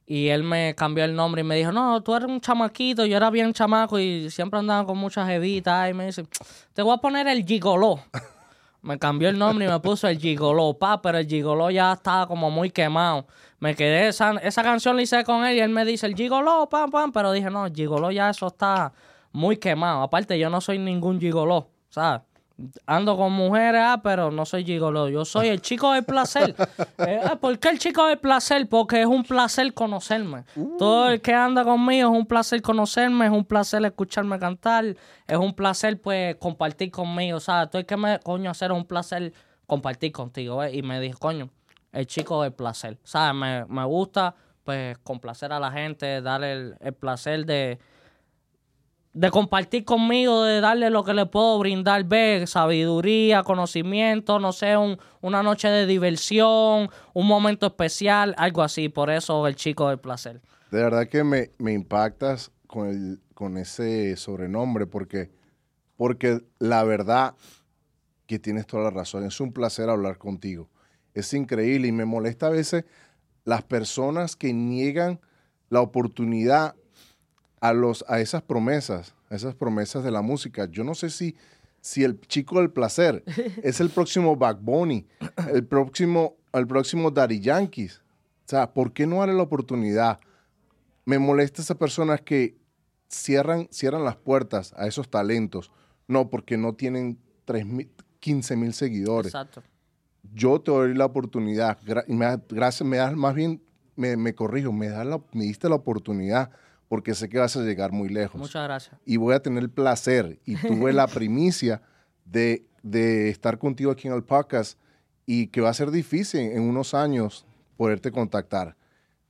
Y 0.06 0.28
él 0.28 0.42
me 0.42 0.74
cambió 0.74 1.04
el 1.04 1.14
nombre 1.14 1.42
y 1.42 1.44
me 1.44 1.56
dijo, 1.56 1.70
no, 1.70 2.02
tú 2.02 2.14
eres 2.14 2.28
un 2.28 2.40
chamaquito, 2.40 3.04
yo 3.04 3.16
era 3.16 3.28
bien 3.28 3.52
chamaco 3.52 3.98
y 3.98 4.30
siempre 4.30 4.58
andaba 4.58 4.86
con 4.86 4.96
muchas 4.96 5.28
evitas. 5.28 5.90
Y 5.90 5.94
me 5.94 6.06
dice, 6.06 6.26
te 6.72 6.80
voy 6.80 6.94
a 6.94 6.98
poner 6.98 7.28
el 7.28 7.44
gigoló. 7.44 8.00
Me 8.80 8.96
cambió 8.96 9.28
el 9.28 9.36
nombre 9.36 9.66
y 9.66 9.68
me 9.68 9.80
puso 9.80 10.06
el 10.06 10.18
gigoló, 10.18 10.78
pa, 10.78 11.02
pero 11.02 11.18
el 11.18 11.26
gigoló 11.26 11.68
ya 11.68 11.92
estaba 11.92 12.28
como 12.28 12.48
muy 12.48 12.70
quemado. 12.70 13.26
Me 13.58 13.74
quedé, 13.74 14.06
esa, 14.06 14.30
esa 14.36 14.62
canción 14.62 14.94
la 14.94 15.02
hice 15.02 15.24
con 15.24 15.44
él 15.44 15.56
y 15.56 15.60
él 15.60 15.70
me 15.70 15.84
dice 15.84 16.06
el 16.06 16.14
gigoló, 16.14 16.68
pam, 16.68 16.88
pam, 16.88 17.10
pero 17.10 17.32
dije, 17.32 17.50
no, 17.50 17.66
el 17.66 17.74
gigoló 17.74 18.12
ya 18.12 18.30
eso 18.30 18.46
está 18.46 18.92
muy 19.32 19.56
quemado. 19.56 20.02
Aparte, 20.02 20.38
yo 20.38 20.50
no 20.50 20.60
soy 20.60 20.78
ningún 20.78 21.20
gigoló, 21.20 21.70
¿sabes? 21.88 22.22
Ando 22.86 23.16
con 23.16 23.32
mujeres, 23.32 23.80
ah, 23.84 24.00
pero 24.02 24.32
no 24.32 24.44
soy 24.44 24.64
gigoló. 24.64 25.08
Yo 25.08 25.24
soy 25.24 25.46
el 25.46 25.62
chico 25.62 25.92
del 25.92 26.04
placer. 26.04 26.54
Eh, 27.06 27.20
ah, 27.22 27.36
¿Por 27.36 27.56
qué 27.60 27.68
el 27.68 27.78
chico 27.78 28.04
del 28.06 28.18
placer? 28.18 28.68
Porque 28.68 29.00
es 29.00 29.06
un 29.06 29.22
placer 29.22 29.72
conocerme. 29.72 30.42
Todo 30.78 31.08
el 31.10 31.20
que 31.20 31.32
anda 31.32 31.62
conmigo 31.62 32.10
es 32.10 32.18
un 32.18 32.26
placer 32.26 32.60
conocerme, 32.60 33.26
es 33.26 33.30
un 33.30 33.44
placer 33.44 33.84
escucharme 33.84 34.36
cantar, 34.40 34.96
es 35.28 35.38
un 35.38 35.54
placer, 35.54 36.00
pues, 36.00 36.34
compartir 36.36 36.90
conmigo, 36.90 37.38
¿sabes? 37.38 37.70
Todo 37.70 37.78
el 37.78 37.86
que 37.86 37.96
me, 37.96 38.18
coño, 38.18 38.50
hacer 38.50 38.72
es 38.72 38.76
un 38.76 38.84
placer 38.84 39.32
compartir 39.64 40.10
contigo, 40.10 40.60
¿eh? 40.64 40.74
Y 40.74 40.82
me 40.82 40.98
dijo, 40.98 41.20
coño, 41.20 41.50
el 41.92 42.06
chico 42.08 42.42
del 42.42 42.52
placer, 42.52 42.98
¿sabes? 43.04 43.34
Me, 43.34 43.64
me 43.66 43.84
gusta, 43.84 44.34
pues, 44.64 44.98
complacer 44.98 45.52
a 45.52 45.60
la 45.60 45.70
gente, 45.70 46.20
darle 46.20 46.52
el, 46.52 46.76
el 46.80 46.94
placer 46.94 47.46
de 47.46 47.78
de 49.18 49.30
compartir 49.32 49.84
conmigo, 49.84 50.44
de 50.44 50.60
darle 50.60 50.90
lo 50.90 51.02
que 51.02 51.12
le 51.12 51.26
puedo 51.26 51.58
brindar, 51.58 52.04
ver, 52.04 52.46
sabiduría, 52.46 53.42
conocimiento, 53.42 54.38
no 54.38 54.52
sé, 54.52 54.76
un- 54.76 54.96
una 55.20 55.42
noche 55.42 55.66
de 55.68 55.86
diversión, 55.86 56.88
un 57.14 57.26
momento 57.26 57.66
especial, 57.66 58.32
algo 58.38 58.62
así. 58.62 58.88
Por 58.88 59.10
eso 59.10 59.44
el 59.48 59.56
chico 59.56 59.88
del 59.88 59.98
placer. 59.98 60.40
De 60.70 60.82
verdad 60.82 61.08
que 61.08 61.24
me, 61.24 61.50
me 61.58 61.72
impactas 61.72 62.52
con, 62.68 62.88
el, 62.88 63.20
con 63.34 63.56
ese 63.58 64.14
sobrenombre 64.16 64.86
porque, 64.86 65.30
porque 65.96 66.40
la 66.60 66.84
verdad 66.84 67.34
que 68.26 68.38
tienes 68.38 68.66
toda 68.68 68.84
la 68.84 68.90
razón. 68.90 69.24
Es 69.24 69.40
un 69.40 69.52
placer 69.52 69.88
hablar 69.90 70.18
contigo. 70.18 70.68
Es 71.14 71.34
increíble 71.34 71.88
y 71.88 71.92
me 71.92 72.04
molesta 72.04 72.46
a 72.46 72.50
veces 72.50 72.84
las 73.44 73.64
personas 73.64 74.36
que 74.36 74.52
niegan 74.52 75.18
la 75.70 75.80
oportunidad 75.80 76.76
a, 77.60 77.72
los, 77.72 78.04
a 78.08 78.20
esas 78.20 78.42
promesas, 78.42 79.14
a 79.30 79.34
esas 79.36 79.54
promesas 79.54 80.04
de 80.04 80.10
la 80.10 80.22
música. 80.22 80.66
Yo 80.70 80.84
no 80.84 80.94
sé 80.94 81.10
si, 81.10 81.36
si 81.80 82.04
el 82.04 82.20
chico 82.22 82.58
del 82.60 82.70
placer 82.70 83.24
es 83.62 83.80
el 83.80 83.90
próximo 83.90 84.36
Back 84.36 84.58
Bunny, 84.60 85.06
el 85.52 85.64
próximo, 85.64 86.36
el 86.52 86.66
próximo 86.66 87.10
Daddy 87.10 87.40
Yankees. 87.40 88.02
O 88.46 88.48
sea, 88.50 88.72
¿por 88.72 88.92
qué 88.92 89.06
no 89.06 89.18
darle 89.18 89.34
la 89.34 89.42
oportunidad? 89.42 90.20
Me 91.04 91.18
molesta 91.18 91.62
esas 91.62 91.76
personas 91.76 92.20
que 92.20 92.56
cierran, 93.08 93.68
cierran 93.70 94.04
las 94.04 94.16
puertas 94.16 94.72
a 94.76 94.86
esos 94.86 95.08
talentos. 95.10 95.70
No, 96.06 96.30
porque 96.30 96.56
no 96.56 96.74
tienen 96.74 97.18
3 97.44 97.66
mil, 97.66 97.90
15 98.20 98.56
mil 98.56 98.72
seguidores. 98.72 99.28
Exacto. 99.34 99.62
Yo 100.34 100.60
te 100.60 100.70
doy 100.70 100.94
la 100.94 101.04
oportunidad. 101.06 101.78
Gra- 101.84 102.04
me 102.08 102.26
gracias, 102.48 102.86
me 102.86 102.96
das 102.98 103.14
más 103.16 103.34
bien, 103.34 103.62
me, 103.96 104.16
me 104.16 104.34
corrijo, 104.34 104.72
me, 104.72 104.88
das 104.88 105.06
la- 105.06 105.20
me 105.32 105.44
diste 105.44 105.68
la 105.68 105.76
oportunidad 105.76 106.50
porque 106.88 107.14
sé 107.14 107.28
que 107.28 107.38
vas 107.38 107.56
a 107.56 107.60
llegar 107.62 107.92
muy 107.92 108.08
lejos 108.08 108.40
Muchas 108.40 108.64
gracias. 108.64 108.96
y 109.04 109.16
voy 109.18 109.34
a 109.34 109.40
tener 109.40 109.62
el 109.62 109.70
placer 109.70 110.38
y 110.44 110.56
tuve 110.56 110.92
la 110.92 111.06
primicia 111.06 111.82
de, 112.24 112.64
de 112.82 113.28
estar 113.28 113.58
contigo 113.58 113.90
aquí 113.90 114.08
en 114.08 114.14
el 114.14 114.24
podcast 114.24 114.78
y 115.26 115.48
que 115.48 115.60
va 115.60 115.68
a 115.70 115.74
ser 115.74 115.90
difícil 115.90 116.40
en 116.40 116.62
unos 116.62 116.94
años 116.94 117.44
poderte 117.76 118.10
contactar. 118.10 118.76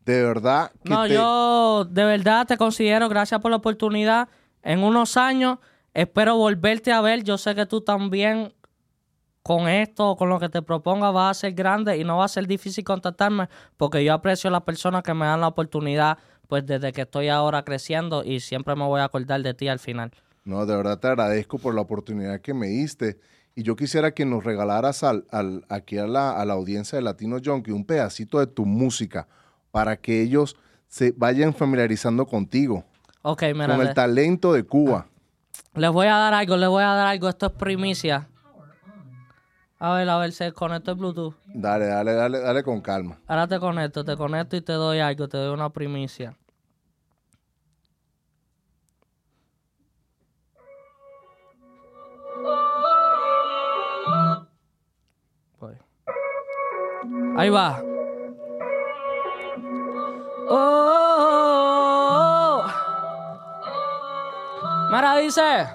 De 0.04 0.22
verdad 0.22 0.70
que 0.84 0.88
No, 0.90 1.02
te- 1.06 1.14
yo 1.14 1.84
de 1.90 2.04
verdad 2.04 2.46
te 2.46 2.56
considero, 2.56 3.08
gracias 3.08 3.40
por 3.40 3.50
la 3.50 3.56
oportunidad. 3.58 4.28
En 4.62 4.82
unos 4.82 5.16
años 5.16 5.58
espero 5.92 6.36
volverte 6.36 6.92
a 6.92 7.00
ver. 7.00 7.24
Yo 7.24 7.36
sé 7.36 7.54
que 7.54 7.66
tú 7.66 7.80
también 7.82 8.54
con 9.42 9.68
esto, 9.68 10.16
con 10.16 10.28
lo 10.28 10.38
que 10.38 10.48
te 10.48 10.62
proponga, 10.62 11.10
vas 11.10 11.36
a 11.36 11.40
ser 11.40 11.52
grande 11.52 11.96
y 11.96 12.04
no 12.04 12.18
va 12.18 12.24
a 12.26 12.28
ser 12.28 12.46
difícil 12.46 12.84
contactarme 12.84 13.48
porque 13.76 14.04
yo 14.04 14.12
aprecio 14.14 14.48
a 14.48 14.50
las 14.52 14.62
personas 14.62 15.02
que 15.02 15.14
me 15.14 15.26
dan 15.26 15.40
la 15.40 15.48
oportunidad 15.48 16.18
pues 16.48 16.66
desde 16.66 16.92
que 16.92 17.02
estoy 17.02 17.28
ahora 17.28 17.62
creciendo 17.64 18.24
y 18.24 18.40
siempre 18.40 18.74
me 18.74 18.84
voy 18.84 19.00
a 19.00 19.04
acordar 19.04 19.42
de 19.42 19.54
ti 19.54 19.68
al 19.68 19.78
final. 19.78 20.10
No, 20.44 20.66
de 20.66 20.74
verdad 20.76 20.98
te 20.98 21.06
agradezco 21.06 21.58
por 21.58 21.74
la 21.74 21.82
oportunidad 21.82 22.40
que 22.40 22.54
me 22.54 22.66
diste. 22.68 23.20
Y 23.54 23.62
yo 23.64 23.76
quisiera 23.76 24.12
que 24.12 24.24
nos 24.24 24.44
regalaras 24.44 25.02
al, 25.04 25.26
al- 25.30 25.64
aquí 25.68 25.98
a 25.98 26.06
la, 26.06 26.30
a 26.40 26.44
la 26.44 26.54
audiencia 26.54 26.96
de 26.96 27.02
Latino 27.02 27.36
Junkie 27.44 27.72
un 27.72 27.84
pedacito 27.84 28.38
de 28.38 28.46
tu 28.46 28.64
música 28.64 29.28
para 29.70 29.96
que 30.00 30.22
ellos 30.22 30.56
se 30.86 31.12
vayan 31.16 31.52
familiarizando 31.52 32.24
contigo, 32.26 32.84
Ok, 33.22 33.42
mira, 33.52 33.66
con 33.66 33.80
el 33.80 33.88
le- 33.88 33.94
talento 33.94 34.52
de 34.54 34.62
Cuba. 34.62 35.06
les 35.74 35.90
voy 35.90 36.06
a 36.06 36.16
dar 36.16 36.32
algo, 36.34 36.56
les 36.56 36.68
voy 36.68 36.82
a 36.82 36.86
dar 36.94 37.08
algo. 37.08 37.28
Esto 37.28 37.46
es 37.46 37.52
primicia. 37.52 38.28
A 39.80 39.94
ver, 39.94 40.08
a 40.08 40.18
ver, 40.18 40.32
se 40.32 40.52
conectó 40.52 40.90
el 40.90 40.96
Bluetooth. 40.96 41.34
Dale, 41.46 41.86
dale, 41.86 42.12
dale, 42.12 42.40
dale 42.40 42.62
con 42.64 42.80
calma. 42.80 43.20
Ahora 43.28 43.46
te 43.46 43.60
conecto, 43.60 44.04
te 44.04 44.16
conecto 44.16 44.56
y 44.56 44.60
te 44.60 44.72
doy 44.72 44.98
algo, 44.98 45.28
te 45.28 45.36
doy 45.36 45.54
una 45.54 45.70
primicia. 45.70 46.36
Voy. 55.60 55.74
Ahí 57.36 57.50
va. 57.50 57.80
Oh, 60.50 60.88
Mira, 64.90 65.16
dice. 65.18 65.68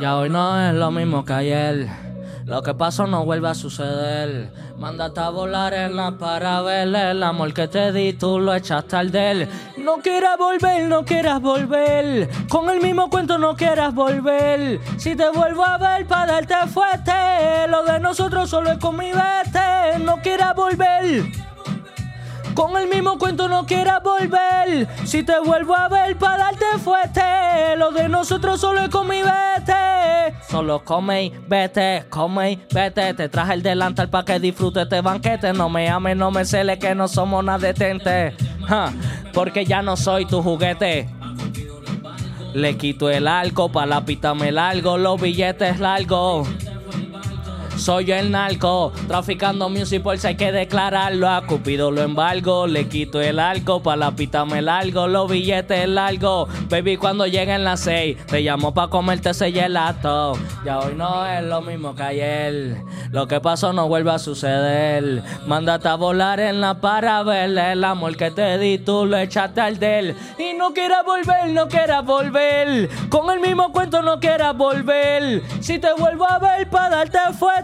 Ya 0.00 0.16
hoy 0.16 0.30
no 0.30 0.58
es 0.60 0.74
lo 0.74 0.90
mismo 0.90 1.24
que 1.24 1.32
ayer. 1.32 2.03
Lo 2.46 2.62
que 2.62 2.74
pasó 2.74 3.06
no 3.06 3.24
vuelve 3.24 3.48
a 3.48 3.54
suceder. 3.54 4.52
Mándate 4.76 5.20
a 5.20 5.30
volar 5.30 5.72
en 5.72 5.96
la 5.96 6.18
parabela. 6.18 7.10
El 7.10 7.22
amor 7.22 7.54
que 7.54 7.68
te 7.68 7.90
di, 7.90 8.12
tú 8.12 8.38
lo 8.38 8.54
echaste 8.54 8.96
al 8.96 9.10
del. 9.10 9.48
No 9.78 9.96
quieras 10.02 10.36
volver, 10.36 10.86
no 10.86 11.06
quieras 11.06 11.40
volver. 11.40 12.28
Con 12.50 12.68
el 12.68 12.82
mismo 12.82 13.08
cuento 13.08 13.38
no 13.38 13.56
quieras 13.56 13.94
volver. 13.94 14.78
Si 14.98 15.16
te 15.16 15.30
vuelvo 15.30 15.64
a 15.64 15.78
ver 15.78 16.06
para 16.06 16.34
darte 16.34 16.54
fuerte. 16.68 17.12
Lo 17.68 17.82
de 17.82 17.98
nosotros 17.98 18.50
solo 18.50 18.72
es 18.72 18.78
con 18.78 18.98
mi 18.98 19.10
vete. 19.10 19.98
No 20.00 20.20
quieras 20.20 20.54
volver. 20.54 21.43
Con 22.54 22.76
el 22.76 22.88
mismo 22.88 23.18
cuento 23.18 23.48
no 23.48 23.66
quieras 23.66 24.00
volver. 24.02 24.88
Si 25.04 25.22
te 25.22 25.38
vuelvo 25.40 25.74
a 25.74 25.88
ver 25.88 26.16
para 26.16 26.44
darte 26.44 26.64
fuerte. 26.78 27.20
Lo 27.76 27.90
de 27.90 28.08
nosotros 28.08 28.60
solo 28.60 28.80
es 28.80 28.88
con 28.88 29.08
mi 29.08 29.22
vete. 29.22 30.36
Solo 30.48 30.84
come 30.84 31.24
y 31.24 31.32
vete, 31.48 32.04
come 32.08 32.52
y 32.52 32.62
vete. 32.72 33.12
Te 33.14 33.28
traje 33.28 33.54
el 33.54 33.62
delantal 33.62 34.08
para 34.08 34.24
que 34.24 34.38
disfrutes 34.38 34.84
este 34.84 35.00
banquete. 35.00 35.52
No 35.52 35.68
me 35.68 35.88
ames, 35.88 36.16
no 36.16 36.30
me 36.30 36.44
cele 36.44 36.78
que 36.78 36.94
no 36.94 37.08
somos 37.08 37.44
nada 37.44 37.58
detente. 37.58 38.36
Ja, 38.68 38.92
porque 39.32 39.64
ya 39.64 39.82
no 39.82 39.96
soy 39.96 40.26
tu 40.26 40.42
juguete. 40.42 41.08
Le 42.54 42.76
quito 42.76 43.10
el 43.10 43.26
arco, 43.26 43.68
pa' 43.72 43.84
la 43.84 44.04
pita 44.04 44.32
me 44.32 44.52
largo, 44.52 44.96
los 44.96 45.20
billetes 45.20 45.80
largos. 45.80 46.46
Soy 47.76 48.12
el 48.12 48.30
narco, 48.30 48.92
traficando 49.08 49.68
music 49.68 50.02
por 50.02 50.16
hay 50.24 50.36
que 50.36 50.52
declararlo. 50.52 51.28
A 51.28 51.44
Cupido 51.44 51.90
lo 51.90 52.02
embargo, 52.02 52.66
le 52.66 52.88
quito 52.88 53.20
el 53.20 53.38
arco, 53.38 53.82
pa' 53.82 53.96
la 53.96 54.12
pita 54.12 54.44
me 54.44 54.62
largo, 54.62 55.08
los 55.08 55.30
billetes 55.30 55.88
largos. 55.88 56.48
Baby, 56.68 56.96
cuando 56.96 57.26
lleguen 57.26 57.64
las 57.64 57.80
seis, 57.80 58.16
te 58.26 58.40
llamo 58.40 58.72
pa' 58.72 58.88
comerte 58.88 59.30
ese 59.30 59.50
gelato. 59.50 60.38
Ya 60.64 60.78
hoy 60.78 60.94
no 60.94 61.26
es 61.26 61.42
lo 61.42 61.62
mismo 61.62 61.94
que 61.94 62.02
ayer. 62.02 62.76
Lo 63.10 63.26
que 63.26 63.40
pasó 63.40 63.72
no 63.72 63.88
vuelve 63.88 64.12
a 64.12 64.18
suceder. 64.18 65.22
Mándate 65.46 65.88
a 65.88 65.96
volar 65.96 66.40
en 66.40 66.60
la 66.60 66.80
parabela. 66.80 67.72
El 67.72 67.84
amor 67.84 68.16
que 68.16 68.30
te 68.30 68.56
di, 68.58 68.78
tú 68.78 69.04
lo 69.04 69.16
echaste 69.18 69.60
al 69.60 69.78
del. 69.78 70.16
Y 70.38 70.56
no 70.56 70.72
quieras 70.72 71.04
volver, 71.04 71.50
no 71.50 71.68
quieras 71.68 72.04
volver. 72.04 72.88
Con 73.08 73.30
el 73.30 73.40
mismo 73.40 73.72
cuento 73.72 74.00
no 74.02 74.20
quieras 74.20 74.56
volver. 74.56 75.42
Si 75.60 75.78
te 75.78 75.92
vuelvo 75.92 76.28
a 76.30 76.38
ver 76.38 76.70
para 76.70 76.96
darte 76.96 77.18
fuerte. 77.36 77.63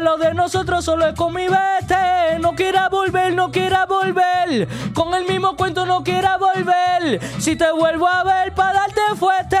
Lo 0.00 0.16
de 0.18 0.34
nosotros 0.34 0.84
solo 0.84 1.06
es 1.06 1.14
con 1.14 1.34
mi 1.34 1.46
vete. 1.48 2.38
No 2.40 2.54
quieras 2.54 2.90
volver, 2.90 3.34
no 3.34 3.50
quieras 3.50 3.86
volver. 3.88 4.68
Con 4.94 5.14
el 5.14 5.26
mismo 5.26 5.56
cuento 5.56 5.84
no 5.86 6.04
quieras 6.04 6.38
volver. 6.38 7.20
Si 7.38 7.56
te 7.56 7.70
vuelvo 7.72 8.06
a 8.06 8.22
ver 8.24 8.54
para 8.54 8.80
darte 8.80 9.00
fuerte. 9.16 9.56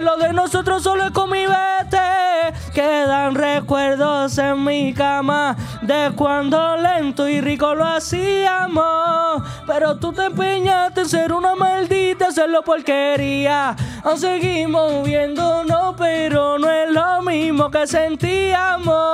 Lo 0.00 0.16
de 0.16 0.32
nosotros 0.32 0.82
solo 0.82 1.04
es 1.04 1.10
con 1.10 1.30
mi 1.30 1.46
vete. 1.46 2.54
Quedan 2.72 3.34
recuerdos 3.34 4.36
en 4.38 4.64
mi 4.64 4.92
cama 4.92 5.56
de 5.82 6.12
cuando 6.16 6.76
lento 6.76 7.28
y 7.28 7.40
rico 7.40 7.74
lo 7.74 7.84
hacíamos. 7.84 9.42
Pero 9.66 9.96
tú 9.96 10.12
te 10.12 10.24
empeñaste 10.24 11.02
en 11.02 11.08
ser 11.08 11.32
una 11.32 11.54
maldita, 11.54 12.28
hacerlo 12.28 12.62
porquería. 12.62 13.76
Aún 14.02 14.18
seguimos 14.18 15.04
viéndonos, 15.04 15.94
pero 15.96 16.58
no 16.58 16.70
es 16.70 16.90
lo 16.90 17.22
mismo 17.22 17.70
que 17.70 17.86
sentíamos. 17.86 19.13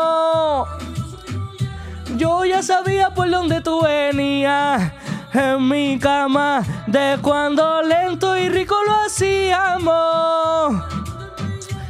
Yo 2.17 2.45
ya 2.45 2.63
sabía 2.63 3.11
por 3.11 3.31
dónde 3.31 3.61
tú 3.61 3.83
venías. 3.83 4.93
En 5.33 5.69
mi 5.69 5.99
cama, 5.99 6.63
de 6.89 7.19
cuando 7.23 7.83
lento 7.83 8.37
y 8.37 8.49
rico 8.49 8.75
lo 8.85 8.93
hacíamos. 9.07 10.83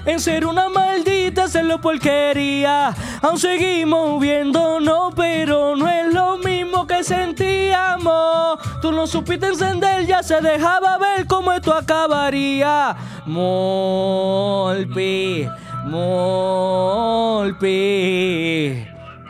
En 0.05 0.21
ser 0.21 0.47
una 0.47 0.69
maldita, 0.69 1.45
hacerlo 1.45 1.81
porquería. 1.81 2.95
Aún 3.23 3.39
seguimos 3.39 4.21
viéndonos, 4.21 5.15
pero 5.15 5.77
no 5.77 5.89
es 5.89 6.13
lo 6.13 6.39
mismo 6.39 6.87
que 6.87 7.05
sentíamos. 7.05 8.59
Tú 8.81 8.93
no 8.93 9.07
supiste 9.07 9.47
encender, 9.47 10.07
ya 10.07 10.23
se 10.23 10.41
dejaba 10.41 10.99
ver 10.99 11.27
cómo 11.27 11.53
esto 11.53 11.75
acabaría. 11.75 12.97
Molpi, 13.27 14.27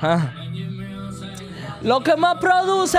Ah. 0.02 0.32
Lo 1.82 2.00
que 2.00 2.16
más 2.16 2.36
produce 2.36 2.98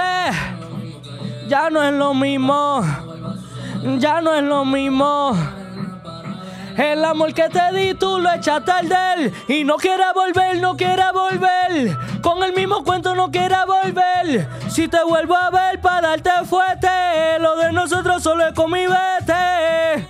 ya 1.48 1.70
no 1.70 1.84
es 1.84 1.94
lo 1.94 2.14
mismo. 2.14 2.82
Ya 4.00 4.22
no 4.22 4.34
es 4.34 4.44
lo 4.44 4.66
mismo. 4.66 5.38
El 6.78 7.06
amor 7.06 7.34
que 7.34 7.50
te 7.50 7.72
di 7.74 7.94
tú 7.94 8.18
lo 8.18 8.32
echaste 8.32 8.72
al 8.72 8.88
del 8.88 9.34
Y 9.48 9.64
no 9.66 9.76
quiera 9.76 10.14
volver, 10.14 10.58
no 10.60 10.78
quiera 10.78 11.12
volver 11.12 11.98
Con 12.22 12.42
el 12.44 12.54
mismo 12.54 12.86
cuento 12.86 13.14
no 13.14 13.30
quiera 13.30 13.66
volver 13.66 14.48
Si 14.70 14.88
te 14.88 15.04
vuelvo 15.04 15.36
a 15.36 15.50
ver 15.50 15.82
para 15.82 16.08
darte 16.08 16.32
fuerte 16.46 16.88
Lo 17.40 17.58
de 17.58 17.74
nosotros 17.74 18.24
solo 18.24 18.48
es 18.48 18.54
con 18.54 18.72
mi 18.72 18.86
vete 18.88 20.08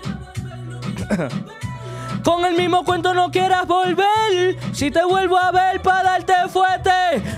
Con 2.23 2.45
el 2.45 2.55
mismo 2.55 2.83
cuento 2.85 3.13
no 3.13 3.31
quieras 3.31 3.65
volver 3.67 4.57
Si 4.73 4.91
te 4.91 5.03
vuelvo 5.03 5.37
a 5.37 5.51
ver 5.51 5.81
para 5.81 6.03
darte 6.03 6.33
fuerte 6.49 6.91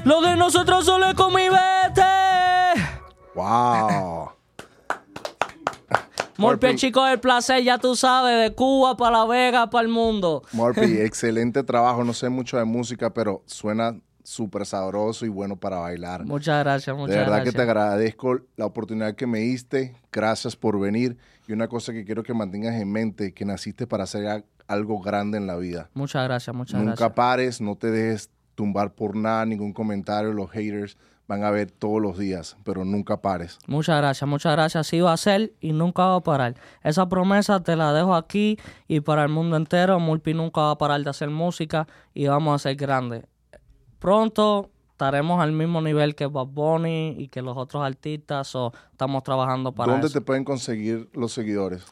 Lo 0.06 0.22
de 0.22 0.36
nosotros 0.36 0.86
solo 0.86 1.08
es 1.08 1.14
con 1.16 1.34
mi 1.34 1.48
vete 1.50 2.02
¡Wow! 3.36 4.32
Morpi, 6.38 6.66
el 6.68 6.74
Morpi. 6.74 6.76
chico 6.76 7.04
del 7.06 7.20
placer, 7.20 7.64
ya 7.64 7.78
tú 7.78 7.96
sabes, 7.96 8.42
de 8.50 8.56
Cuba 8.56 8.98
para 8.98 9.20
La 9.20 9.26
Vega, 9.26 9.70
para 9.70 9.84
el 9.84 9.88
mundo. 9.88 10.42
Morphy, 10.52 10.98
excelente 11.02 11.64
trabajo. 11.64 12.04
No 12.04 12.14
sé 12.14 12.30
mucho 12.30 12.58
de 12.58 12.66
música, 12.66 13.14
pero 13.14 13.44
suena 13.46 13.96
súper 14.24 14.66
sabroso 14.66 15.26
y 15.26 15.30
bueno 15.30 15.56
para 15.58 15.78
bailar. 15.78 16.26
Muchas 16.26 16.64
gracias, 16.64 16.96
muchas 16.96 17.16
de 17.16 17.20
verdad 17.22 17.36
gracias. 17.38 17.54
que 17.54 17.58
te 17.58 17.62
agradezco 17.64 18.40
la 18.56 18.66
oportunidad 18.66 19.16
que 19.16 19.28
me 19.28 19.40
diste. 19.40 19.96
Gracias 20.12 20.56
por 20.56 20.80
venir. 20.80 21.18
Y 21.48 21.54
una 21.54 21.68
cosa 21.68 21.94
que 21.94 22.04
quiero 22.04 22.24
que 22.24 22.34
mantengas 22.34 22.76
en 22.76 22.92
mente, 22.92 23.34
que 23.34 23.46
naciste 23.46 23.86
para 23.86 24.06
hacer 24.06 24.28
algo 24.68 25.00
grande 25.02 25.38
en 25.38 25.48
la 25.48 25.56
vida. 25.58 25.90
Muchas 25.94 26.24
gracias, 26.26 26.56
muchas 26.56 26.80
Nunca 26.80 26.92
gracias. 26.96 27.14
pares, 27.14 27.62
no 27.62 27.76
te 27.76 27.92
dejes 27.92 28.30
tumbar 28.56 28.94
por 28.94 29.16
nada, 29.16 29.46
ningún 29.46 29.74
comentario. 29.74 30.32
Los 30.34 30.52
haters 30.52 30.98
van 31.28 31.44
a 31.44 31.52
ver 31.52 31.72
todos 31.72 32.02
los 32.02 32.18
días, 32.18 32.58
pero 32.64 32.84
nunca 32.86 33.22
pares. 33.22 33.58
Muchas 33.68 33.98
gracias, 33.98 34.28
muchas 34.30 34.52
gracias. 34.54 34.88
Sí 34.88 35.00
va 35.02 35.14
a 35.14 35.18
ser 35.18 35.54
y 35.62 35.72
nunca 35.74 36.06
va 36.06 36.16
a 36.18 36.22
parar. 36.22 36.56
Esa 36.84 37.08
promesa 37.08 37.62
te 37.64 37.76
la 37.76 37.94
dejo 37.94 38.14
aquí 38.16 38.58
y 38.88 39.00
para 39.00 39.24
el 39.24 39.30
mundo 39.30 39.56
entero. 39.56 40.00
Mulpi 40.00 40.34
nunca 40.34 40.62
va 40.62 40.72
a 40.72 40.78
parar 40.78 41.02
de 41.04 41.10
hacer 41.10 41.30
música 41.30 41.88
y 42.14 42.28
vamos 42.28 42.56
a 42.56 42.60
ser 42.60 42.76
grandes. 42.76 43.24
Pronto 44.00 44.70
estaremos 44.92 45.42
al 45.42 45.52
mismo 45.54 45.82
nivel 45.82 46.14
que 46.16 46.26
Bob 46.26 46.50
Bunny 46.52 47.16
y 47.18 47.28
que 47.30 47.42
los 47.42 47.58
otros 47.58 47.84
artistas. 47.84 48.54
o 48.56 48.74
estamos 48.92 49.24
trabajando 49.24 49.72
para 49.74 49.92
¿Dónde 49.94 50.08
eso. 50.08 50.20
te 50.20 50.22
pueden 50.26 50.44
conseguir 50.44 51.10
los 51.14 51.32
seguidores? 51.34 51.86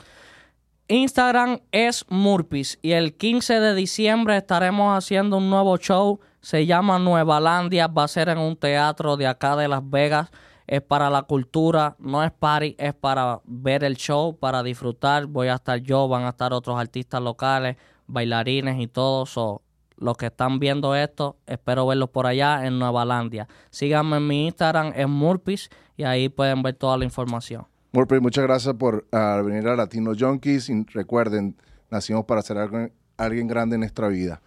Instagram 0.91 1.61
es 1.71 2.03
Murpis 2.09 2.77
y 2.81 2.91
el 2.91 3.15
15 3.15 3.61
de 3.61 3.75
diciembre 3.75 4.35
estaremos 4.35 4.97
haciendo 4.97 5.37
un 5.37 5.49
nuevo 5.49 5.77
show. 5.77 6.19
Se 6.41 6.65
llama 6.65 6.99
Nuevalandia, 6.99 7.87
va 7.87 8.03
a 8.03 8.07
ser 8.09 8.27
en 8.27 8.37
un 8.37 8.57
teatro 8.57 9.15
de 9.15 9.25
acá 9.25 9.55
de 9.55 9.69
Las 9.69 9.89
Vegas. 9.89 10.31
Es 10.67 10.81
para 10.81 11.09
la 11.09 11.21
cultura, 11.21 11.95
no 11.97 12.21
es 12.21 12.31
party, 12.33 12.75
es 12.77 12.93
para 12.93 13.39
ver 13.45 13.85
el 13.85 13.95
show, 13.95 14.37
para 14.37 14.63
disfrutar. 14.63 15.27
Voy 15.27 15.47
a 15.47 15.55
estar 15.55 15.79
yo, 15.79 16.09
van 16.09 16.23
a 16.23 16.29
estar 16.31 16.51
otros 16.51 16.77
artistas 16.77 17.21
locales, 17.21 17.77
bailarines 18.07 18.77
y 18.77 18.87
todo. 18.87 19.25
So, 19.25 19.61
los 19.95 20.17
que 20.17 20.25
están 20.25 20.59
viendo 20.59 20.93
esto, 20.93 21.37
espero 21.47 21.87
verlos 21.87 22.09
por 22.09 22.27
allá 22.27 22.65
en 22.65 22.79
Nuevalandia. 22.79 23.47
Síganme 23.69 24.17
en 24.17 24.27
mi 24.27 24.45
Instagram, 24.47 24.91
es 24.93 25.07
Murpis, 25.07 25.69
y 25.95 26.03
ahí 26.03 26.27
pueden 26.27 26.61
ver 26.63 26.73
toda 26.73 26.97
la 26.97 27.05
información. 27.05 27.70
Morphy, 27.93 28.19
muchas 28.19 28.43
gracias 28.45 28.73
por 28.75 29.05
ah, 29.11 29.41
venir 29.43 29.67
a 29.67 29.75
Latino 29.75 30.13
Junkies. 30.17 30.69
Y 30.69 30.83
recuerden, 30.93 31.57
nacimos 31.89 32.25
para 32.25 32.41
ser 32.41 32.57
algo- 32.57 32.89
alguien 33.17 33.47
grande 33.47 33.75
en 33.75 33.81
nuestra 33.81 34.07
vida. 34.07 34.41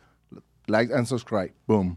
Like 0.66 0.94
and 0.94 1.06
subscribe. 1.06 1.52
Boom. 1.66 1.96